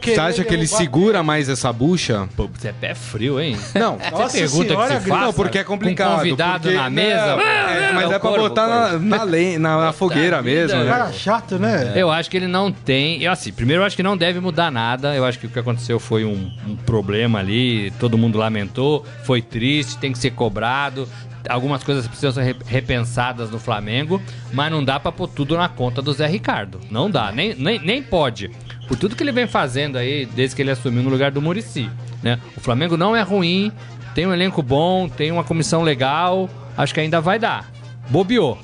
você 0.00 0.20
acha 0.20 0.44
que 0.44 0.52
ele 0.52 0.66
segura 0.66 1.22
mais 1.22 1.48
essa 1.48 1.72
bucha? 1.72 2.28
Pô, 2.36 2.48
você 2.48 2.68
é 2.68 2.72
pé 2.72 2.94
frio, 2.94 3.40
hein? 3.40 3.56
Não, 3.74 3.98
Nossa 4.10 4.38
pergunta 4.38 4.68
senhora, 4.68 4.94
que 4.96 5.02
você 5.02 5.08
faz, 5.08 5.22
Não, 5.22 5.32
porque 5.32 5.58
é 5.58 5.64
complicado. 5.64 6.18
convidado 6.18 6.62
porque, 6.62 6.76
na 6.76 6.90
mesa. 6.90 7.36
Não, 7.36 7.40
é, 7.40 7.92
mas 7.92 8.11
é, 8.12 8.16
é 8.16 8.18
pra 8.18 8.30
botar 8.30 8.66
na, 8.66 8.98
na, 8.98 9.22
lenha, 9.22 9.58
na, 9.58 9.86
na 9.86 9.92
fogueira 9.92 10.42
mesmo. 10.42 10.78
Né? 10.78 10.90
Cara 10.90 11.12
chato, 11.12 11.58
né? 11.58 11.92
Eu 11.94 12.10
acho 12.10 12.30
que 12.30 12.36
ele 12.36 12.46
não 12.46 12.70
tem. 12.72 13.22
Eu, 13.22 13.32
assim, 13.32 13.52
primeiro 13.52 13.82
eu 13.82 13.86
acho 13.86 13.96
que 13.96 14.02
não 14.02 14.16
deve 14.16 14.40
mudar 14.40 14.70
nada. 14.70 15.14
Eu 15.14 15.24
acho 15.24 15.38
que 15.38 15.46
o 15.46 15.50
que 15.50 15.58
aconteceu 15.58 15.98
foi 15.98 16.24
um, 16.24 16.50
um 16.66 16.76
problema 16.76 17.38
ali. 17.38 17.90
Todo 17.98 18.18
mundo 18.18 18.38
lamentou. 18.38 19.04
Foi 19.24 19.42
triste, 19.42 19.98
tem 19.98 20.12
que 20.12 20.18
ser 20.18 20.30
cobrado 20.30 21.08
algumas 21.48 21.82
coisas 21.82 22.06
precisam 22.06 22.32
ser 22.32 22.56
repensadas 22.66 23.50
no 23.50 23.58
Flamengo, 23.58 24.20
mas 24.52 24.70
não 24.70 24.84
dá 24.84 25.00
para 25.00 25.12
pôr 25.12 25.28
tudo 25.28 25.56
na 25.56 25.68
conta 25.68 26.00
do 26.00 26.12
Zé 26.12 26.26
Ricardo. 26.26 26.80
Não 26.90 27.10
dá, 27.10 27.32
nem, 27.32 27.54
nem, 27.54 27.78
nem 27.78 28.02
pode. 28.02 28.50
Por 28.86 28.96
tudo 28.96 29.16
que 29.16 29.22
ele 29.22 29.32
vem 29.32 29.46
fazendo 29.46 29.96
aí, 29.96 30.26
desde 30.26 30.56
que 30.56 30.62
ele 30.62 30.70
assumiu 30.70 31.02
no 31.02 31.10
lugar 31.10 31.30
do 31.30 31.40
Murici. 31.40 31.90
Né? 32.22 32.38
O 32.56 32.60
Flamengo 32.60 32.96
não 32.96 33.16
é 33.16 33.22
ruim, 33.22 33.72
tem 34.14 34.26
um 34.26 34.32
elenco 34.32 34.62
bom, 34.62 35.08
tem 35.08 35.32
uma 35.32 35.44
comissão 35.44 35.82
legal, 35.82 36.48
acho 36.76 36.92
que 36.92 37.00
ainda 37.00 37.20
vai 37.20 37.38
dar. 37.38 37.71
Bobeou. 38.12 38.58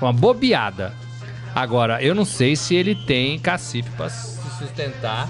Uma 0.00 0.14
bobeada. 0.14 0.94
Agora, 1.54 2.02
eu 2.02 2.14
não 2.14 2.24
sei 2.24 2.56
se 2.56 2.74
ele 2.74 2.94
tem 2.94 3.38
cacife 3.38 3.90
para 3.90 4.08
se 4.08 4.38
sustentar 4.58 5.28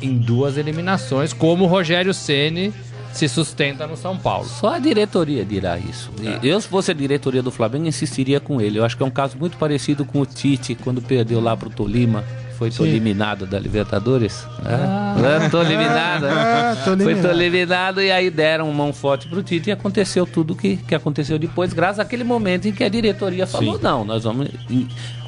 em 0.00 0.16
duas 0.16 0.56
eliminações, 0.56 1.34
como 1.34 1.64
o 1.64 1.66
Rogério 1.68 2.14
Ceni 2.14 2.72
se 3.12 3.28
sustenta 3.28 3.86
no 3.86 3.98
São 3.98 4.16
Paulo. 4.16 4.48
Só 4.48 4.74
a 4.74 4.78
diretoria 4.78 5.44
dirá 5.44 5.78
isso. 5.78 6.10
É. 6.24 6.40
Eu, 6.42 6.58
se 6.58 6.66
fosse 6.66 6.90
a 6.90 6.94
diretoria 6.94 7.42
do 7.42 7.50
Flamengo, 7.50 7.86
insistiria 7.86 8.40
com 8.40 8.60
ele. 8.62 8.78
Eu 8.78 8.84
acho 8.84 8.96
que 8.96 9.02
é 9.02 9.06
um 9.06 9.10
caso 9.10 9.36
muito 9.38 9.58
parecido 9.58 10.06
com 10.06 10.18
o 10.18 10.26
Tite, 10.26 10.74
quando 10.74 11.02
perdeu 11.02 11.38
lá 11.38 11.54
pro 11.54 11.68
Tolima. 11.68 12.24
Foi 12.70 12.86
Sim. 12.86 12.92
eliminado 12.92 13.46
da 13.46 13.58
Libertadores. 13.58 14.46
Ah. 14.64 15.16
É, 15.44 15.48
tô 15.48 15.62
eliminado. 15.62 16.26
É, 16.32 16.74
tô 16.84 16.92
eliminado. 16.92 17.22
Foi 17.22 17.30
tô 17.30 17.36
eliminado 17.36 18.02
e 18.02 18.10
aí 18.10 18.30
deram 18.30 18.72
mão 18.72 18.92
forte 18.92 19.28
pro 19.28 19.42
Tite 19.42 19.70
e 19.70 19.72
aconteceu 19.72 20.26
tudo 20.26 20.54
que, 20.54 20.76
que 20.76 20.94
aconteceu 20.94 21.38
depois, 21.38 21.72
graças 21.72 21.98
àquele 21.98 22.24
momento 22.24 22.68
em 22.68 22.72
que 22.72 22.84
a 22.84 22.88
diretoria 22.88 23.46
falou: 23.46 23.76
Sim. 23.76 23.82
não, 23.82 24.04
nós 24.04 24.24
vamos 24.24 24.48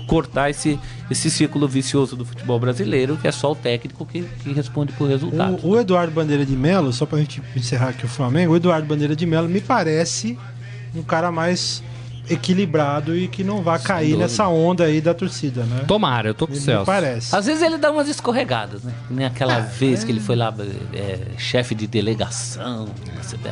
cortar 0.06 0.50
esse, 0.50 0.78
esse 1.10 1.30
círculo 1.30 1.66
vicioso 1.66 2.16
do 2.16 2.24
futebol 2.24 2.58
brasileiro, 2.58 3.16
que 3.16 3.26
é 3.26 3.32
só 3.32 3.52
o 3.52 3.54
técnico 3.54 4.04
que, 4.06 4.22
que 4.22 4.52
responde 4.52 4.92
por 4.92 5.08
resultado. 5.08 5.58
O, 5.62 5.70
o 5.70 5.80
Eduardo 5.80 6.12
Bandeira 6.12 6.44
de 6.44 6.56
Melo, 6.56 6.92
só 6.92 7.06
pra 7.06 7.18
gente 7.18 7.42
encerrar 7.56 7.88
aqui 7.88 8.04
o 8.04 8.08
Flamengo, 8.08 8.52
o 8.52 8.56
Eduardo 8.56 8.86
Bandeira 8.86 9.16
de 9.16 9.26
Melo 9.26 9.48
me 9.48 9.60
parece 9.60 10.38
um 10.94 11.02
cara 11.02 11.32
mais 11.32 11.82
equilibrado 12.28 13.16
e 13.16 13.28
que 13.28 13.44
não 13.44 13.62
vai 13.62 13.78
cair 13.78 14.16
nessa 14.16 14.48
onda 14.48 14.84
aí 14.84 15.00
da 15.00 15.12
torcida, 15.12 15.64
né? 15.64 15.84
Tomara, 15.86 16.28
eu 16.28 16.34
tô 16.34 16.46
com 16.46 16.54
o 16.54 16.56
Celso. 16.56 16.86
Parece. 16.86 17.34
Às 17.34 17.46
vezes 17.46 17.62
ele 17.62 17.76
dá 17.76 17.90
umas 17.90 18.08
escorregadas, 18.08 18.82
né? 18.82 18.92
Nem 19.10 19.26
aquela 19.26 19.58
é, 19.58 19.60
vez 19.60 20.02
é... 20.02 20.06
que 20.06 20.12
ele 20.12 20.20
foi 20.20 20.36
lá, 20.36 20.54
é, 20.92 21.18
chefe 21.36 21.74
de 21.74 21.86
delegação. 21.86 22.88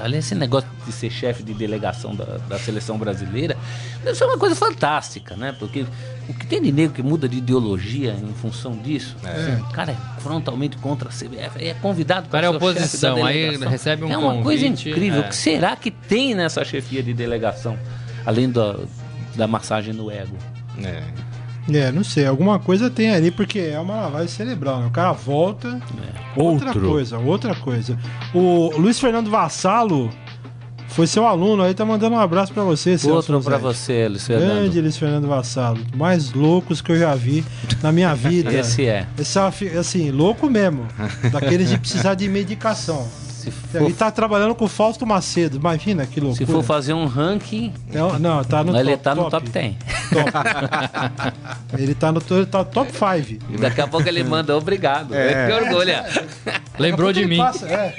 Olha 0.02 0.16
esse 0.16 0.34
negócio 0.34 0.68
de 0.86 0.92
ser 0.92 1.10
chefe 1.10 1.42
de 1.42 1.52
delegação 1.52 2.14
da, 2.14 2.38
da 2.48 2.58
seleção 2.58 2.96
brasileira. 2.96 3.56
Deve 4.02 4.16
ser 4.16 4.24
uma 4.24 4.38
coisa 4.38 4.56
fantástica, 4.56 5.36
né? 5.36 5.54
Porque 5.58 5.84
o 6.28 6.34
que 6.34 6.46
tem 6.46 6.62
de 6.62 6.72
negro 6.72 6.94
que 6.94 7.02
muda 7.02 7.28
de 7.28 7.38
ideologia 7.38 8.12
em 8.12 8.32
função 8.34 8.72
disso, 8.76 9.16
é. 9.24 9.28
assim, 9.28 9.62
o 9.62 9.72
cara 9.72 9.92
é 9.92 10.20
frontalmente 10.20 10.76
contra 10.78 11.08
a 11.08 11.12
CBF, 11.12 11.62
é 11.62 11.74
convidado 11.74 12.28
para 12.28 12.46
a 12.46 12.50
oposição, 12.50 13.24
aí 13.24 13.56
recebe 13.56 14.04
um 14.04 14.10
É 14.10 14.16
uma 14.16 14.34
convite, 14.34 14.44
coisa 14.44 14.66
incrível. 14.66 15.22
É. 15.22 15.26
O 15.26 15.28
que 15.28 15.36
será 15.36 15.76
que 15.76 15.90
tem 15.90 16.34
nessa 16.34 16.64
chefia 16.64 17.02
de 17.02 17.12
delegação? 17.12 17.76
Além 18.24 18.50
da, 18.50 18.76
da 19.36 19.46
massagem 19.46 19.92
no 19.92 20.10
ego. 20.10 20.36
É. 20.82 21.02
É, 21.72 21.92
não 21.92 22.02
sei, 22.02 22.26
alguma 22.26 22.58
coisa 22.58 22.90
tem 22.90 23.10
ali, 23.10 23.30
porque 23.30 23.60
é 23.60 23.78
uma 23.78 23.94
lavagem 23.94 24.28
cerebral, 24.28 24.80
né? 24.80 24.86
O 24.88 24.90
cara 24.90 25.12
volta. 25.12 25.68
É. 25.68 26.40
Outra 26.40 26.68
Outro. 26.68 26.88
coisa, 26.88 27.18
outra 27.18 27.54
coisa. 27.54 27.96
O 28.34 28.72
Luiz 28.76 28.98
Fernando 28.98 29.30
Vassalo 29.30 30.10
foi 30.88 31.06
seu 31.06 31.26
aluno 31.26 31.62
aí, 31.62 31.72
tá 31.72 31.84
mandando 31.84 32.16
um 32.16 32.18
abraço 32.18 32.52
para 32.52 32.64
você, 32.64 32.96
Outro 33.08 33.40
para 33.40 33.58
você, 33.58 34.08
Luiz 34.08 34.26
Fernando. 34.26 34.48
Grande 34.48 34.80
Luiz 34.80 34.96
Fernando 34.96 35.26
Vassalo. 35.28 35.78
Mais 35.96 36.32
loucos 36.32 36.82
que 36.82 36.92
eu 36.92 36.98
já 36.98 37.14
vi 37.14 37.44
na 37.82 37.92
minha 37.92 38.12
vida. 38.16 38.52
Esse 38.52 38.86
é. 38.86 39.06
Esse 39.18 39.38
é 39.38 39.78
assim, 39.78 40.10
louco 40.10 40.50
mesmo. 40.50 40.86
Daqueles 41.30 41.70
de 41.70 41.78
precisar 41.78 42.14
de 42.14 42.28
medicação. 42.28 43.08
Se 43.42 43.50
for... 43.50 43.82
Ele 43.82 43.92
tá 43.92 44.08
trabalhando 44.08 44.54
com 44.54 44.66
o 44.66 44.68
Fausto 44.68 45.04
Macedo, 45.04 45.56
imagina 45.56 46.06
que 46.06 46.20
loucura. 46.20 46.46
Se 46.46 46.52
for 46.52 46.62
fazer 46.62 46.92
um 46.92 47.06
ranking. 47.06 47.72
Não, 47.92 48.16
não 48.20 48.44
tá 48.44 48.62
no 48.62 48.70
ele 48.76 48.78
top. 48.78 48.88
Ele 48.88 48.96
tá 48.98 49.14
no 49.16 49.30
top 49.30 49.48
10. 49.48 49.74
Top. 50.12 50.30
ele 51.76 51.94
tá 51.94 52.12
no 52.12 52.22
ele 52.30 52.46
tá 52.46 52.64
top 52.64 52.92
5. 52.92 53.58
Daqui 53.58 53.80
a 53.80 53.88
pouco 53.88 54.08
ele 54.08 54.22
manda 54.22 54.56
obrigado. 54.56 55.12
É. 55.12 55.48
Que 55.48 55.52
orgulho. 55.64 55.90
É. 55.90 56.06
Lembrou 56.78 57.12
de 57.12 57.26
mim. 57.26 57.38
Passa, 57.38 57.66
é. 57.66 57.94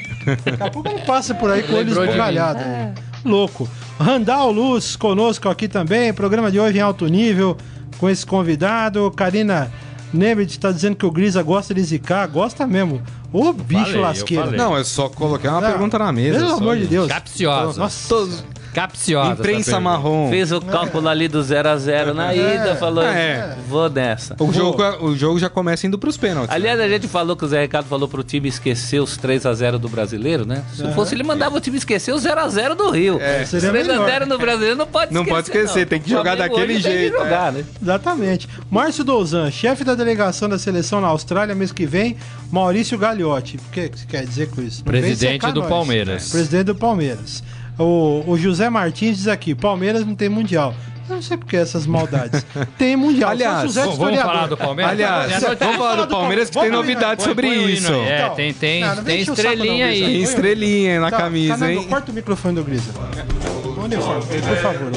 Daqui 0.45 0.63
a 0.63 0.71
pouco 0.71 0.87
ele 0.87 1.01
passa 1.01 1.35
por 1.35 1.51
aí 1.51 1.61
com 1.63 1.73
ele 1.73 1.91
esbugalhado. 1.91 2.61
É. 2.61 2.93
Louco. 3.25 3.69
Randall 3.99 4.49
Luz 4.49 4.95
conosco 4.95 5.49
aqui 5.49 5.67
também. 5.67 6.13
Programa 6.13 6.49
de 6.49 6.57
hoje 6.57 6.77
em 6.77 6.81
alto 6.81 7.05
nível 7.07 7.57
com 7.97 8.09
esse 8.09 8.25
convidado. 8.25 9.11
Karina 9.11 9.69
Nebit 10.13 10.51
está 10.51 10.71
dizendo 10.71 10.95
que 10.95 11.05
o 11.05 11.11
Grisa 11.11 11.43
gosta 11.43 11.73
de 11.73 11.81
zicar. 11.83 12.25
Gosta 12.29 12.65
mesmo. 12.65 13.01
Ô 13.33 13.51
bicho 13.51 13.85
falei, 13.85 14.01
lasqueiro. 14.01 14.51
Não, 14.51 14.77
é 14.77 14.83
só 14.83 15.09
colocar 15.09 15.53
uma 15.53 15.61
não, 15.61 15.69
pergunta 15.71 15.97
na 15.97 16.11
mesa. 16.11 16.37
Pelo 16.37 16.51
amor 16.51 16.77
de 16.77 16.85
Deus. 16.85 17.07
Capciosa. 17.07 17.79
Nossa. 17.79 18.45
Capciosa. 18.73 19.33
Imprensa 19.33 19.79
marrom. 19.79 20.29
Fez 20.29 20.51
o 20.51 20.59
cálculo 20.59 21.07
ali 21.07 21.27
do 21.27 21.41
0 21.41 21.69
a 21.69 21.77
0 21.77 22.13
na 22.13 22.33
é. 22.33 22.55
ida, 22.55 22.75
falou, 22.75 23.03
é. 23.03 23.55
vou 23.67 23.89
dessa. 23.89 24.35
O 24.39 24.51
jogo, 24.51 24.83
o 25.01 25.15
jogo 25.15 25.39
já 25.39 25.49
começa 25.49 25.85
indo 25.87 25.97
pros 25.97 26.17
pênaltis. 26.17 26.53
Aliás, 26.53 26.79
a 26.79 26.87
gente 26.87 27.07
falou 27.07 27.35
que 27.35 27.45
o 27.45 27.47
Zé 27.47 27.61
Ricardo 27.61 27.87
falou 27.87 28.07
pro 28.07 28.23
time 28.23 28.49
esquecer 28.49 28.99
os 28.99 29.17
3 29.17 29.45
a 29.45 29.53
0 29.53 29.79
do 29.79 29.87
brasileiro, 29.87 30.45
né? 30.45 30.63
Se 30.73 30.91
fosse 30.93 31.15
ele 31.15 31.23
mandava 31.23 31.55
o 31.55 31.59
time 31.59 31.77
esquecer 31.77 32.13
o 32.13 32.17
0 32.17 32.39
a 32.39 32.47
0 32.47 32.75
do 32.75 32.89
Rio. 32.89 33.19
É, 33.19 33.43
3 33.43 33.89
a 33.89 34.05
0 34.05 34.25
no 34.25 34.37
brasileiro 34.37 34.75
não 34.75 34.87
pode 34.87 35.11
esquecer. 35.11 35.13
Não 35.13 35.25
pode 35.25 35.47
esquecer, 35.47 35.79
não. 35.79 35.85
tem 35.87 36.01
que 36.01 36.09
jogar 36.09 36.35
daquele 36.35 36.79
jeito. 36.79 37.17
Jogar, 37.17 37.51
né? 37.51 37.63
Exatamente. 37.81 38.49
Márcio 38.69 39.03
Douzan, 39.03 39.51
chefe 39.51 39.83
da 39.83 39.95
delegação 39.95 40.49
da 40.49 40.57
seleção 40.57 40.99
na 40.99 41.07
Austrália 41.07 41.53
mês 41.55 41.71
que 41.71 41.85
vem, 41.85 42.17
Maurício 42.51 42.97
Gagliotti. 42.97 43.57
O 43.57 43.71
que 43.71 43.87
você 43.87 44.05
quer 44.07 44.25
dizer 44.25 44.49
com 44.49 44.61
isso? 44.61 44.83
Presidente 44.83 45.51
do 45.51 45.63
Palmeiras. 45.63 46.29
Presidente 46.29 46.65
do 46.65 46.75
Palmeiras. 46.75 47.43
O, 47.77 48.23
o 48.27 48.37
José 48.37 48.69
Martins 48.69 49.17
diz 49.17 49.27
aqui: 49.27 49.55
Palmeiras 49.55 50.05
não 50.05 50.15
tem 50.15 50.29
mundial. 50.29 50.73
Eu 51.09 51.15
não 51.15 51.21
sei 51.21 51.35
porque 51.35 51.57
essas 51.57 51.85
maldades. 51.85 52.45
Tem 52.77 52.95
mundial. 52.95 53.31
Aliás, 53.31 53.75
vamos 53.75 53.97
falar 53.97 54.47
do 54.47 54.55
Palmeiras? 54.55 54.93
Aliás, 54.93 55.43
vamos 55.59 55.75
falar 55.75 55.95
do 55.95 56.07
Palmeiras 56.07 56.49
que 56.49 56.57
tem 56.57 56.71
novidade 56.71 57.23
sobre 57.23 57.47
isso. 57.47 57.91
É, 57.91 58.19
então, 58.19 58.35
tem, 58.35 58.53
tem, 58.53 58.81
não, 58.81 59.03
tem 59.03 59.19
estrelinha 59.19 59.87
aí. 59.87 60.01
Tem 60.01 60.23
estrelinha 60.23 61.01
na 61.01 61.11
tá, 61.11 61.17
camisa, 61.17 61.57
tá, 61.57 61.71
hein? 61.71 61.85
Corta 61.89 62.09
o 62.09 62.15
microfone 62.15 62.55
do 62.55 62.63
Grisa. 62.63 62.93
Por 62.93 64.57
favor. 64.57 64.91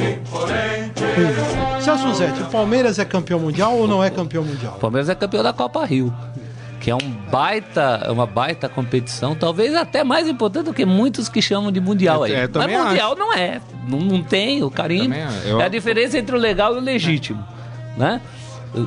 Celso 1.80 2.14
Zé, 2.14 2.32
o 2.40 2.50
Palmeiras 2.52 3.00
é 3.00 3.04
campeão 3.04 3.40
mundial 3.40 3.76
ou 3.76 3.88
não 3.88 4.02
é 4.02 4.08
campeão 4.08 4.44
mundial? 4.44 4.74
O 4.76 4.80
Palmeiras 4.80 5.08
é 5.08 5.14
campeão 5.14 5.42
da 5.42 5.52
Copa 5.52 5.84
Rio 5.84 6.14
que 6.80 6.90
é 6.90 6.94
um 6.94 7.10
baita, 7.30 8.10
uma 8.12 8.26
baita 8.26 8.68
competição, 8.68 9.34
talvez 9.34 9.74
até 9.74 10.04
mais 10.04 10.28
importante 10.28 10.66
do 10.66 10.74
que 10.74 10.84
muitos 10.84 11.28
que 11.28 11.40
chamam 11.40 11.72
de 11.72 11.80
mundial 11.80 12.22
aí. 12.22 12.32
É, 12.32 12.48
Mas 12.52 12.66
mundial 12.66 13.12
acho. 13.12 13.18
não 13.18 13.32
é, 13.32 13.60
não, 13.88 13.98
não 13.98 14.22
tem 14.22 14.62
o 14.62 14.70
carinho. 14.70 15.14
Eu... 15.44 15.60
É 15.60 15.64
a 15.64 15.68
diferença 15.68 16.18
entre 16.18 16.36
o 16.36 16.38
legal 16.38 16.74
e 16.74 16.78
o 16.78 16.80
legítimo, 16.80 17.44
é. 17.96 18.00
né? 18.00 18.20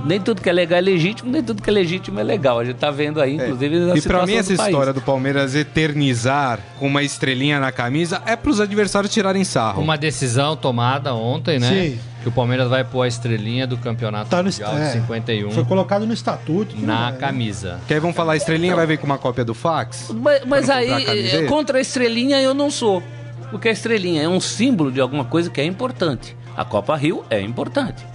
Nem 0.06 0.20
tudo 0.20 0.42
que 0.42 0.50
é 0.50 0.54
legal 0.54 0.80
é 0.80 0.82
legítimo, 0.82 1.32
nem 1.32 1.42
tudo 1.42 1.62
que 1.62 1.70
é 1.70 1.74
legítimo 1.74 2.20
é 2.20 2.24
legal. 2.24 2.60
A 2.60 2.66
gente 2.66 2.78
tá 2.78 2.92
vendo 2.92 3.20
aí, 3.22 3.36
inclusive, 3.36 3.92
é. 3.92 3.98
E 3.98 4.02
para 4.02 4.26
mim 4.26 4.36
essa 4.36 4.54
história 4.54 4.94
do 4.94 5.02
Palmeiras 5.02 5.56
eternizar 5.56 6.60
com 6.78 6.88
uma 6.88 7.02
estrelinha 7.02 7.60
na 7.60 7.72
camisa 7.72 8.22
é 8.26 8.36
para 8.36 8.52
os 8.52 8.60
adversários 8.60 9.12
tirarem 9.12 9.44
sarro. 9.44 9.82
Uma 9.82 9.98
decisão 9.98 10.56
tomada 10.56 11.14
ontem, 11.14 11.60
né? 11.60 11.70
Sim. 11.70 12.00
Que 12.22 12.28
o 12.28 12.32
Palmeiras 12.32 12.68
vai 12.70 12.84
pôr 12.84 13.04
a 13.04 13.08
estrelinha 13.08 13.66
do 13.66 13.78
campeonato 13.78 14.30
tá 14.30 14.44
no 14.44 14.50
mundial 14.50 14.78
é, 14.78 14.88
de 14.88 14.92
51. 14.94 15.52
Foi 15.52 15.64
colocado 15.64 16.06
no 16.06 16.14
estatuto. 16.14 16.76
Na 16.78 17.10
é. 17.10 17.12
camisa. 17.14 17.80
Que 17.88 17.94
aí 17.94 18.00
vão 18.00 18.14
falar, 18.14 18.34
a 18.34 18.38
estrelinha 18.38 18.76
vai 18.76 18.86
vir 18.86 18.98
com 18.98 19.06
uma 19.06 19.18
cópia 19.18 19.46
do 19.46 19.54
fax? 19.54 20.12
Mas, 20.14 20.44
mas 20.46 20.70
aí, 20.70 20.92
a 20.92 21.48
contra 21.48 21.78
a 21.78 21.82
estrelinha 21.82 22.42
eu 22.42 22.54
não 22.54 22.70
sou. 22.70 23.02
Porque 23.50 23.70
a 23.70 23.72
estrelinha 23.72 24.22
é 24.22 24.28
um 24.28 24.40
símbolo 24.40 24.92
de 24.92 25.00
alguma 25.00 25.24
coisa 25.24 25.50
que 25.50 25.62
é 25.62 25.66
importante. 25.66 26.36
A 26.56 26.66
Copa 26.66 26.96
Rio 26.96 27.24
é 27.30 27.42
importante. 27.42 28.06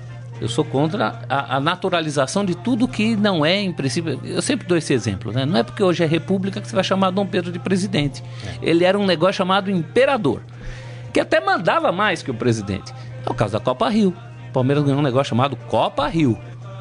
Eu 0.40 0.48
sou 0.48 0.64
contra 0.64 1.20
a, 1.28 1.56
a, 1.56 1.60
naturalização 1.60 2.44
de 2.44 2.54
tudo 2.54 2.88
que 2.88 3.14
não 3.16 3.46
é, 3.46 3.60
em 3.60 3.72
princípio. 3.72 4.20
Eu 4.24 4.42
sempre 4.42 4.66
dou 4.66 4.76
esse 4.76 4.92
exemplo, 4.92 5.32
né? 5.32 5.46
Não 5.46 5.56
é 5.56 5.62
porque 5.62 5.82
hoje 5.82 6.02
é 6.02 6.06
república 6.06 6.60
que 6.60 6.68
você 6.68 6.74
vai 6.74 6.84
chamar 6.84 7.10
Dom 7.10 7.26
Pedro 7.26 7.52
de 7.52 7.58
presidente. 7.58 8.22
É. 8.46 8.70
Ele 8.70 8.84
era 8.84 8.98
um 8.98 9.06
negócio 9.06 9.34
chamado 9.34 9.70
imperador, 9.70 10.42
que 11.12 11.20
até 11.20 11.40
mandava 11.40 11.92
mais 11.92 12.22
que 12.22 12.30
o 12.30 12.34
presidente. 12.34 12.92
É 13.24 13.30
o 13.30 13.34
caso 13.34 13.52
da 13.52 13.60
Copa 13.60 13.88
Rio. 13.88 14.12
O 14.48 14.52
Palmeiras 14.52 14.84
ganhou 14.84 14.98
um 14.98 15.04
negócio 15.04 15.30
chamado 15.30 15.56
Copa 15.56 16.06
Rio, 16.08 16.36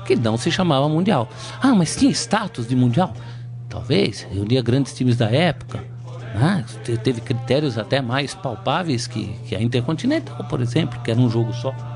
que 0.05 0.15
não 0.15 0.35
se 0.35 0.51
chamava 0.51 0.89
Mundial. 0.89 1.29
Ah, 1.61 1.75
mas 1.75 1.95
tinha 1.95 2.11
status 2.11 2.67
de 2.67 2.75
Mundial? 2.75 3.13
Talvez. 3.69 4.27
Reunia 4.31 4.61
grandes 4.61 4.93
times 4.93 5.15
da 5.15 5.29
época. 5.29 5.83
Né? 6.33 6.65
Teve 7.03 7.21
critérios 7.21 7.77
até 7.77 8.01
mais 8.01 8.33
palpáveis 8.33 9.05
que, 9.05 9.27
que 9.45 9.55
a 9.55 9.61
Intercontinental, 9.61 10.43
por 10.49 10.59
exemplo, 10.59 10.99
que 11.01 11.11
era 11.11 11.19
um 11.19 11.29
jogo 11.29 11.53
só. 11.53 11.92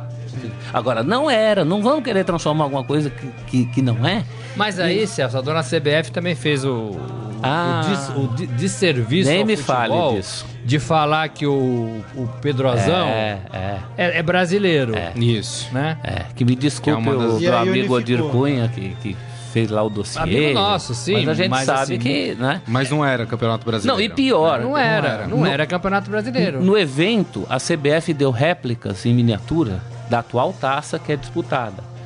Agora, 0.73 1.03
não 1.03 1.29
era, 1.29 1.63
não 1.63 1.81
vamos 1.81 2.03
querer 2.03 2.23
transformar 2.23 2.65
alguma 2.65 2.83
coisa 2.83 3.09
que, 3.09 3.27
que, 3.47 3.65
que 3.65 3.81
não 3.81 4.05
é. 4.05 4.23
Mas 4.55 4.79
aí, 4.79 5.03
e... 5.03 5.07
Celso, 5.07 5.37
a 5.37 5.41
dona 5.41 5.61
CBF 5.61 6.11
também 6.11 6.35
fez 6.35 6.65
o, 6.65 6.95
ah, 7.43 7.81
o, 8.15 8.27
dis, 8.35 8.45
o 8.45 8.47
desserviço 8.55 9.29
nem 9.29 9.45
me 9.45 9.55
fale 9.55 9.93
disso. 10.15 10.45
de 10.65 10.79
falar 10.79 11.29
que 11.29 11.45
o, 11.45 12.01
o 12.15 12.27
Pedrozão 12.41 13.07
é, 13.07 13.39
é. 13.53 13.79
é, 13.97 14.17
é 14.19 14.23
brasileiro. 14.23 14.95
É. 14.95 15.11
Isso. 15.15 15.73
Né? 15.73 15.97
É, 16.03 16.25
que 16.35 16.43
me 16.43 16.55
desculpe 16.55 17.03
que 17.03 17.09
é 17.09 17.11
o 17.11 17.39
meu 17.39 17.57
amigo 17.57 17.93
Odir 17.93 18.21
Cunha, 18.23 18.67
que, 18.73 18.95
que 19.01 19.17
fez 19.53 19.69
lá 19.69 19.83
o 19.83 19.89
dossiê. 19.89 20.21
Amigo 20.21 20.53
nosso, 20.53 20.93
sim. 20.93 21.13
Mas 21.13 21.29
a 21.29 21.33
gente 21.33 21.49
mas 21.49 21.65
sabe 21.65 21.81
assim, 21.81 21.97
que, 21.97 22.35
né? 22.35 22.61
Mas 22.67 22.89
não 22.89 23.03
era 23.03 23.25
Campeonato 23.25 23.65
Brasileiro. 23.65 23.99
Não, 23.99 24.05
e 24.05 24.09
pior. 24.09 24.61
Não, 24.61 24.77
era, 24.77 25.01
não 25.01 25.07
era. 25.07 25.27
Não 25.27 25.37
no, 25.39 25.45
era 25.45 25.65
Campeonato 25.65 26.09
Brasileiro. 26.09 26.61
No 26.61 26.77
evento, 26.77 27.45
a 27.49 27.57
CBF 27.57 28.13
deu 28.13 28.31
réplicas 28.31 29.05
em 29.05 29.13
miniatura 29.13 29.81
da 30.09 30.19
atual 30.19 30.53
taça 30.53 30.97
que 30.97 31.11
é 31.11 31.15
disputada. 31.15 31.97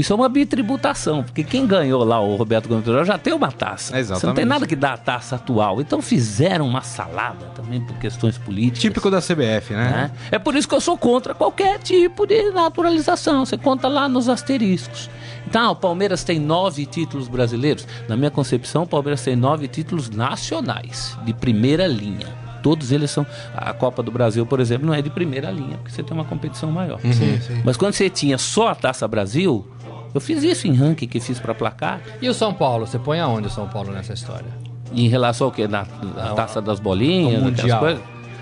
Isso 0.00 0.12
é 0.14 0.16
uma 0.16 0.30
bitributação, 0.30 1.22
porque 1.22 1.44
quem 1.44 1.66
ganhou 1.66 2.02
lá 2.04 2.18
o 2.20 2.34
Roberto 2.36 2.68
Gomes 2.68 2.86
já 3.06 3.18
tem 3.18 3.34
uma 3.34 3.52
taça. 3.52 3.98
Exatamente. 3.98 4.20
Você 4.20 4.26
não 4.26 4.34
tem 4.34 4.44
nada 4.46 4.66
que 4.66 4.76
dá 4.76 4.94
a 4.94 4.96
taça 4.96 5.36
atual. 5.36 5.78
Então 5.80 6.00
fizeram 6.00 6.66
uma 6.66 6.80
salada 6.80 7.46
também 7.54 7.82
por 7.82 7.96
questões 7.98 8.38
políticas. 8.38 8.80
Típico 8.80 9.10
da 9.10 9.20
CBF, 9.20 9.74
né? 9.74 9.90
né? 9.90 10.10
É 10.30 10.38
por 10.38 10.54
isso 10.54 10.66
que 10.66 10.74
eu 10.74 10.80
sou 10.80 10.96
contra 10.96 11.34
qualquer 11.34 11.78
tipo 11.80 12.26
de 12.26 12.50
naturalização. 12.50 13.44
Você 13.44 13.58
conta 13.58 13.88
lá 13.88 14.08
nos 14.08 14.28
asteriscos. 14.28 15.10
Então, 15.46 15.72
o 15.72 15.76
Palmeiras 15.76 16.24
tem 16.24 16.38
nove 16.38 16.86
títulos 16.86 17.28
brasileiros. 17.28 17.86
Na 18.08 18.16
minha 18.16 18.30
concepção, 18.30 18.84
o 18.84 18.86
Palmeiras 18.86 19.22
tem 19.22 19.36
nove 19.36 19.68
títulos 19.68 20.08
nacionais, 20.08 21.18
de 21.24 21.34
primeira 21.34 21.86
linha. 21.86 22.39
Todos 22.62 22.92
eles 22.92 23.10
são. 23.10 23.26
A 23.54 23.72
Copa 23.72 24.02
do 24.02 24.10
Brasil, 24.10 24.44
por 24.46 24.60
exemplo, 24.60 24.86
não 24.86 24.94
é 24.94 25.02
de 25.02 25.10
primeira 25.10 25.50
linha, 25.50 25.76
porque 25.78 25.90
você 25.90 26.02
tem 26.02 26.12
uma 26.12 26.24
competição 26.24 26.70
maior. 26.70 27.00
Uhum. 27.02 27.12
Sim, 27.12 27.40
sim. 27.40 27.62
Mas 27.64 27.76
quando 27.76 27.94
você 27.94 28.08
tinha 28.10 28.38
só 28.38 28.68
a 28.68 28.74
Taça 28.74 29.06
Brasil, 29.06 29.66
eu 30.14 30.20
fiz 30.20 30.42
isso 30.42 30.66
em 30.66 30.74
ranking 30.74 31.06
que 31.06 31.20
fiz 31.20 31.38
para 31.38 31.54
placar. 31.54 32.00
E 32.20 32.28
o 32.28 32.34
São 32.34 32.52
Paulo? 32.52 32.86
Você 32.86 32.98
põe 32.98 33.20
aonde 33.20 33.46
o 33.46 33.50
São 33.50 33.68
Paulo 33.68 33.92
nessa 33.92 34.12
história? 34.12 34.48
Em 34.92 35.08
relação 35.08 35.46
ao 35.46 35.52
quê? 35.52 35.68
Na, 35.68 35.86
na 36.16 36.34
Taça 36.34 36.60
das 36.60 36.80
Bolinhas? 36.80 37.36
Ao 37.36 37.44
Mundial. 37.44 37.84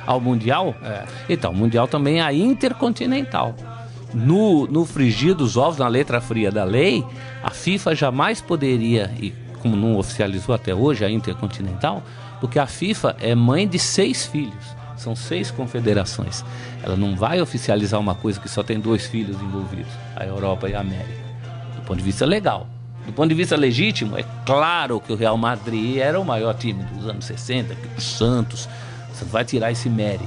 Ao 0.07 0.21
Mundial? 0.21 0.75
É. 0.83 1.05
Então, 1.29 1.53
o 1.53 1.55
Mundial 1.55 1.87
também 1.87 2.21
é 2.21 2.23
a 2.23 2.33
Intercontinental. 2.33 3.55
No, 4.15 4.67
no 4.67 4.87
frigir 4.87 5.35
dos 5.35 5.59
ovos, 5.59 5.77
na 5.77 5.87
letra 5.87 6.19
fria 6.21 6.51
da 6.51 6.65
lei, 6.65 7.05
a 7.43 7.51
FIFA 7.51 7.95
jamais 7.95 8.41
poderia, 8.41 9.11
e 9.21 9.35
como 9.61 9.77
não 9.77 9.99
oficializou 9.99 10.55
até 10.55 10.75
hoje 10.75 11.05
a 11.05 11.11
Intercontinental, 11.11 12.03
porque 12.41 12.59
a 12.59 12.67
FIFA 12.67 13.17
é 13.21 13.35
mãe 13.35 13.67
de 13.67 13.79
seis 13.79 14.27
filhos. 14.27 14.77
São 14.97 15.15
seis 15.15 15.51
confederações. 15.51 16.45
Ela 16.83 16.97
não 16.97 17.15
vai 17.15 17.41
oficializar 17.41 18.01
uma 18.01 18.15
coisa 18.15 18.41
que 18.41 18.49
só 18.49 18.63
tem 18.63 18.81
dois 18.81 19.07
filhos 19.07 19.41
envolvidos, 19.41 19.93
a 20.17 20.27
Europa 20.27 20.69
e 20.69 20.75
a 20.75 20.81
América. 20.81 21.23
Do 21.77 21.83
ponto 21.83 21.99
de 21.99 22.05
vista 22.05 22.27
legal. 22.27 22.67
Do 23.07 23.13
ponto 23.13 23.29
de 23.29 23.35
vista 23.35 23.57
legítimo, 23.57 24.19
é 24.19 24.25
claro 24.45 25.01
que 25.01 25.13
o 25.13 25.17
Real 25.17 25.37
Madrid 25.39 25.99
era 25.99 26.21
o 26.21 26.25
maior 26.25 26.53
time 26.55 26.83
dos 26.85 27.07
anos 27.09 27.25
60, 27.25 27.75
o 27.97 28.01
Santos. 28.01 28.69
Você 29.13 29.25
vai 29.25 29.45
tirar 29.45 29.71
esse 29.71 29.89
mérito. 29.89 30.27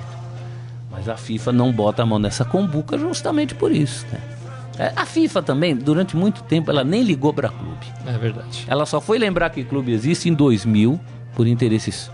Mas 0.90 1.08
a 1.08 1.16
FIFA 1.16 1.52
não 1.52 1.72
bota 1.72 2.04
a 2.04 2.06
mão 2.06 2.18
nessa 2.18 2.44
combuca 2.44 2.98
justamente 2.98 3.54
por 3.54 3.72
isso. 3.72 4.06
Né? 4.12 4.20
É, 4.80 4.94
a 4.96 5.06
FIFA 5.06 5.44
também, 5.44 5.76
durante 5.76 6.16
muito 6.16 6.44
tempo, 6.44 6.72
ela 6.72 6.84
nem 6.84 7.04
ligou 7.04 7.34
para 7.34 7.50
clube. 7.50 7.86
É 8.06 8.18
verdade. 8.18 8.66
Ela 8.68 8.86
só 8.86 9.00
foi 9.00 9.20
lembrar 9.20 9.50
que 9.50 9.64
clube 9.64 9.92
existe 9.92 10.28
em 10.28 10.34
2000, 10.34 11.00
por 11.36 11.48
interesses 11.48 12.12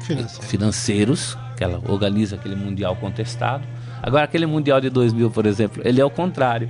Financeiro. 0.00 0.46
financeiros, 0.46 1.38
que 1.56 1.64
ela 1.64 1.80
organiza 1.88 2.36
aquele 2.36 2.56
mundial 2.56 2.96
contestado. 2.96 3.64
Agora, 4.02 4.24
aquele 4.24 4.46
mundial 4.46 4.80
de 4.80 4.88
2000, 4.88 5.30
por 5.30 5.46
exemplo, 5.46 5.82
ele 5.84 6.00
é 6.00 6.04
o 6.04 6.10
contrário. 6.10 6.68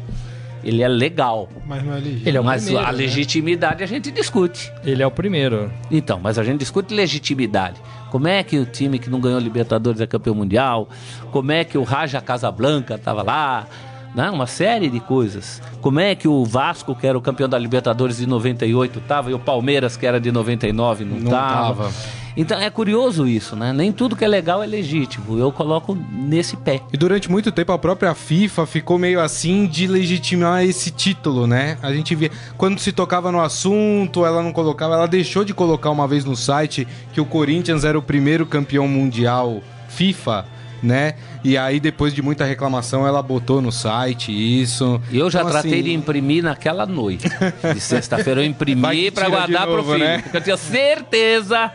Ele 0.63 0.83
é 0.83 0.89
legal. 0.89 1.49
Mas 1.67 1.83
não 1.83 1.95
é 1.95 1.97
legítimo. 1.97 2.29
Ele 2.29 2.37
é 2.37 2.41
mas 2.41 2.65
primeiro, 2.65 2.89
a 2.89 2.93
né? 2.93 2.99
legitimidade 2.99 3.83
a 3.83 3.87
gente 3.87 4.11
discute. 4.11 4.71
Ele 4.85 5.03
é 5.03 5.07
o 5.07 5.11
primeiro. 5.11 5.73
Então, 5.91 6.21
mas 6.21 6.39
a 6.39 6.45
gente 6.45 6.59
discute 6.59 6.93
legitimidade. 6.93 7.81
Como 8.11 8.29
é 8.29 8.43
que 8.43 8.59
o 8.59 8.67
time 8.67 8.99
que 8.99 9.09
não 9.09 9.21
ganhou 9.21 9.39
Libertadores 9.39 10.01
é 10.01 10.07
campeão 10.07 10.35
mundial? 10.35 10.89
Como 11.31 11.51
é 11.53 11.65
que 11.65 11.79
o 11.79 11.83
Raja 11.83 12.21
Casablanca 12.21 12.97
estava 12.97 13.23
lá? 13.23 13.67
Né? 14.15 14.31
uma 14.31 14.47
série 14.47 14.89
de 14.89 15.01
coisas. 15.01 15.63
Como 15.81 16.01
é 16.01 16.15
que 16.15 16.29
o 16.29 16.45
Vasco, 16.45 16.95
que 16.95 17.07
era 17.07 17.17
o 17.17 17.21
campeão 17.21 17.49
da 17.49 17.59
Libertadores 17.59 18.19
de 18.19 18.27
98, 18.27 18.99
estava 18.99 19.31
e 19.31 19.35
o 19.35 19.39
Palmeiras, 19.39 19.97
que 19.97 20.07
era 20.07 20.21
de 20.21 20.31
99, 20.31 21.05
não 21.05 21.19
estava. 21.19 21.91
Então 22.37 22.59
é 22.59 22.71
curioso 22.71 23.27
isso, 23.27 23.57
né? 23.57 23.73
Nem 23.73 23.93
tudo 23.93 24.15
que 24.15 24.25
é 24.25 24.29
legal 24.29 24.63
é 24.63 24.67
legítimo. 24.67 25.39
Eu 25.39 25.51
coloco 25.51 25.99
nesse 26.13 26.57
pé. 26.57 26.81
E 26.93 26.97
durante 26.97 27.31
muito 27.31 27.51
tempo 27.51 27.73
a 27.73 27.79
própria 27.79 28.15
FIFA 28.15 28.67
ficou 28.67 28.99
meio 28.99 29.21
assim 29.21 29.67
de 29.67 29.87
legitimar 29.87 30.65
esse 30.65 30.91
título, 30.91 31.47
né? 31.47 31.77
A 31.83 31.93
gente 31.93 32.15
via 32.15 32.31
quando 32.57 32.79
se 32.79 32.93
tocava 32.93 33.33
no 33.33 33.41
assunto, 33.41 34.25
ela 34.25 34.43
não 34.43 34.53
colocava, 34.53 34.95
ela 34.95 35.09
deixou 35.09 35.45
de 35.45 35.53
colocar 35.53 35.91
uma 35.91 36.07
vez 36.07 36.25
no 36.25 36.37
site 36.37 36.87
que 37.13 37.21
o 37.21 37.27
Corinthians 37.27 37.85
era 37.85 37.99
o 37.99 38.03
primeiro 38.03 38.47
campeão 38.47 38.87
mundial 38.87 39.61
FIFA 39.89 40.47
né? 40.83 41.15
E 41.45 41.57
aí, 41.57 41.81
depois 41.81 42.13
de 42.13 42.23
muita 42.23 42.45
reclamação, 42.45 43.07
ela 43.07 43.23
botou 43.23 43.61
no 43.61 43.71
site 43.71 44.33
isso. 44.33 45.01
Eu 45.13 45.31
já 45.31 45.41
então, 45.41 45.53
tratei 45.53 45.75
assim... 45.75 45.83
de 45.83 45.93
imprimir 45.93 46.43
naquela 46.43 46.87
noite. 46.87 47.29
De 47.75 47.81
sexta-feira 47.81 48.43
eu 48.43 48.47
imprimi 48.47 49.11
para 49.11 49.29
guardar 49.29 49.67
novo, 49.67 49.83
pro 49.83 49.93
filho. 49.93 50.05
Né? 50.05 50.19
Porque 50.23 50.37
eu 50.37 50.43
tinha 50.43 50.57
certeza 50.57 51.73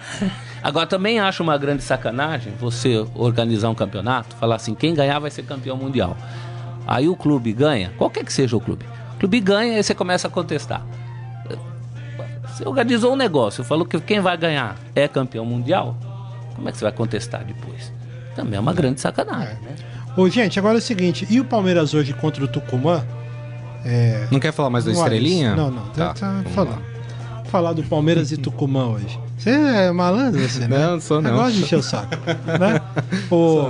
Agora 0.65 0.87
também 0.87 1.19
acho 1.19 1.43
uma 1.43 1.59
grande 1.59 1.83
sacanagem 1.83 2.51
você 2.59 3.05
organizar 3.13 3.69
um 3.69 3.75
campeonato, 3.75 4.35
falar 4.37 4.55
assim, 4.55 4.73
quem 4.73 4.95
ganhar 4.95 5.19
vai 5.19 5.29
ser 5.29 5.43
campeão 5.43 5.77
mundial. 5.77 6.17
Aí 6.87 7.07
o 7.07 7.15
clube 7.15 7.53
ganha, 7.53 7.93
qualquer 7.99 8.25
que 8.25 8.33
seja 8.33 8.57
o 8.57 8.59
clube. 8.59 8.83
O 9.13 9.19
clube 9.19 9.39
ganha 9.39 9.77
e 9.77 9.83
você 9.83 9.93
começa 9.93 10.27
a 10.27 10.31
contestar. 10.31 10.83
Você 12.47 12.67
organizou 12.67 13.13
um 13.13 13.15
negócio, 13.15 13.63
falou 13.63 13.85
que 13.85 13.99
quem 13.99 14.19
vai 14.19 14.35
ganhar 14.37 14.75
é 14.95 15.07
campeão 15.07 15.45
mundial. 15.45 15.95
Como 16.55 16.67
é 16.67 16.71
que 16.71 16.79
você 16.79 16.85
vai 16.85 16.93
contestar 16.93 17.43
depois? 17.43 17.93
Também 18.35 18.57
é 18.57 18.59
uma 18.59 18.73
grande 18.73 19.01
sacanagem, 19.01 19.57
é. 19.63 19.69
né? 19.69 19.75
Ô, 20.17 20.29
gente, 20.29 20.57
agora 20.59 20.75
é 20.75 20.79
o 20.79 20.81
seguinte, 20.81 21.27
e 21.29 21.39
o 21.39 21.45
Palmeiras 21.45 21.93
hoje 21.93 22.13
contra 22.13 22.43
o 22.43 22.47
Tucumã? 22.47 23.05
É... 23.85 24.27
Não 24.31 24.39
quer 24.39 24.51
falar 24.51 24.69
mais 24.69 24.85
da 24.85 24.91
estrelinha? 24.91 25.55
Não, 25.55 25.69
não, 25.69 25.85
tá, 25.89 26.13
tá 26.13 26.43
falando. 26.53 26.81
Falar 27.45 27.73
do 27.73 27.83
Palmeiras 27.83 28.31
e 28.31 28.37
Tucumã 28.37 28.87
hoje. 28.87 29.19
Você 29.37 29.51
é 29.51 29.91
malandro, 29.91 30.41
você, 30.41 30.67
né? 30.67 30.67
Não, 30.67 30.99
sou 30.99 31.21
não. 31.21 31.33
Agora 31.33 31.51
de 31.51 31.61
encher 31.61 31.77
o 31.77 31.83
saco. 31.83 32.15
né? 32.59 32.81
Pô, 33.29 33.67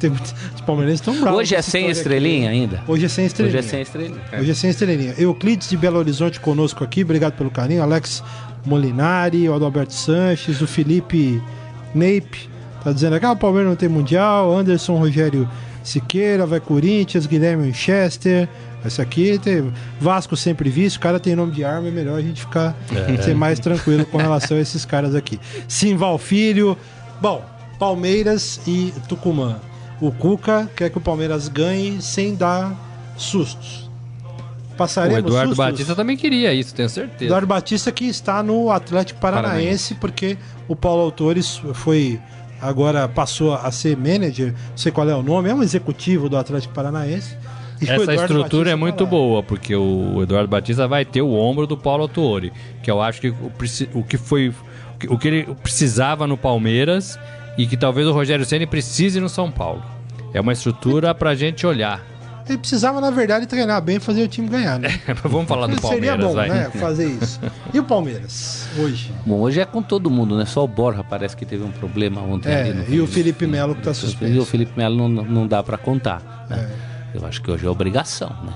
tem, 0.00 0.10
os 0.10 0.60
palmeirenses 0.62 1.00
estão 1.00 1.14
bravos. 1.20 1.38
Hoje 1.38 1.54
é 1.54 1.62
sem 1.62 1.88
estrelinha 1.88 2.48
aqui. 2.48 2.58
ainda? 2.58 2.82
Hoje 2.88 3.04
é 3.04 3.08
sem 3.08 3.26
estrelinha. 3.26 3.58
Hoje 3.58 3.68
é 3.68 3.70
sem 3.70 3.82
estrelinha. 3.82 4.20
É. 4.32 4.40
Hoje 4.40 4.50
é 4.50 4.54
sem 4.54 4.70
estrelinha. 4.70 5.14
Euclides 5.16 5.68
de 5.68 5.76
Belo 5.76 5.98
Horizonte 5.98 6.40
conosco 6.40 6.82
aqui, 6.82 7.04
obrigado 7.04 7.34
pelo 7.34 7.50
carinho. 7.50 7.82
Alex 7.82 8.24
Molinari, 8.66 9.48
o 9.48 9.54
Adalberto 9.54 9.92
Sanches, 9.92 10.60
o 10.60 10.66
Felipe 10.66 11.40
Neipe, 11.94 12.49
tá 12.82 12.92
dizendo 12.92 13.16
aqui, 13.16 13.26
ah, 13.26 13.32
o 13.32 13.36
Palmeiras 13.36 13.68
não 13.68 13.76
tem 13.76 13.88
Mundial, 13.88 14.56
Anderson 14.56 14.96
Rogério 14.96 15.48
Siqueira, 15.82 16.46
vai 16.46 16.60
Corinthians, 16.60 17.26
Guilherme 17.26 17.64
Winchester. 17.64 18.48
Esse 18.84 19.02
aqui 19.02 19.38
tem 19.38 19.72
Vasco 20.00 20.36
sempre 20.36 20.70
visto, 20.70 20.96
o 20.96 21.00
cara 21.00 21.20
tem 21.20 21.36
nome 21.36 21.52
de 21.52 21.64
arma, 21.64 21.88
é 21.88 21.90
melhor 21.90 22.18
a 22.18 22.22
gente 22.22 22.40
ficar 22.40 22.74
é. 22.92 23.20
ser 23.22 23.34
mais 23.34 23.58
tranquilo 23.58 24.06
com 24.06 24.16
relação 24.16 24.56
a 24.56 24.60
esses 24.60 24.84
caras 24.84 25.14
aqui. 25.14 25.38
Simval 25.68 26.18
Filho. 26.18 26.76
Bom, 27.20 27.44
Palmeiras 27.78 28.60
e 28.66 28.92
Tucumã. 29.08 29.60
O 30.00 30.10
Cuca 30.10 30.70
quer 30.74 30.88
que 30.88 30.96
o 30.96 31.00
Palmeiras 31.00 31.48
ganhe 31.48 32.00
sem 32.00 32.34
dar 32.34 32.74
sustos. 33.16 33.90
Passaremos 34.78 35.18
o 35.18 35.28
Eduardo 35.28 35.50
sustos? 35.50 35.66
Batista 35.66 35.94
também 35.94 36.16
queria 36.16 36.54
isso, 36.54 36.74
tenho 36.74 36.88
certeza. 36.88 37.26
Eduardo 37.26 37.46
Batista 37.46 37.92
que 37.92 38.06
está 38.06 38.42
no 38.42 38.70
Atlético 38.70 39.20
Paranaense, 39.20 39.50
Paranaense. 39.58 39.94
porque 39.96 40.38
o 40.66 40.74
Paulo 40.74 41.02
Autores 41.02 41.60
foi 41.74 42.18
agora 42.60 43.08
passou 43.08 43.54
a 43.54 43.70
ser 43.70 43.96
manager, 43.96 44.52
não 44.70 44.76
sei 44.76 44.92
qual 44.92 45.08
é 45.08 45.14
o 45.14 45.22
nome, 45.22 45.48
é 45.48 45.54
um 45.54 45.62
executivo 45.62 46.28
do 46.28 46.36
Atlético 46.36 46.74
Paranaense. 46.74 47.36
Essa 47.80 48.14
estrutura 48.14 48.40
Batista 48.42 48.70
é 48.70 48.74
muito 48.74 49.06
boa, 49.06 49.42
porque 49.42 49.74
o 49.74 50.22
Eduardo 50.22 50.48
Batista 50.48 50.86
vai 50.86 51.04
ter 51.04 51.22
o 51.22 51.32
ombro 51.32 51.66
do 51.66 51.76
Paulo 51.76 52.02
Autori, 52.02 52.52
que 52.82 52.90
eu 52.90 53.00
acho 53.00 53.20
que 53.20 53.28
o, 53.28 53.52
o 53.94 54.04
que 54.04 54.18
foi 54.18 54.52
o 55.08 55.16
que 55.16 55.28
ele 55.28 55.54
precisava 55.62 56.26
no 56.26 56.36
Palmeiras 56.36 57.18
e 57.56 57.66
que 57.66 57.76
talvez 57.76 58.06
o 58.06 58.12
Rogério 58.12 58.44
Ceni 58.44 58.66
precise 58.66 59.18
no 59.18 59.30
São 59.30 59.50
Paulo. 59.50 59.82
É 60.34 60.40
uma 60.40 60.52
estrutura 60.52 61.14
pra 61.14 61.34
gente 61.34 61.66
olhar. 61.66 62.04
Ele 62.50 62.58
precisava, 62.58 63.00
na 63.00 63.12
verdade, 63.12 63.46
treinar 63.46 63.80
bem 63.80 63.98
e 63.98 64.00
fazer 64.00 64.24
o 64.24 64.28
time 64.28 64.48
ganhar, 64.48 64.76
né? 64.76 64.88
Vamos 65.22 65.46
falar 65.46 65.68
do 65.68 65.80
Palmeiras, 65.80 66.10
Seria 66.10 66.28
bom, 66.28 66.34
vai. 66.34 66.48
né? 66.48 66.68
Fazer 66.70 67.06
isso. 67.06 67.38
E 67.72 67.78
o 67.78 67.84
Palmeiras, 67.84 68.66
hoje? 68.76 69.12
Bom, 69.24 69.38
hoje 69.38 69.60
é 69.60 69.64
com 69.64 69.80
todo 69.80 70.10
mundo, 70.10 70.36
né? 70.36 70.44
Só 70.44 70.64
o 70.64 70.66
Borja 70.66 71.04
parece 71.04 71.36
que 71.36 71.46
teve 71.46 71.62
um 71.62 71.70
problema 71.70 72.20
ontem 72.20 72.50
é, 72.50 72.62
ali. 72.62 72.96
e 72.96 73.00
o 73.00 73.06
Felipe 73.06 73.46
Melo 73.46 73.76
que 73.76 73.82
tá 73.82 73.94
suspenso. 73.94 74.34
E 74.34 74.38
o 74.40 74.44
Felipe 74.44 74.72
Melo 74.76 75.08
não, 75.08 75.22
não 75.22 75.46
dá 75.46 75.62
para 75.62 75.78
contar, 75.78 76.46
né? 76.50 76.68
É. 77.14 77.16
Eu 77.18 77.24
acho 77.24 77.40
que 77.40 77.52
hoje 77.52 77.64
é 77.64 77.70
obrigação, 77.70 78.30
né? 78.44 78.52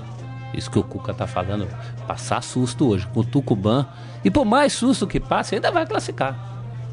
Isso 0.53 0.69
que 0.69 0.77
o 0.77 0.83
Cuca 0.83 1.13
tá 1.13 1.25
falando, 1.25 1.65
passar 2.05 2.43
susto 2.43 2.89
hoje 2.89 3.07
com 3.13 3.21
o 3.21 3.23
Tucumã. 3.23 3.87
E 4.25 4.29
por 4.29 4.43
mais 4.43 4.73
susto 4.73 5.07
que 5.07 5.21
passe, 5.21 5.55
ainda 5.55 5.71
vai 5.71 5.85
classificar. 5.85 6.37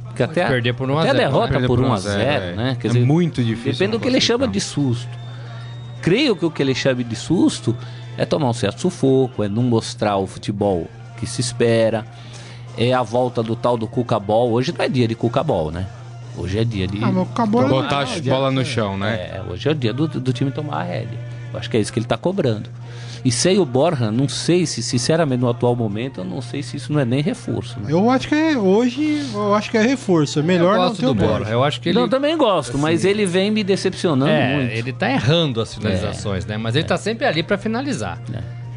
Porque 0.05 0.23
até, 0.23 0.47
perder 0.47 0.75
por 0.75 0.89
1 0.89 0.99
a 0.99 1.03
0, 1.03 1.15
até 1.15 1.25
a 1.25 1.29
derrota 1.29 1.59
né? 1.59 1.67
por 1.67 1.81
1 1.81 1.93
a 1.93 1.99
0, 1.99 2.21
é. 2.21 2.55
né? 2.55 2.77
Quer 2.79 2.89
é 2.89 2.91
dizer, 2.93 3.05
muito 3.05 3.43
difícil. 3.43 3.73
Depende 3.73 3.93
do 3.93 4.01
que 4.01 4.07
ele 4.07 4.21
chama 4.21 4.47
de 4.47 4.61
susto. 4.61 5.23
Creio 6.03 6.35
que 6.35 6.45
o 6.45 6.51
que 6.51 6.61
ele 6.61 6.75
chama 6.75 7.03
de 7.05 7.15
susto 7.17 7.77
é 8.19 8.27
tomar 8.27 8.51
um 8.51 8.53
certo 8.53 8.81
sufoco, 8.81 9.43
é 9.43 9.49
não 9.49 9.63
mostrar 9.63 10.17
o 10.17 10.27
futebol 10.27 10.89
que 11.17 11.27
se 11.27 11.41
espera, 11.41 12.05
é 12.77 12.93
a 12.93 13.03
volta 13.03 13.43
do 13.43 13.55
tal 13.55 13.79
do 13.79 13.87
Cucabol. 13.87 14.51
Hoje 14.51 14.75
não 14.77 14.85
é 14.85 14.89
dia 14.89 15.07
de 15.07 15.15
Cucabol, 15.15 15.71
né? 15.71 15.87
Hoje 16.37 16.59
é 16.59 16.65
dia 16.65 16.89
de. 16.89 16.99
Ah, 17.05 17.11
tomar... 17.35 17.69
Botar 17.69 18.03
a 18.03 18.21
bola 18.21 18.51
no 18.51 18.65
chão, 18.65 18.97
né? 18.99 19.15
É, 19.15 19.43
hoje 19.49 19.69
é 19.69 19.73
o 19.73 19.75
dia 19.75 19.93
do, 19.93 20.09
do 20.09 20.33
time 20.33 20.51
tomar 20.51 20.81
a 20.81 20.83
rédea. 20.83 21.19
Eu 21.53 21.59
acho 21.59 21.71
que 21.71 21.77
é 21.77 21.81
isso 21.81 21.93
que 21.93 21.99
ele 21.99 22.07
está 22.07 22.17
cobrando. 22.17 22.69
E 23.25 23.31
sem 23.31 23.59
o 23.59 23.65
Borja, 23.65 24.11
não 24.11 24.29
sei 24.29 24.67
se, 24.67 24.83
sinceramente, 24.83 25.41
no 25.41 25.49
atual 25.49 25.77
momento, 25.77 26.21
eu 26.21 26.25
não 26.25 26.43
sei 26.43 26.61
se 26.63 26.77
isso 26.77 26.93
não 26.93 26.99
é 26.99 27.05
nem 27.05 27.23
reforço. 27.23 27.79
Né? 27.79 27.93
Eu 27.93 28.11
acho 28.11 28.29
que 28.29 28.35
é, 28.35 28.59
hoje, 28.59 29.25
eu 29.33 29.55
acho 29.55 29.71
que 29.71 29.79
é 29.79 29.83
reforço. 29.83 30.41
É 30.41 30.43
melhor 30.43 30.77
não 30.77 30.95
ter 30.95 31.07
o 31.07 31.15
Borja. 31.15 31.39
Borja. 31.39 31.51
Eu 31.53 31.63
acho 31.63 31.81
que 31.81 31.91
ele... 31.91 31.99
Não, 31.99 32.09
também 32.09 32.37
gosto, 32.37 32.71
assim, 32.71 32.81
mas 32.81 33.05
ele 33.05 33.25
vem 33.25 33.51
me 33.51 33.63
decepcionando 33.63 34.31
é, 34.31 34.57
muito. 34.57 34.73
Ele 34.73 34.93
tá 34.93 35.09
errando 35.09 35.61
as 35.61 35.73
finalizações, 35.73 36.45
é. 36.45 36.49
né? 36.49 36.57
Mas 36.57 36.75
ele 36.75 36.85
é. 36.85 36.89
tá 36.89 36.97
sempre 36.97 37.25
ali 37.25 37.45
para 37.45 37.57
finalizar. 37.57 38.21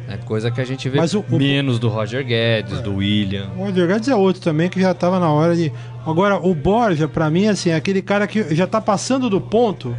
É. 0.08 0.14
é. 0.14 0.16
coisa 0.18 0.48
que 0.48 0.60
a 0.60 0.64
gente 0.64 0.88
vê 0.88 1.00
o, 1.00 1.36
menos 1.36 1.80
do 1.80 1.88
Roger 1.88 2.24
Guedes, 2.24 2.80
do 2.80 2.96
William. 2.96 3.50
O 3.56 3.64
Roger 3.64 3.88
Guedes 3.88 4.08
é 4.08 4.14
outro 4.14 4.40
também 4.40 4.68
que 4.68 4.80
já 4.80 4.94
tava 4.94 5.18
na 5.18 5.30
hora 5.30 5.56
de. 5.56 5.72
Agora, 6.06 6.36
o 6.36 6.54
Borja, 6.54 7.08
para 7.08 7.28
mim, 7.28 7.48
assim, 7.48 7.70
é 7.70 7.74
aquele 7.74 8.00
cara 8.00 8.28
que 8.28 8.54
já 8.54 8.66
tá 8.66 8.80
passando 8.80 9.28
do 9.28 9.40
ponto. 9.40 9.96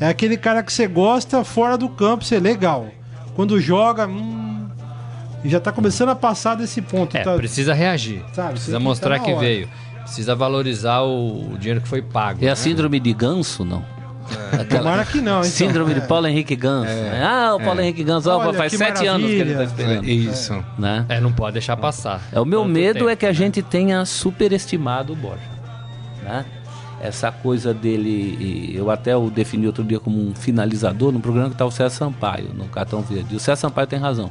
É 0.00 0.08
aquele 0.08 0.36
cara 0.36 0.60
que 0.62 0.72
você 0.72 0.88
gosta 0.88 1.44
fora 1.44 1.78
do 1.78 1.88
campo, 1.88 2.24
ser 2.24 2.40
legal. 2.40 2.88
Quando 3.36 3.60
joga, 3.60 4.08
hum, 4.08 4.66
e 5.44 5.48
já 5.48 5.60
tá 5.60 5.70
começando 5.70 6.08
a 6.08 6.16
passar 6.16 6.56
desse 6.56 6.82
ponto. 6.82 7.16
É, 7.16 7.22
tá... 7.22 7.34
precisa 7.34 7.72
reagir. 7.72 8.24
Sabe, 8.32 8.54
precisa 8.54 8.80
mostrar 8.80 9.18
tá 9.18 9.24
que 9.24 9.34
veio. 9.34 9.68
Precisa 10.00 10.34
valorizar 10.34 11.02
o, 11.02 11.52
o, 11.52 11.58
dinheiro 11.58 11.80
que 11.80 11.88
foi 11.88 12.00
pago. 12.00 12.40
É 12.42 12.46
né? 12.46 12.52
a 12.52 12.56
síndrome 12.56 12.98
de 12.98 13.12
ganso, 13.12 13.64
não? 13.64 13.84
É. 14.52 14.62
Aquela... 14.62 15.04
que 15.04 15.20
não, 15.20 15.38
então. 15.38 15.44
Síndrome 15.44 15.92
é. 15.92 15.94
de 15.94 16.00
Paulo 16.00 16.26
Henrique 16.26 16.56
Ganso. 16.56 16.90
É. 16.90 17.10
Né? 17.10 17.24
Ah, 17.24 17.54
o 17.54 17.60
Paulo 17.60 17.80
é. 17.80 17.84
Henrique 17.84 18.02
Ganso, 18.02 18.28
Olha, 18.28 18.52
faz 18.54 18.72
sete 18.72 19.04
maravilha. 19.04 19.12
anos 19.12 19.26
que 19.26 19.36
ele 19.36 19.54
tá 19.54 19.64
esperando. 19.64 20.04
É 20.04 20.10
isso. 20.10 20.64
Né? 20.78 21.06
É, 21.08 21.20
não 21.20 21.32
pode 21.32 21.52
deixar 21.52 21.76
passar. 21.76 22.20
É, 22.32 22.40
o 22.40 22.44
meu 22.44 22.64
medo 22.64 23.00
tempo. 23.00 23.10
é 23.10 23.14
que 23.14 23.26
a 23.26 23.32
gente 23.32 23.62
tenha 23.62 24.04
superestimado 24.04 25.12
o 25.12 25.16
Borja. 25.16 25.42
Né? 26.24 26.44
Essa 27.06 27.30
coisa 27.30 27.72
dele, 27.72 28.72
eu 28.74 28.90
até 28.90 29.16
o 29.16 29.30
defini 29.30 29.66
outro 29.66 29.84
dia 29.84 30.00
como 30.00 30.18
um 30.18 30.34
finalizador, 30.34 31.12
no 31.12 31.20
programa 31.20 31.48
que 31.48 31.54
está 31.54 31.64
o 31.64 31.70
César 31.70 31.90
Sampaio, 31.90 32.50
no 32.54 32.66
Cartão 32.66 33.02
Verde. 33.02 33.36
o 33.36 33.40
César 33.40 33.56
Sampaio 33.56 33.86
tem 33.86 33.98
razão 33.98 34.30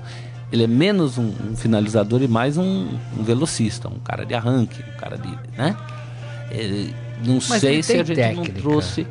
ele 0.51 0.63
é 0.63 0.67
menos 0.67 1.17
um, 1.17 1.33
um 1.49 1.55
finalizador 1.55 2.21
e 2.21 2.27
mais 2.27 2.57
um, 2.57 2.87
um, 3.17 3.23
velocista, 3.23 3.87
um 3.87 3.99
cara 3.99 4.25
de 4.25 4.33
arranque, 4.33 4.81
um 4.81 4.97
cara 4.97 5.17
de. 5.17 5.27
né? 5.57 5.75
Ele, 6.51 6.95
não 7.25 7.35
Mas 7.35 7.61
sei 7.61 7.81
se 7.81 7.93
a 7.93 8.03
gente 8.03 8.15
técnica. 8.15 8.53
não 8.53 8.61
trouxe. 8.61 9.07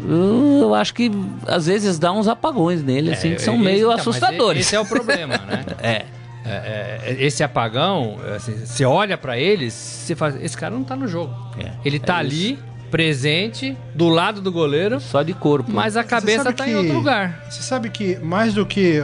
Eu 0.00 0.74
acho 0.74 0.94
que 0.94 1.10
às 1.46 1.66
vezes 1.66 1.98
dá 1.98 2.12
uns 2.12 2.28
apagões 2.28 2.82
nele, 2.84 3.12
assim, 3.12 3.34
que 3.34 3.42
são 3.42 3.54
esse, 3.54 3.64
meio 3.64 3.86
então, 3.86 3.92
assustadores. 3.92 4.66
Esse 4.66 4.76
é 4.76 4.80
o 4.80 4.86
problema, 4.86 5.36
né? 5.38 5.64
é. 5.82 6.04
É, 6.46 7.00
é, 7.02 7.16
esse 7.18 7.42
apagão, 7.42 8.16
assim, 8.34 8.56
você 8.64 8.82
olha 8.82 9.18
para 9.18 9.36
eles, 9.36 9.74
você 9.74 10.16
faz, 10.16 10.34
esse 10.42 10.56
cara 10.56 10.74
não 10.74 10.82
tá 10.82 10.96
no 10.96 11.06
jogo. 11.06 11.34
É, 11.58 11.72
ele 11.84 11.98
tá 11.98 12.14
é 12.14 12.20
ali, 12.20 12.52
isso. 12.54 12.64
Presente, 12.90 13.76
do 13.94 14.08
lado 14.08 14.40
do 14.40 14.50
goleiro. 14.50 15.00
Só 15.00 15.22
de 15.22 15.34
corpo. 15.34 15.70
Mas 15.70 15.96
a 15.96 16.04
cabeça 16.04 16.52
tá 16.52 16.64
que, 16.64 16.70
em 16.70 16.76
outro 16.76 16.94
lugar. 16.94 17.44
Você 17.48 17.62
sabe 17.62 17.90
que 17.90 18.16
mais 18.16 18.54
do 18.54 18.66
que 18.66 19.02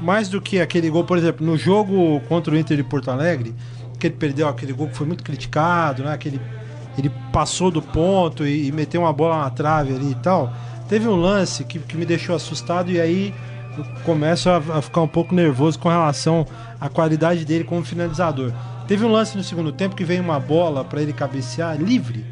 mais 0.00 0.28
do 0.28 0.40
que 0.40 0.60
aquele 0.60 0.90
gol, 0.90 1.04
por 1.04 1.16
exemplo, 1.16 1.44
no 1.44 1.56
jogo 1.56 2.20
contra 2.28 2.52
o 2.52 2.56
Inter 2.56 2.76
de 2.76 2.84
Porto 2.84 3.10
Alegre, 3.10 3.54
que 3.98 4.06
ele 4.06 4.16
perdeu 4.16 4.46
aquele 4.48 4.72
gol 4.72 4.88
que 4.88 4.96
foi 4.96 5.06
muito 5.06 5.24
criticado, 5.24 6.04
né? 6.04 6.12
Aquele, 6.12 6.40
ele 6.98 7.10
passou 7.32 7.70
do 7.70 7.80
ponto 7.80 8.46
e, 8.46 8.66
e 8.66 8.72
meteu 8.72 9.02
uma 9.02 9.12
bola 9.12 9.38
na 9.38 9.50
trave 9.50 9.94
ali 9.94 10.10
e 10.10 10.14
tal. 10.16 10.52
Teve 10.88 11.08
um 11.08 11.16
lance 11.16 11.64
que, 11.64 11.78
que 11.78 11.96
me 11.96 12.04
deixou 12.04 12.36
assustado 12.36 12.90
e 12.90 13.00
aí 13.00 13.34
eu 13.76 13.84
começo 14.04 14.48
a, 14.48 14.56
a 14.56 14.82
ficar 14.82 15.00
um 15.00 15.08
pouco 15.08 15.34
nervoso 15.34 15.78
com 15.78 15.88
relação 15.88 16.46
à 16.80 16.88
qualidade 16.88 17.44
dele 17.44 17.64
como 17.64 17.84
finalizador. 17.84 18.52
Teve 18.86 19.04
um 19.04 19.10
lance 19.10 19.36
no 19.36 19.42
segundo 19.42 19.72
tempo 19.72 19.96
que 19.96 20.04
veio 20.04 20.22
uma 20.22 20.38
bola 20.38 20.84
para 20.84 21.02
ele 21.02 21.12
cabecear 21.12 21.76
livre. 21.76 22.24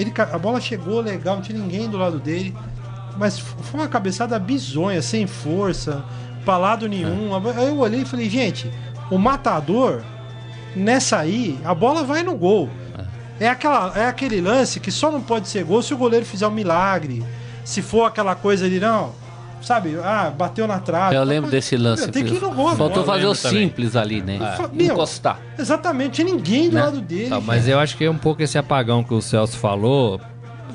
Ele, 0.00 0.12
a 0.16 0.38
bola 0.38 0.60
chegou 0.60 1.00
legal, 1.00 1.36
não 1.36 1.42
tinha 1.42 1.58
ninguém 1.58 1.88
do 1.88 1.98
lado 1.98 2.18
dele, 2.18 2.56
mas 3.18 3.38
foi 3.38 3.80
uma 3.80 3.88
cabeçada 3.88 4.38
bizonha, 4.38 5.02
sem 5.02 5.26
força 5.26 6.02
pra 6.44 6.56
lado 6.56 6.88
nenhum. 6.88 7.30
Aí 7.34 7.68
eu 7.68 7.78
olhei 7.78 8.00
e 8.00 8.04
falei, 8.04 8.30
gente, 8.30 8.70
o 9.10 9.18
matador, 9.18 10.02
nessa 10.74 11.18
aí, 11.18 11.58
a 11.64 11.74
bola 11.74 12.02
vai 12.02 12.22
no 12.22 12.34
gol. 12.34 12.70
É, 13.38 13.48
aquela, 13.48 13.92
é 13.98 14.06
aquele 14.06 14.40
lance 14.40 14.80
que 14.80 14.90
só 14.90 15.10
não 15.10 15.20
pode 15.20 15.48
ser 15.48 15.64
gol 15.64 15.82
se 15.82 15.92
o 15.92 15.98
goleiro 15.98 16.24
fizer 16.24 16.46
um 16.46 16.50
milagre. 16.50 17.24
Se 17.64 17.82
for 17.82 18.04
aquela 18.04 18.34
coisa 18.34 18.68
de 18.68 18.80
não, 18.80 19.12
sabe? 19.62 19.98
Ah, 20.02 20.32
bateu 20.36 20.66
na 20.66 20.78
trave. 20.78 21.16
Eu 21.16 21.24
lembro 21.24 21.50
desse 21.50 21.76
lance. 21.76 22.10
Tem 22.10 22.24
que 22.24 22.34
ir 22.34 22.40
no 22.40 22.52
gol. 22.52 22.74
Faltou 22.76 23.04
fazer 23.04 23.26
o 23.26 23.34
simples 23.34 23.96
ali, 23.96 24.20
né? 24.20 24.38
É. 24.40 24.84
Encostar. 24.84 25.38
Exatamente, 25.58 26.22
tinha 26.22 26.34
ninguém 26.34 26.68
do 26.68 26.74
né? 26.74 26.82
lado 26.82 27.00
dele. 27.00 27.28
Tá, 27.28 27.40
mas 27.40 27.68
eu 27.68 27.78
acho 27.78 27.96
que 27.96 28.04
é 28.04 28.10
um 28.10 28.18
pouco 28.18 28.42
esse 28.42 28.58
apagão 28.58 29.02
que 29.02 29.14
o 29.14 29.20
Celso 29.20 29.56
falou. 29.56 30.20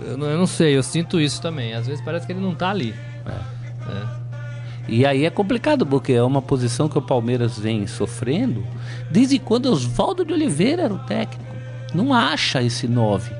Eu 0.05 0.17
não, 0.17 0.27
eu 0.27 0.38
não, 0.38 0.47
sei, 0.47 0.75
eu 0.77 0.83
sinto 0.83 1.19
isso 1.19 1.41
também. 1.41 1.73
Às 1.73 1.88
vezes 1.88 2.03
parece 2.03 2.25
que 2.25 2.33
ele 2.33 2.41
não 2.41 2.53
tá 2.53 2.69
ali. 2.69 2.93
É. 3.25 3.31
É. 3.91 4.25
E 4.88 5.05
aí 5.05 5.25
é 5.25 5.29
complicado, 5.29 5.86
porque 5.86 6.13
é 6.13 6.21
uma 6.21 6.41
posição 6.41 6.88
que 6.88 6.97
o 6.97 7.01
Palmeiras 7.01 7.57
vem 7.57 7.88
sofrendo 7.88 8.63
desde 9.09 9.39
quando 9.39 9.65
Oswaldo 9.67 10.23
de 10.23 10.33
Oliveira 10.33 10.83
era 10.83 10.93
o 10.93 10.99
técnico. 10.99 11.55
não 11.93 12.13
acha 12.13 12.61
esse 12.61 12.88
9. 12.88 13.31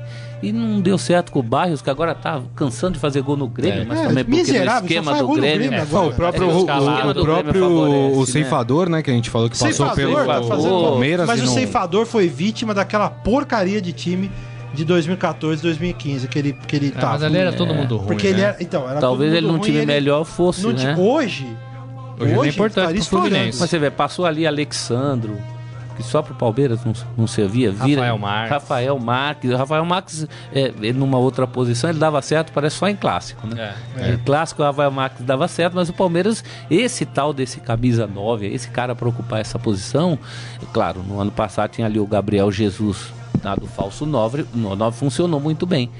E 0.42 0.52
não 0.52 0.80
deu 0.80 0.98
certo 0.98 1.32
com 1.32 1.40
o 1.40 1.42
Barrios, 1.42 1.80
que 1.80 1.88
agora 1.88 2.14
tá 2.14 2.42
cansando 2.54 2.94
de 2.94 2.98
fazer 2.98 3.22
gol 3.22 3.36
no 3.36 3.48
Grêmio, 3.48 3.82
é. 3.82 3.84
mas 3.86 4.00
também 4.02 4.24
porque 4.24 4.52
no 4.52 4.70
esquema 4.70 5.14
do 5.14 5.28
Grêmio. 5.28 5.70
Grêmio 5.70 5.78
é, 5.78 5.82
o 5.82 6.12
próprio, 6.12 6.48
o, 6.48 6.52
o, 6.52 7.10
o 7.10 7.24
próprio 7.24 7.66
o 7.66 8.20
né? 8.20 8.26
ceifador, 8.26 8.88
né? 8.88 9.02
Que 9.02 9.10
a 9.10 9.14
gente 9.14 9.30
falou 9.30 9.48
que 9.48 9.58
passou 9.58 9.90
pelo 9.90 10.14
tá 10.14 10.40
Palmeiras. 10.42 11.26
Mas 11.26 11.40
o 11.40 11.46
não... 11.46 11.52
ceifador 11.52 12.04
foi 12.04 12.28
vítima 12.28 12.74
daquela 12.74 13.08
porcaria 13.08 13.80
de 13.80 13.92
time 13.92 14.30
de 14.74 14.84
2014, 14.84 15.62
2015, 15.62 16.28
que 16.28 16.38
ele, 16.38 16.52
que 16.52 16.76
ele 16.76 16.88
é, 16.88 16.90
tava. 16.90 17.12
Mas 17.14 17.22
ali 17.22 17.38
era 17.38 17.52
todo 17.52 17.74
mundo 17.74 17.96
ruim. 17.96 18.06
Porque 18.08 18.28
né? 18.28 18.32
ele 18.32 18.40
era, 18.42 18.56
então, 18.60 18.88
era 18.88 19.00
Talvez 19.00 19.32
ele 19.32 19.46
num 19.46 19.58
time 19.58 19.86
melhor 19.86 20.24
fosse, 20.24 20.66
né? 20.66 20.94
Hoje, 20.98 21.46
hoje, 22.20 22.36
hoje 22.36 22.50
é 22.50 22.52
importante. 22.52 23.08
Mas 23.10 23.54
você 23.54 23.78
vê, 23.78 23.90
passou 23.90 24.26
ali 24.26 24.46
Alexandro, 24.46 25.38
que 25.96 26.02
só 26.02 26.22
pro 26.22 26.34
Palmeiras 26.34 26.84
não, 26.84 26.92
não 27.16 27.26
servia. 27.26 27.72
Vira, 27.72 28.02
Rafael 28.02 28.18
Marques. 28.18 28.50
Rafael 28.50 28.98
Marques. 28.98 29.50
Rafael 29.52 29.84
Marques, 29.84 30.28
é, 30.52 30.72
ele 30.80 30.92
numa 30.92 31.18
outra 31.18 31.46
posição, 31.46 31.90
ele 31.90 31.98
dava 31.98 32.20
certo, 32.22 32.52
parece 32.52 32.76
só 32.76 32.88
em 32.88 32.96
clássico, 32.96 33.46
né? 33.46 33.74
É. 33.96 34.10
É. 34.12 34.18
Clássico, 34.24 34.62
o 34.62 34.64
Rafael 34.64 34.90
Marques 34.90 35.24
dava 35.24 35.48
certo, 35.48 35.74
mas 35.74 35.88
o 35.88 35.92
Palmeiras, 35.92 36.44
esse 36.70 37.04
tal 37.06 37.32
desse 37.32 37.60
camisa 37.60 38.06
9, 38.06 38.46
esse 38.46 38.68
cara 38.68 38.94
para 38.94 39.08
ocupar 39.08 39.40
essa 39.40 39.58
posição, 39.58 40.18
claro, 40.72 41.02
no 41.02 41.20
ano 41.20 41.30
passado 41.30 41.70
tinha 41.70 41.86
ali 41.86 41.98
o 41.98 42.06
Gabriel 42.06 42.50
Jesus, 42.52 43.12
do 43.60 43.66
falso 43.66 44.04
9, 44.04 44.46
o 44.54 44.76
9 44.76 44.96
funcionou 44.96 45.40
muito 45.40 45.66
bem. 45.66 45.90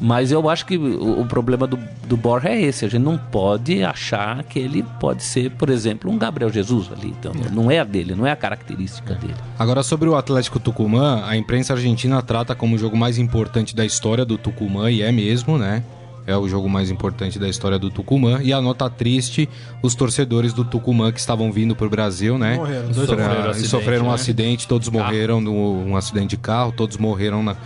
Mas 0.00 0.30
eu 0.30 0.48
acho 0.48 0.66
que 0.66 0.76
o, 0.76 1.20
o 1.20 1.26
problema 1.26 1.66
do, 1.66 1.78
do 2.06 2.16
Borja 2.16 2.50
é 2.50 2.60
esse. 2.60 2.84
A 2.84 2.88
gente 2.88 3.02
não 3.02 3.16
pode 3.16 3.82
achar 3.82 4.42
que 4.44 4.58
ele 4.58 4.84
pode 5.00 5.22
ser, 5.22 5.50
por 5.52 5.70
exemplo, 5.70 6.10
um 6.10 6.18
Gabriel 6.18 6.52
Jesus 6.52 6.90
ali. 6.92 7.14
Então, 7.18 7.32
é. 7.32 7.50
não 7.50 7.70
é 7.70 7.78
a 7.78 7.84
dele, 7.84 8.14
não 8.14 8.26
é 8.26 8.30
a 8.30 8.36
característica 8.36 9.14
é. 9.14 9.16
dele. 9.16 9.34
Agora, 9.58 9.82
sobre 9.82 10.08
o 10.08 10.14
Atlético 10.14 10.60
Tucumã, 10.60 11.24
a 11.24 11.36
imprensa 11.36 11.72
argentina 11.72 12.20
trata 12.22 12.54
como 12.54 12.76
o 12.76 12.78
jogo 12.78 12.96
mais 12.96 13.18
importante 13.18 13.74
da 13.74 13.84
história 13.84 14.24
do 14.24 14.36
Tucumã, 14.36 14.90
e 14.90 15.02
é 15.02 15.10
mesmo, 15.10 15.56
né? 15.56 15.82
É 16.26 16.36
o 16.36 16.48
jogo 16.48 16.68
mais 16.68 16.90
importante 16.90 17.38
da 17.38 17.48
história 17.48 17.78
do 17.78 17.88
Tucumã. 17.88 18.40
E 18.42 18.52
a 18.52 18.60
nota 18.60 18.90
triste, 18.90 19.48
os 19.80 19.94
torcedores 19.94 20.52
do 20.52 20.64
Tucumã 20.64 21.12
que 21.12 21.20
estavam 21.20 21.52
vindo 21.52 21.76
para 21.76 21.86
o 21.86 21.90
Brasil, 21.90 22.36
né? 22.36 22.56
Morreram. 22.56 22.92
Sofreram, 22.92 23.50
acidente, 23.50 23.68
sofreram 23.68 24.04
um 24.06 24.08
né? 24.08 24.14
acidente, 24.14 24.68
todos 24.68 24.88
morreram 24.88 25.40
num 25.40 25.96
acidente 25.96 26.30
de 26.30 26.36
carro, 26.36 26.72
todos 26.72 26.96
morreram 26.96 27.44
na, 27.44 27.56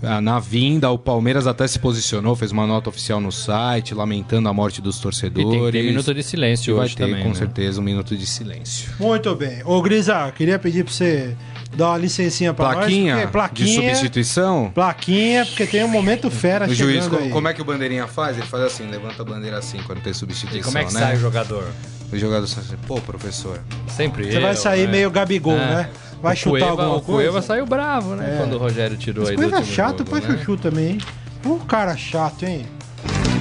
na 0.00 0.38
vinda, 0.38 0.90
o 0.90 0.98
Palmeiras 0.98 1.46
até 1.46 1.66
se 1.66 1.78
posicionou, 1.78 2.36
fez 2.36 2.52
uma 2.52 2.66
nota 2.66 2.88
oficial 2.88 3.20
no 3.20 3.32
site, 3.32 3.94
lamentando 3.94 4.48
a 4.48 4.52
morte 4.52 4.80
dos 4.80 4.98
torcedores. 4.98 5.48
E 5.48 5.50
tem 5.50 5.64
que 5.64 5.72
ter 5.72 5.82
minuto 5.82 6.14
de 6.14 6.22
silêncio 6.22 6.74
hoje 6.74 6.94
vai 6.94 7.06
ter, 7.06 7.12
também, 7.12 7.22
com 7.22 7.30
né? 7.30 7.34
certeza, 7.34 7.80
um 7.80 7.84
minuto 7.84 8.16
de 8.16 8.26
silêncio. 8.26 8.90
Muito 9.00 9.34
bem. 9.34 9.60
Ô, 9.64 9.82
Grisa, 9.82 10.30
queria 10.32 10.58
pedir 10.58 10.84
para 10.84 10.92
você 10.92 11.36
dar 11.76 11.90
uma 11.90 11.98
licencinha 11.98 12.54
para 12.54 12.74
plaquinha, 12.76 13.16
nós. 13.16 13.30
Plaquinha 13.30 13.66
de 13.66 13.96
substituição? 13.96 14.70
Plaquinha, 14.74 15.44
porque 15.46 15.66
tem 15.66 15.84
um 15.84 15.88
momento 15.88 16.30
fera 16.30 16.68
o 16.68 16.74
juiz, 16.74 17.06
como, 17.08 17.30
como, 17.30 17.48
é 17.48 17.54
que 17.54 17.60
o 17.60 17.64
bandeirinha 17.64 18.06
faz? 18.06 18.36
Ele 18.38 18.46
faz 18.46 18.64
assim, 18.64 18.88
levanta 18.88 19.22
a 19.22 19.24
bandeira 19.24 19.58
assim 19.58 19.78
quando 19.84 20.00
tem 20.00 20.12
substituição, 20.12 20.60
E 20.60 20.64
como 20.64 20.78
é 20.78 20.84
que 20.84 20.94
né? 20.94 21.00
sai 21.00 21.16
o 21.16 21.20
jogador? 21.20 21.64
O 22.12 22.16
jogador 22.16 22.46
sai 22.46 22.64
assim, 22.64 22.76
pô, 22.86 23.00
professor. 23.00 23.60
Sempre 23.88 24.30
Você 24.30 24.38
eu, 24.38 24.42
vai 24.42 24.56
sair 24.56 24.86
né? 24.86 24.92
meio 24.92 25.10
Gabigol, 25.10 25.54
é. 25.54 25.58
né? 25.58 25.90
Vai 26.22 26.34
o 26.34 26.36
chutar 26.36 26.50
Cueva, 26.50 26.70
alguma 26.70 26.88
o 26.88 27.02
coisa? 27.02 27.02
O 27.02 27.32
Cueva 27.32 27.42
saiu 27.42 27.66
bravo, 27.66 28.14
né? 28.14 28.34
É. 28.34 28.38
Quando 28.38 28.54
o 28.54 28.58
Rogério 28.58 28.96
tirou 28.96 29.24
Mas 29.24 29.40
aí 29.40 29.50
do 29.50 29.66
chato 29.66 29.98
jogo, 29.98 30.10
pra 30.10 30.20
né? 30.20 30.26
chuchu 30.38 30.56
também, 30.56 30.90
hein? 30.92 30.98
Um 31.44 31.58
cara 31.58 31.96
chato, 31.96 32.44
hein? 32.44 32.66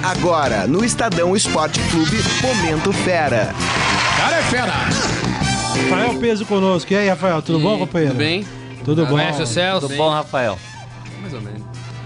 Agora, 0.03 0.67
no 0.67 0.85
Estadão 0.85 1.35
Esporte 1.35 1.79
Clube, 1.89 2.17
Momento 2.41 2.93
Fera. 2.93 3.53
Cara 4.17 4.37
é 4.37 4.41
fera! 4.43 4.73
Rafael 5.89 6.19
Peso 6.19 6.45
conosco. 6.45 6.91
E 6.93 6.95
aí, 6.95 7.09
Rafael, 7.09 7.41
tudo 7.41 7.59
e... 7.59 7.63
bom, 7.63 7.79
companheiro? 7.79 8.13
Tudo 8.13 8.23
bem? 8.23 8.45
Tudo 8.85 9.05
bom? 9.05 9.11
Conhece 9.13 9.41
o 9.41 9.47
Celso? 9.47 9.87
Tudo 9.87 9.97
bom, 9.97 10.09
Rafael? 10.09 10.57
Mais 11.21 11.33
ou 11.33 11.41
menos. 11.41 11.61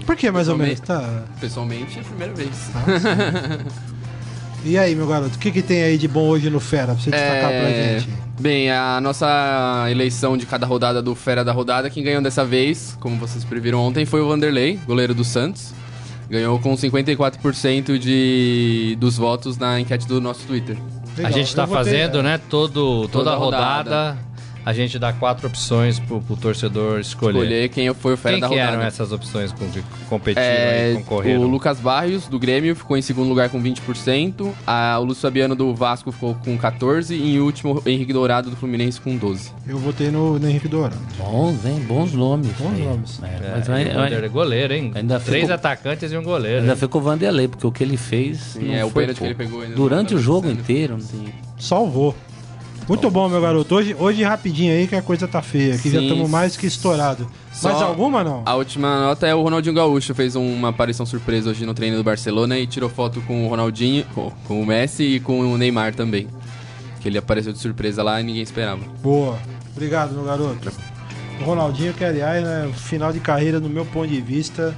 Por 0.06 0.16
que 0.16 0.30
mais 0.30 0.48
ou 0.48 0.56
menos? 0.56 0.80
Tá. 0.80 1.22
Pessoalmente, 1.40 1.98
é 1.98 2.00
a 2.00 2.04
primeira 2.04 2.34
vez. 2.34 2.50
E 4.64 4.78
aí, 4.78 4.94
meu 4.94 5.06
garoto, 5.06 5.36
o 5.36 5.38
que, 5.38 5.50
que 5.50 5.62
tem 5.62 5.82
aí 5.82 5.98
de 5.98 6.06
bom 6.06 6.28
hoje 6.28 6.48
no 6.48 6.60
Fera, 6.60 6.94
pra 6.94 6.94
você 6.94 7.10
destacar 7.10 7.50
é... 7.52 7.60
pra 7.60 7.70
gente? 7.70 8.08
Bem, 8.40 8.70
a 8.70 9.00
nossa 9.00 9.86
eleição 9.90 10.36
de 10.36 10.46
cada 10.46 10.66
rodada 10.66 11.02
do 11.02 11.14
Fera 11.14 11.44
da 11.44 11.52
Rodada, 11.52 11.90
quem 11.90 12.02
ganhou 12.02 12.22
dessa 12.22 12.44
vez, 12.44 12.96
como 13.00 13.16
vocês 13.16 13.44
previram 13.44 13.80
ontem, 13.80 14.04
foi 14.04 14.20
o 14.20 14.28
Vanderlei, 14.28 14.78
goleiro 14.86 15.14
do 15.14 15.24
Santos. 15.24 15.74
Ganhou 16.30 16.58
com 16.58 16.74
54% 16.74 17.98
de, 17.98 18.96
dos 18.98 19.16
votos 19.16 19.58
na 19.58 19.78
enquete 19.78 20.06
do 20.06 20.20
nosso 20.20 20.46
Twitter. 20.46 20.76
Legal. 21.16 21.30
A 21.30 21.34
gente 21.34 21.48
está 21.48 21.66
fazendo, 21.66 22.20
é. 22.20 22.22
né, 22.22 22.40
todo, 22.48 23.02
toda, 23.08 23.12
toda 23.12 23.32
a 23.32 23.36
rodada. 23.36 23.90
rodada 23.90 24.31
a 24.64 24.72
gente 24.72 24.98
dá 24.98 25.12
quatro 25.12 25.46
opções 25.46 25.98
pro, 25.98 26.20
pro 26.20 26.36
torcedor 26.36 27.00
escolher. 27.00 27.38
Escolher 27.38 27.68
quem 27.68 27.92
foi 27.94 28.14
o 28.14 28.16
fera 28.16 28.34
quem 28.34 28.40
da 28.40 28.48
que 28.48 28.54
rodada. 28.54 28.72
eram 28.76 28.82
essas 28.82 29.12
opções 29.12 29.52
que 29.52 29.82
competiram 30.08 30.42
é, 30.46 30.92
e 30.92 30.94
concorreram? 30.96 31.42
O 31.42 31.46
Lucas 31.46 31.80
Barrios, 31.80 32.28
do 32.28 32.38
Grêmio, 32.38 32.74
ficou 32.76 32.96
em 32.96 33.02
segundo 33.02 33.28
lugar 33.28 33.48
com 33.48 33.62
20%. 33.62 34.52
A, 34.66 34.98
o 35.00 35.04
Lúcio 35.04 35.22
Fabiano, 35.22 35.54
do 35.54 35.74
Vasco, 35.74 36.12
ficou 36.12 36.34
com 36.36 36.56
14%. 36.56 37.10
E 37.10 37.36
em 37.36 37.40
último, 37.40 37.82
o 37.84 37.88
Henrique 37.88 38.12
Dourado, 38.12 38.50
do 38.50 38.56
Fluminense, 38.56 39.00
com 39.00 39.18
12%. 39.18 39.52
Eu 39.66 39.78
votei 39.78 40.10
no, 40.10 40.38
no 40.38 40.48
Henrique 40.48 40.68
Dourado. 40.68 40.96
Bons, 41.18 41.64
hein? 41.64 41.80
Bons 41.86 42.12
nomes. 42.12 42.52
Bons 42.52 42.78
nomes. 42.78 43.20
É, 43.22 43.52
mas 43.56 43.66
vai, 43.66 43.84
vai, 43.84 44.14
é 44.14 44.28
goleiro, 44.28 44.72
hein? 44.72 44.92
Ainda 44.94 45.20
Três 45.20 45.42
ficou, 45.42 45.54
atacantes 45.54 46.12
e 46.12 46.16
um 46.16 46.22
goleiro. 46.22 46.60
Ainda 46.60 46.72
hein? 46.72 46.78
ficou 46.78 47.00
o 47.00 47.04
Vanderlei, 47.04 47.48
porque 47.48 47.66
o 47.66 47.72
que 47.72 47.82
ele 47.82 47.96
fez... 47.96 48.38
Sim, 48.38 48.74
é, 48.74 48.84
o 48.84 48.90
pênalti 48.90 49.18
que 49.18 49.24
ele 49.24 49.34
pegou. 49.34 49.66
Durante 49.66 50.14
o 50.14 50.18
jogo 50.18 50.48
inteiro. 50.48 50.98
Salvou. 51.58 52.14
Muito 52.88 53.10
bom, 53.10 53.28
meu 53.28 53.40
garoto. 53.40 53.74
Hoje, 53.74 53.96
hoje 53.98 54.22
rapidinho 54.22 54.72
aí 54.72 54.86
que 54.86 54.96
a 54.96 55.02
coisa 55.02 55.28
tá 55.28 55.40
feia. 55.40 55.74
Aqui 55.74 55.88
Sim. 55.88 55.90
já 55.90 56.02
estamos 56.02 56.28
mais 56.28 56.56
que 56.56 56.66
estourado. 56.66 57.30
Só 57.52 57.70
mais 57.70 57.82
alguma 57.82 58.24
não? 58.24 58.42
A 58.44 58.54
última 58.54 59.00
nota 59.00 59.26
é 59.26 59.34
o 59.34 59.42
Ronaldinho 59.42 59.74
Gaúcho. 59.74 60.14
Fez 60.14 60.34
uma 60.34 60.68
aparição 60.70 61.06
surpresa 61.06 61.50
hoje 61.50 61.64
no 61.64 61.74
treino 61.74 61.96
do 61.96 62.04
Barcelona 62.04 62.58
e 62.58 62.66
tirou 62.66 62.90
foto 62.90 63.20
com 63.22 63.46
o 63.46 63.48
Ronaldinho, 63.48 64.04
com 64.14 64.62
o 64.62 64.66
Messi 64.66 65.04
e 65.04 65.20
com 65.20 65.40
o 65.40 65.56
Neymar 65.56 65.94
também. 65.94 66.26
Que 67.00 67.08
ele 67.08 67.18
apareceu 67.18 67.52
de 67.52 67.58
surpresa 67.58 68.02
lá 68.02 68.20
e 68.20 68.24
ninguém 68.24 68.42
esperava. 68.42 68.80
Boa. 69.02 69.38
Obrigado, 69.74 70.12
meu 70.12 70.24
garoto. 70.24 70.70
O 71.40 71.44
Ronaldinho, 71.44 71.94
que 71.94 72.04
aliás, 72.04 72.44
né, 72.44 72.70
final 72.74 73.12
de 73.12 73.20
carreira, 73.20 73.58
no 73.58 73.68
meu 73.68 73.84
ponto 73.86 74.08
de 74.08 74.20
vista, 74.20 74.76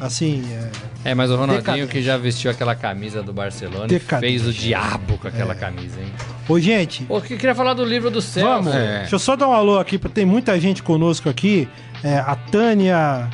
assim, 0.00 0.42
é... 0.52 1.10
É, 1.10 1.14
mas 1.14 1.30
o 1.30 1.34
Ronaldinho 1.34 1.60
Decadente. 1.60 1.92
que 1.92 2.02
já 2.02 2.16
vestiu 2.16 2.50
aquela 2.50 2.74
camisa 2.74 3.22
do 3.22 3.32
Barcelona 3.32 3.86
Decadente. 3.86 4.32
fez 4.32 4.46
o 4.46 4.52
diabo 4.52 5.18
com 5.18 5.28
aquela 5.28 5.52
é. 5.52 5.56
camisa, 5.56 6.00
hein? 6.00 6.12
Ô, 6.48 6.58
gente... 6.58 7.04
Pô, 7.04 7.20
que 7.20 7.36
queria 7.36 7.54
falar 7.54 7.74
do 7.74 7.84
livro 7.84 8.10
do 8.10 8.20
céu. 8.20 8.46
Vamos, 8.46 8.74
é. 8.74 9.00
deixa 9.00 9.14
eu 9.14 9.18
só 9.18 9.36
dar 9.36 9.48
um 9.48 9.52
alô 9.52 9.78
aqui, 9.78 9.98
porque 9.98 10.14
tem 10.14 10.26
muita 10.26 10.58
gente 10.58 10.82
conosco 10.82 11.28
aqui. 11.28 11.68
É, 12.02 12.18
a 12.18 12.34
Tânia 12.34 13.30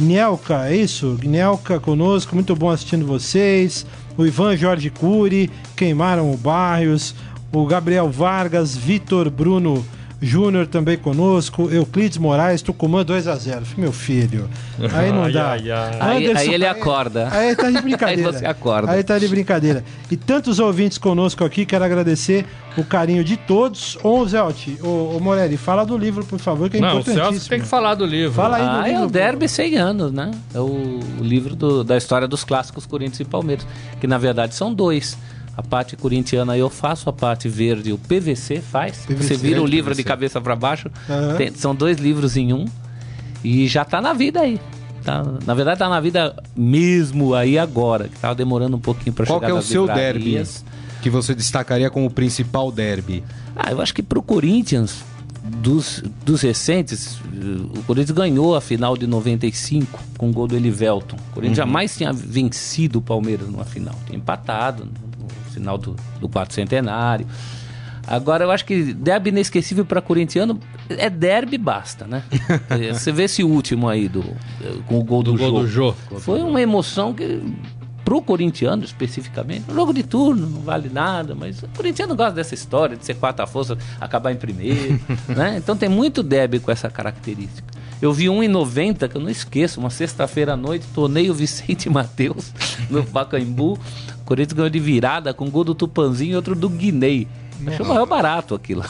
Nelka, 0.00 0.68
é 0.68 0.76
isso? 0.76 1.18
Nelka 1.22 1.78
conosco, 1.78 2.34
muito 2.34 2.56
bom 2.56 2.70
assistindo 2.70 3.06
vocês. 3.06 3.86
O 4.16 4.26
Ivan 4.26 4.56
Jorge 4.56 4.90
Cury, 4.90 5.50
queimaram 5.76 6.32
o 6.32 6.36
Barrios. 6.36 7.14
O 7.52 7.66
Gabriel 7.66 8.10
Vargas, 8.10 8.76
Vitor 8.76 9.30
Bruno 9.30 9.84
Júnior 10.22 10.68
também 10.68 10.96
conosco, 10.96 11.68
Euclides 11.68 12.16
Moraes, 12.16 12.62
Tucumã 12.62 13.04
2x0. 13.04 13.62
Meu 13.76 13.90
filho. 13.90 14.48
Aí 14.92 15.10
não 15.10 15.28
dá. 15.30 15.50
Ai, 15.50 15.70
ai, 15.70 15.96
aí, 15.98 16.26
Anderson, 16.26 16.40
aí, 16.40 16.54
ele 16.54 16.66
acorda. 16.66 17.28
Aí, 17.32 17.48
aí 17.48 17.56
tá 17.56 17.70
de 17.70 17.80
brincadeira. 17.82 18.30
aí 18.30 18.36
você 18.38 18.46
acorda. 18.46 18.92
Aí 18.92 19.02
tá 19.02 19.18
de 19.18 19.26
brincadeira. 19.26 19.84
E 20.08 20.16
tantos 20.16 20.60
ouvintes 20.60 20.96
conosco 20.96 21.44
aqui, 21.44 21.66
quero 21.66 21.84
agradecer 21.84 22.46
o 22.76 22.84
carinho 22.84 23.24
de 23.24 23.36
todos. 23.36 23.98
Ô, 24.02 24.24
Zelti, 24.24 24.78
ô, 24.80 25.16
ô 25.16 25.20
Morelli, 25.20 25.56
fala 25.56 25.84
do 25.84 25.98
livro, 25.98 26.24
por 26.24 26.38
favor, 26.38 26.70
que 26.70 26.76
é 26.76 26.80
não, 26.80 27.00
importantíssimo. 27.00 27.28
O 27.28 27.32
Celso 27.32 27.48
tem 27.48 27.60
que 27.60 27.66
falar 27.66 27.96
do 27.96 28.06
livro. 28.06 28.32
Fala 28.32 28.56
aí 28.58 28.62
do 28.62 28.68
ah, 28.68 28.88
livro. 28.88 29.02
É 29.02 29.06
o 29.06 29.10
Derby 29.10 29.48
100 29.48 29.76
anos, 29.76 30.12
né? 30.12 30.30
É 30.54 30.60
o, 30.60 31.00
o 31.20 31.22
livro 31.22 31.56
do, 31.56 31.82
da 31.82 31.96
história 31.96 32.28
dos 32.28 32.44
clássicos 32.44 32.86
Corinthians 32.86 33.20
e 33.20 33.24
Palmeiras, 33.24 33.66
que 34.00 34.06
na 34.06 34.18
verdade 34.18 34.54
são 34.54 34.72
dois. 34.72 35.18
A 35.56 35.62
parte 35.62 35.96
corintiana 35.96 36.56
eu 36.56 36.70
faço, 36.70 37.10
a 37.10 37.12
parte 37.12 37.48
verde 37.48 37.92
o 37.92 37.98
PVC 37.98 38.60
faz. 38.60 39.04
PVC, 39.06 39.22
Você 39.22 39.36
vira 39.36 39.62
o 39.62 39.66
livro 39.66 39.90
PVC. 39.90 40.02
de 40.02 40.08
cabeça 40.08 40.40
para 40.40 40.56
baixo. 40.56 40.90
Uhum. 41.08 41.36
Tem, 41.36 41.54
são 41.54 41.74
dois 41.74 41.98
livros 41.98 42.36
em 42.36 42.52
um. 42.52 42.64
E 43.44 43.66
já 43.68 43.84
tá 43.84 44.00
na 44.00 44.12
vida 44.12 44.40
aí. 44.40 44.58
Tá, 45.04 45.24
na 45.44 45.52
verdade 45.52 45.80
tá 45.80 45.88
na 45.88 46.00
vida 46.00 46.34
mesmo 46.56 47.34
aí 47.34 47.58
agora, 47.58 48.08
que 48.08 48.16
tava 48.20 48.36
demorando 48.36 48.76
um 48.76 48.80
pouquinho 48.80 49.12
para 49.12 49.26
chegar 49.26 49.40
Qual 49.40 49.50
é 49.50 49.52
o 49.52 49.60
seu 49.60 49.84
derby 49.86 50.44
que 51.02 51.10
você 51.10 51.34
destacaria 51.34 51.90
como 51.90 52.08
principal 52.08 52.70
derby? 52.70 53.24
Ah, 53.56 53.72
eu 53.72 53.82
acho 53.82 53.92
que 53.92 54.02
pro 54.02 54.22
Corinthians 54.22 55.02
dos, 55.42 56.02
dos 56.24 56.40
recentes, 56.42 57.18
o 57.74 57.82
Corinthians 57.82 58.16
ganhou 58.16 58.54
a 58.54 58.60
final 58.60 58.96
de 58.96 59.06
95 59.08 59.98
com 60.16 60.30
o 60.30 60.32
gol 60.32 60.46
do 60.46 60.56
Elivelton. 60.56 61.16
O 61.16 61.34
Corinthians 61.34 61.58
uhum. 61.58 61.64
jamais 61.64 61.96
tinha 61.96 62.12
vencido 62.12 63.00
o 63.00 63.02
Palmeiras 63.02 63.48
numa 63.48 63.64
final. 63.64 63.94
Tinha 64.06 64.16
empatado 64.16 64.88
final 65.52 65.78
do, 65.78 65.96
do 66.20 66.28
quarto 66.28 66.54
centenário. 66.54 67.26
Agora, 68.06 68.44
eu 68.44 68.50
acho 68.50 68.64
que 68.64 68.92
derby 68.92 69.30
inesquecível 69.30 69.84
para 69.84 70.00
corintiano 70.00 70.58
é 70.88 71.08
derby 71.08 71.56
basta, 71.56 72.06
né? 72.06 72.24
Você 72.92 73.12
vê 73.12 73.24
esse 73.24 73.44
último 73.44 73.88
aí 73.88 74.08
do, 74.08 74.24
com 74.86 74.98
o 74.98 75.04
gol 75.04 75.22
do, 75.22 75.32
do 75.32 75.38
gol 75.38 75.60
do 75.60 75.68
Jô. 75.68 75.94
Foi 76.18 76.42
uma 76.42 76.60
emoção 76.60 77.14
que 77.14 77.40
pro 78.04 78.20
corintiano 78.20 78.84
especificamente, 78.84 79.70
um 79.70 79.74
jogo 79.74 79.94
de 79.94 80.02
turno, 80.02 80.46
não 80.46 80.60
vale 80.60 80.88
nada, 80.88 81.34
mas 81.34 81.62
o 81.62 81.68
corintiano 81.68 82.16
gosta 82.16 82.32
dessa 82.32 82.54
história 82.54 82.96
de 82.96 83.04
ser 83.04 83.14
quarta 83.14 83.46
força, 83.46 83.78
acabar 84.00 84.32
em 84.32 84.36
primeiro, 84.36 85.00
né? 85.28 85.56
Então 85.56 85.76
tem 85.76 85.88
muito 85.88 86.22
derby 86.22 86.58
com 86.58 86.70
essa 86.70 86.90
característica. 86.90 87.81
Eu 88.02 88.12
vi 88.12 88.28
um 88.28 88.42
em 88.42 88.48
90, 88.48 89.08
que 89.08 89.16
eu 89.16 89.20
não 89.20 89.30
esqueço, 89.30 89.78
uma 89.78 89.88
sexta-feira 89.88 90.54
à 90.54 90.56
noite, 90.56 90.84
torneio 90.92 91.32
Vicente 91.32 91.88
Matheus 91.88 92.52
no 92.90 93.04
Pacaembu. 93.04 93.74
O 93.74 94.24
Corinthians 94.24 94.54
ganhou 94.54 94.68
de 94.68 94.80
virada 94.80 95.32
com 95.32 95.44
um 95.44 95.50
gol 95.50 95.62
do 95.62 95.72
Tupanzinho 95.72 96.32
e 96.32 96.36
outro 96.36 96.56
do 96.56 96.68
Guinei. 96.68 97.28
Achou 97.64 97.86
maior 97.86 98.04
barato 98.06 98.56
aquilo. 98.56 98.82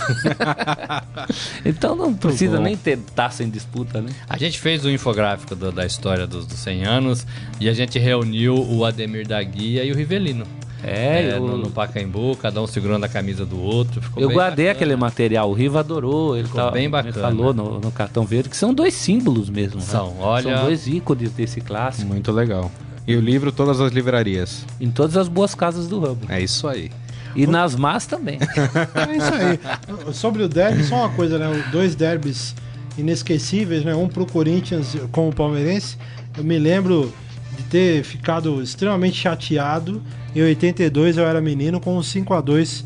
então 1.63 1.95
não 1.95 2.15
precisa 2.15 2.59
nem 2.59 2.75
ter 2.75 2.97
taça 3.15 3.45
em 3.45 3.51
disputa, 3.51 4.01
né? 4.01 4.11
A 4.27 4.39
gente 4.39 4.59
fez 4.59 4.83
o 4.83 4.89
um 4.89 4.91
infográfico 4.91 5.55
do, 5.55 5.71
da 5.71 5.85
história 5.85 6.27
dos, 6.27 6.47
dos 6.47 6.59
100 6.61 6.87
anos 6.87 7.27
e 7.61 7.69
a 7.69 7.75
gente 7.75 7.99
reuniu 7.99 8.55
o 8.55 8.83
Ademir 8.83 9.29
da 9.29 9.43
Guia 9.43 9.85
e 9.85 9.93
o 9.93 9.95
Rivelino. 9.95 10.47
É, 10.83 11.30
é 11.30 11.37
eu... 11.37 11.41
no, 11.41 11.59
no, 11.59 11.70
Pacaembu, 11.70 12.37
cada 12.37 12.61
um 12.61 12.66
segurando 12.66 13.05
a 13.05 13.09
camisa 13.09 13.47
do 13.47 13.61
outro. 13.61 14.03
eu 14.16 14.30
guardei 14.30 14.66
bacana. 14.66 14.70
aquele 14.70 14.97
material, 14.97 15.51
o 15.51 15.53
Riva 15.53 15.80
adorou, 15.80 16.37
ele 16.37 16.47
ficou 16.47 16.64
tá, 16.64 16.70
bem 16.70 16.91
bacana. 16.91 17.14
falou 17.14 17.55
no, 17.55 17.78
no, 17.78 17.93
cartão 17.93 18.24
verde 18.24 18.49
que 18.49 18.57
são 18.57 18.74
dois 18.74 18.95
símbolos 18.95 19.49
mesmo. 19.49 19.76
Né? 19.76 19.87
São, 19.87 20.09
né? 20.09 20.16
olha. 20.20 20.57
São 20.57 20.64
dois 20.64 20.87
ícones 20.87 21.30
desse 21.33 21.61
clássico. 21.61 22.09
Muito 22.09 22.33
legal. 22.33 22.70
E 23.07 23.16
o 23.16 23.20
livro, 23.20 23.51
todas 23.51 23.80
as 23.80 23.93
livrarias. 23.93 24.64
Em 24.80 24.91
todas 24.91 25.16
as 25.16 25.28
boas 25.28 25.55
casas 25.55 25.89
do 25.89 25.99
ramo. 26.01 26.20
É 26.28 26.41
isso 26.41 26.68
aí. 26.68 26.91
E 27.35 27.47
nas 27.47 27.74
más 27.74 28.07
também. 28.07 28.39
é 28.95 29.16
isso 29.16 29.35
aí. 29.35 30.12
Sobre 30.14 30.43
o 30.43 30.49
derby, 30.49 30.85
só 30.85 30.97
uma 30.97 31.09
coisa, 31.11 31.39
né? 31.39 31.64
Dois 31.72 31.95
derbys 31.95 32.55
inesquecíveis, 32.97 33.85
né? 33.85 33.95
Um 33.95 34.09
pro 34.09 34.26
Corinthians 34.26 34.97
com 35.11 35.28
o 35.28 35.33
Palmeirense. 35.33 35.97
Eu 36.37 36.45
me 36.45 36.59
lembro 36.59 37.12
de 37.57 37.62
ter 37.64 38.05
ficado 38.05 38.62
extremamente 38.62 39.16
chateado. 39.16 40.03
Em 40.35 40.43
82 40.43 41.16
eu 41.16 41.24
era 41.24 41.41
menino 41.41 41.80
com 41.80 41.97
o 41.97 42.03
5 42.03 42.35
a 42.35 42.41
2 42.41 42.85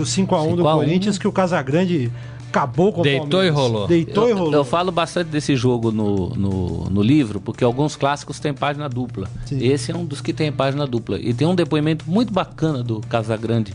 o 0.00 0.04
5 0.04 0.34
a 0.34 0.42
1 0.42 0.56
do 0.56 0.62
Corinthians 0.62 1.18
que 1.18 1.26
o 1.26 1.32
Casagrande 1.32 2.10
acabou 2.48 2.92
com 2.92 3.02
Deitou 3.02 3.26
o 3.26 3.28
Deitou 3.28 3.44
e 3.44 3.48
rolou. 3.48 3.86
Deitou 3.86 4.24
eu, 4.24 4.30
e 4.30 4.32
rolou. 4.32 4.54
Eu 4.54 4.64
falo 4.64 4.90
bastante 4.90 5.28
desse 5.28 5.54
jogo 5.54 5.92
no, 5.92 6.30
no, 6.30 6.90
no, 6.90 7.02
livro, 7.02 7.40
porque 7.40 7.62
alguns 7.62 7.96
clássicos 7.96 8.40
têm 8.40 8.52
página 8.52 8.88
dupla. 8.88 9.28
Sim. 9.46 9.62
Esse 9.62 9.92
é 9.92 9.96
um 9.96 10.04
dos 10.04 10.20
que 10.20 10.32
tem 10.32 10.50
página 10.50 10.86
dupla. 10.86 11.18
E 11.18 11.32
tem 11.32 11.46
um 11.46 11.54
depoimento 11.54 12.04
muito 12.08 12.32
bacana 12.32 12.82
do 12.82 13.00
Casagrande 13.00 13.72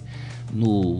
no, 0.52 0.98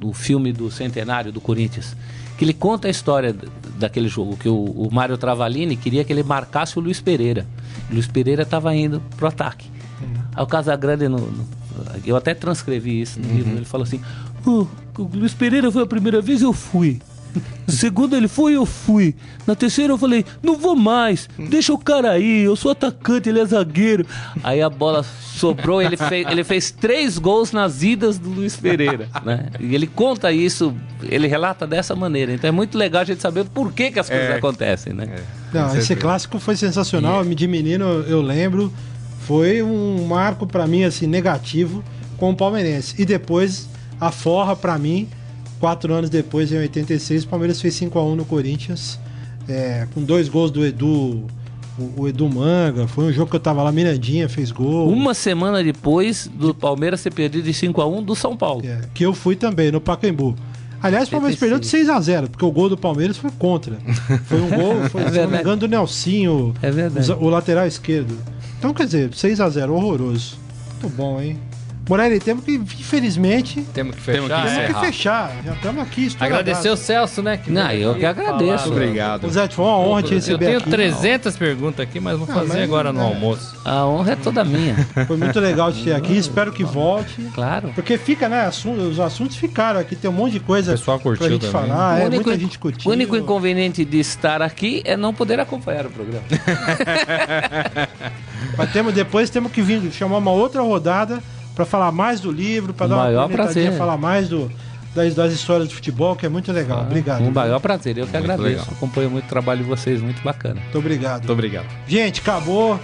no 0.00 0.12
filme 0.12 0.52
do 0.52 0.70
Centenário 0.70 1.32
do 1.32 1.40
Corinthians. 1.40 1.96
Que 2.38 2.44
ele 2.44 2.52
conta 2.52 2.88
a 2.88 2.90
história 2.90 3.34
daquele 3.78 4.08
jogo, 4.08 4.36
que 4.36 4.48
o, 4.48 4.54
o 4.54 4.88
Mário 4.92 5.16
Travalini 5.16 5.76
queria 5.76 6.04
que 6.04 6.12
ele 6.12 6.22
marcasse 6.22 6.78
o 6.78 6.82
Luiz 6.82 7.00
Pereira. 7.00 7.46
O 7.90 7.94
Luiz 7.94 8.06
Pereira 8.06 8.42
estava 8.42 8.74
indo 8.74 9.02
pro 9.16 9.26
ataque. 9.26 9.75
Aí 10.36 10.42
o 10.42 10.46
Casagrande, 10.46 11.08
no, 11.08 11.18
no, 11.18 11.46
eu 12.04 12.14
até 12.14 12.34
transcrevi 12.34 13.00
isso 13.00 13.18
no 13.18 13.28
uhum. 13.28 13.34
livro, 13.34 13.56
ele 13.56 13.64
falou 13.64 13.84
assim: 13.84 14.00
oh, 14.46 14.66
o 14.98 15.10
Luiz 15.14 15.34
Pereira 15.34 15.72
foi 15.72 15.82
a 15.82 15.86
primeira 15.86 16.20
vez, 16.20 16.42
eu 16.42 16.52
fui. 16.52 17.00
Segundo 17.68 18.16
ele 18.16 18.28
foi, 18.28 18.54
eu 18.56 18.64
fui. 18.64 19.14
Na 19.46 19.54
terceira 19.54 19.92
eu 19.92 19.98
falei, 19.98 20.24
não 20.42 20.56
vou 20.56 20.76
mais, 20.76 21.28
deixa 21.36 21.72
o 21.72 21.78
cara 21.78 22.12
aí, 22.12 22.42
eu 22.42 22.56
sou 22.56 22.70
atacante, 22.70 23.28
ele 23.28 23.40
é 23.40 23.44
zagueiro. 23.44 24.06
Aí 24.42 24.62
a 24.62 24.70
bola 24.70 25.02
sobrou, 25.02 25.82
ele 25.82 25.96
fez, 25.96 26.26
ele 26.30 26.44
fez 26.44 26.70
três 26.70 27.18
gols 27.18 27.52
nas 27.52 27.82
idas 27.82 28.18
do 28.18 28.30
Luiz 28.30 28.56
Pereira, 28.56 29.08
né? 29.24 29.46
E 29.60 29.74
ele 29.74 29.86
conta 29.86 30.32
isso, 30.32 30.74
ele 31.02 31.26
relata 31.26 31.66
dessa 31.66 31.94
maneira. 31.94 32.32
Então 32.32 32.48
é 32.48 32.52
muito 32.52 32.78
legal 32.78 33.02
a 33.02 33.04
gente 33.04 33.20
saber 33.20 33.44
por 33.46 33.72
que, 33.72 33.90
que 33.90 33.98
as 33.98 34.08
coisas 34.08 34.30
é, 34.30 34.34
acontecem, 34.36 34.92
né? 34.92 35.08
É, 35.52 35.58
não, 35.58 35.76
esse 35.76 35.94
clássico 35.96 36.38
foi 36.38 36.56
sensacional, 36.56 37.20
yeah. 37.20 37.34
de 37.34 37.48
menino 37.48 37.84
eu 37.84 38.22
lembro, 38.22 38.72
foi 39.26 39.62
um 39.62 40.06
marco 40.06 40.46
para 40.46 40.66
mim 40.66 40.84
assim 40.84 41.06
negativo 41.06 41.82
com 42.16 42.30
o 42.30 42.36
palmeirense. 42.36 42.94
E 42.98 43.04
depois 43.04 43.68
a 44.00 44.10
forra 44.10 44.56
para 44.56 44.78
mim 44.78 45.08
Quatro 45.58 45.94
anos 45.94 46.10
depois, 46.10 46.52
em 46.52 46.58
86, 46.58 47.24
o 47.24 47.28
Palmeiras 47.28 47.60
fez 47.60 47.74
5 47.74 47.98
a 47.98 48.04
1 48.04 48.16
no 48.16 48.24
Corinthians, 48.24 49.00
é, 49.48 49.86
com 49.94 50.02
dois 50.02 50.28
gols 50.28 50.50
do 50.50 50.66
Edu, 50.66 51.24
o, 51.96 52.06
Edu 52.06 52.28
Manga. 52.28 52.86
Foi 52.86 53.06
um 53.06 53.12
jogo 53.12 53.30
que 53.30 53.36
eu 53.36 53.40
tava 53.40 53.62
lá, 53.62 53.72
Mirandinha 53.72 54.28
fez 54.28 54.50
gol. 54.50 54.90
Uma 54.90 55.14
semana 55.14 55.64
depois 55.64 56.30
do 56.32 56.54
Palmeiras 56.54 57.00
ser 57.00 57.10
perdido 57.10 57.44
de 57.44 57.54
5 57.54 57.80
a 57.80 57.86
1 57.86 58.02
do 58.02 58.14
São 58.14 58.36
Paulo. 58.36 58.62
É, 58.66 58.80
que 58.92 59.04
eu 59.04 59.14
fui 59.14 59.34
também, 59.34 59.72
no 59.72 59.80
Pacaembu. 59.80 60.36
Aliás, 60.82 61.08
o 61.08 61.10
Palmeiras 61.10 61.38
perdeu 61.40 61.58
de 61.58 61.66
6 61.66 61.88
a 61.88 61.98
0 61.98 62.28
porque 62.28 62.44
o 62.44 62.50
gol 62.50 62.68
do 62.68 62.76
Palmeiras 62.76 63.16
foi 63.16 63.30
contra. 63.30 63.78
Foi 64.26 64.40
um 64.42 64.50
gol, 64.50 64.74
foi, 64.90 65.04
é 65.04 65.10
se 65.10 65.18
não 65.20 65.28
me 65.30 65.38
engano, 65.40 65.56
do 65.56 65.68
Nelsinho, 65.68 66.54
é 66.62 67.14
o 67.14 67.30
lateral 67.30 67.66
esquerdo. 67.66 68.14
Então, 68.66 68.74
quer 68.74 68.86
dizer, 68.86 69.14
6 69.14 69.40
a 69.40 69.48
0 69.48 69.74
horroroso. 69.74 70.36
Muito 70.82 70.96
bom, 70.96 71.20
hein? 71.20 71.38
Morelli, 71.88 72.18
temos 72.18 72.44
que, 72.44 72.54
infelizmente. 72.54 73.62
Temos 73.72 73.94
que 73.94 74.02
fechar. 74.02 74.44
Temos 74.44 74.66
que, 74.66 74.86
fechar. 74.86 75.36
Já 75.44 75.52
estamos 75.52 75.82
aqui. 75.82 76.16
Agradecer 76.18 76.68
o 76.68 76.76
Celso, 76.76 77.22
né? 77.22 77.36
Que 77.36 77.48
Não, 77.48 77.70
eu 77.70 77.94
que 77.94 78.04
agradeço. 78.04 78.64
Falar. 78.64 78.76
Obrigado. 78.76 79.30
Zé, 79.30 79.48
foi 79.48 79.64
uma 79.64 79.78
honra 79.78 80.02
te 80.02 80.14
receber. 80.14 80.46
Eu 80.46 80.48
tenho 80.48 80.58
aqui, 80.58 80.70
300 80.70 81.32
não. 81.32 81.38
perguntas 81.38 81.80
aqui, 81.80 82.00
mas 82.00 82.18
vou 82.18 82.26
fazer 82.26 82.54
mas, 82.54 82.62
agora 82.62 82.92
no 82.92 83.00
é. 83.00 83.04
almoço. 83.04 83.56
A 83.64 83.86
honra 83.86 84.12
é 84.12 84.16
toda 84.16 84.44
minha. 84.44 84.74
Foi 85.06 85.16
muito 85.16 85.38
legal 85.38 85.72
te 85.72 85.84
ter 85.84 85.94
aqui. 85.94 86.16
Espero 86.16 86.52
que 86.52 86.64
volte. 86.64 87.22
Claro. 87.32 87.70
Porque 87.72 87.96
fica, 87.96 88.28
né? 88.28 88.46
Assunto, 88.46 88.80
os 88.80 88.98
assuntos 88.98 89.36
ficaram 89.36 89.78
aqui. 89.78 89.94
Tem 89.94 90.10
um 90.10 90.14
monte 90.14 90.32
de 90.32 90.40
coisa. 90.40 90.72
O 90.72 90.74
pessoal 90.74 90.98
curtiu 90.98 91.26
pra 91.26 91.28
gente 91.28 91.46
também. 91.46 91.68
falar. 91.68 92.00
É, 92.00 92.10
muita 92.10 92.36
gente 92.36 92.58
curtiu. 92.58 92.90
O 92.90 92.94
único 92.94 93.16
inconveniente 93.16 93.84
de 93.84 94.00
estar 94.00 94.42
aqui 94.42 94.82
é 94.84 94.96
não 94.96 95.14
poder 95.14 95.38
acompanhar 95.38 95.86
o 95.86 95.90
programa. 95.90 96.24
mas 98.58 98.72
temos, 98.72 98.92
depois 98.92 99.30
temos 99.30 99.52
que 99.52 99.62
vir 99.62 99.80
chamar 99.92 100.18
uma 100.18 100.32
outra 100.32 100.62
rodada 100.62 101.22
para 101.56 101.64
falar 101.64 101.90
mais 101.90 102.20
do 102.20 102.30
livro, 102.30 102.74
para 102.74 102.86
dar 102.86 102.96
maior 102.96 103.26
uma 103.26 103.28
prazer. 103.30 103.72
falar 103.72 103.96
mais 103.96 104.28
do, 104.28 104.52
das, 104.94 105.14
das, 105.14 105.32
histórias 105.32 105.68
do 105.68 105.74
futebol, 105.74 106.14
que 106.14 106.26
é 106.26 106.28
muito 106.28 106.52
legal. 106.52 106.80
Ah, 106.80 106.82
obrigado. 106.82 107.22
Um 107.22 107.30
maior 107.30 107.58
prazer, 107.58 107.96
eu 107.96 108.06
que 108.06 108.12
muito 108.12 108.30
agradeço. 108.30 108.60
Legal. 108.60 108.66
Acompanho 108.76 109.10
muito 109.10 109.24
o 109.24 109.28
trabalho 109.28 109.62
de 109.62 109.68
vocês, 109.68 110.02
muito 110.02 110.22
bacana. 110.22 110.60
Muito 110.60 110.78
obrigado. 110.78 111.20
Muito 111.20 111.32
obrigado. 111.32 111.66
Gente, 111.88 112.20
acabou. 112.20 112.78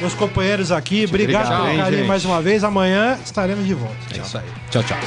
Meus 0.00 0.14
companheiros 0.14 0.72
aqui, 0.72 1.04
obrigado, 1.06 1.44
obrigado 1.44 1.66
pelo 1.66 1.78
carinho 1.78 2.08
mais 2.08 2.24
uma 2.24 2.42
vez. 2.42 2.64
Amanhã 2.64 3.16
estaremos 3.22 3.64
de 3.64 3.74
volta. 3.74 3.94
É 4.12 4.18
isso 4.18 4.38
aí. 4.38 4.44
Tchau, 4.70 4.82
tchau. 4.82 4.98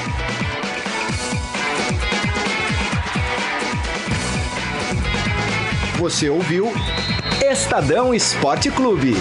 Você 5.98 6.30
ouviu 6.30 6.72
Estadão 7.42 8.14
Esporte 8.14 8.70
Clube. 8.70 9.16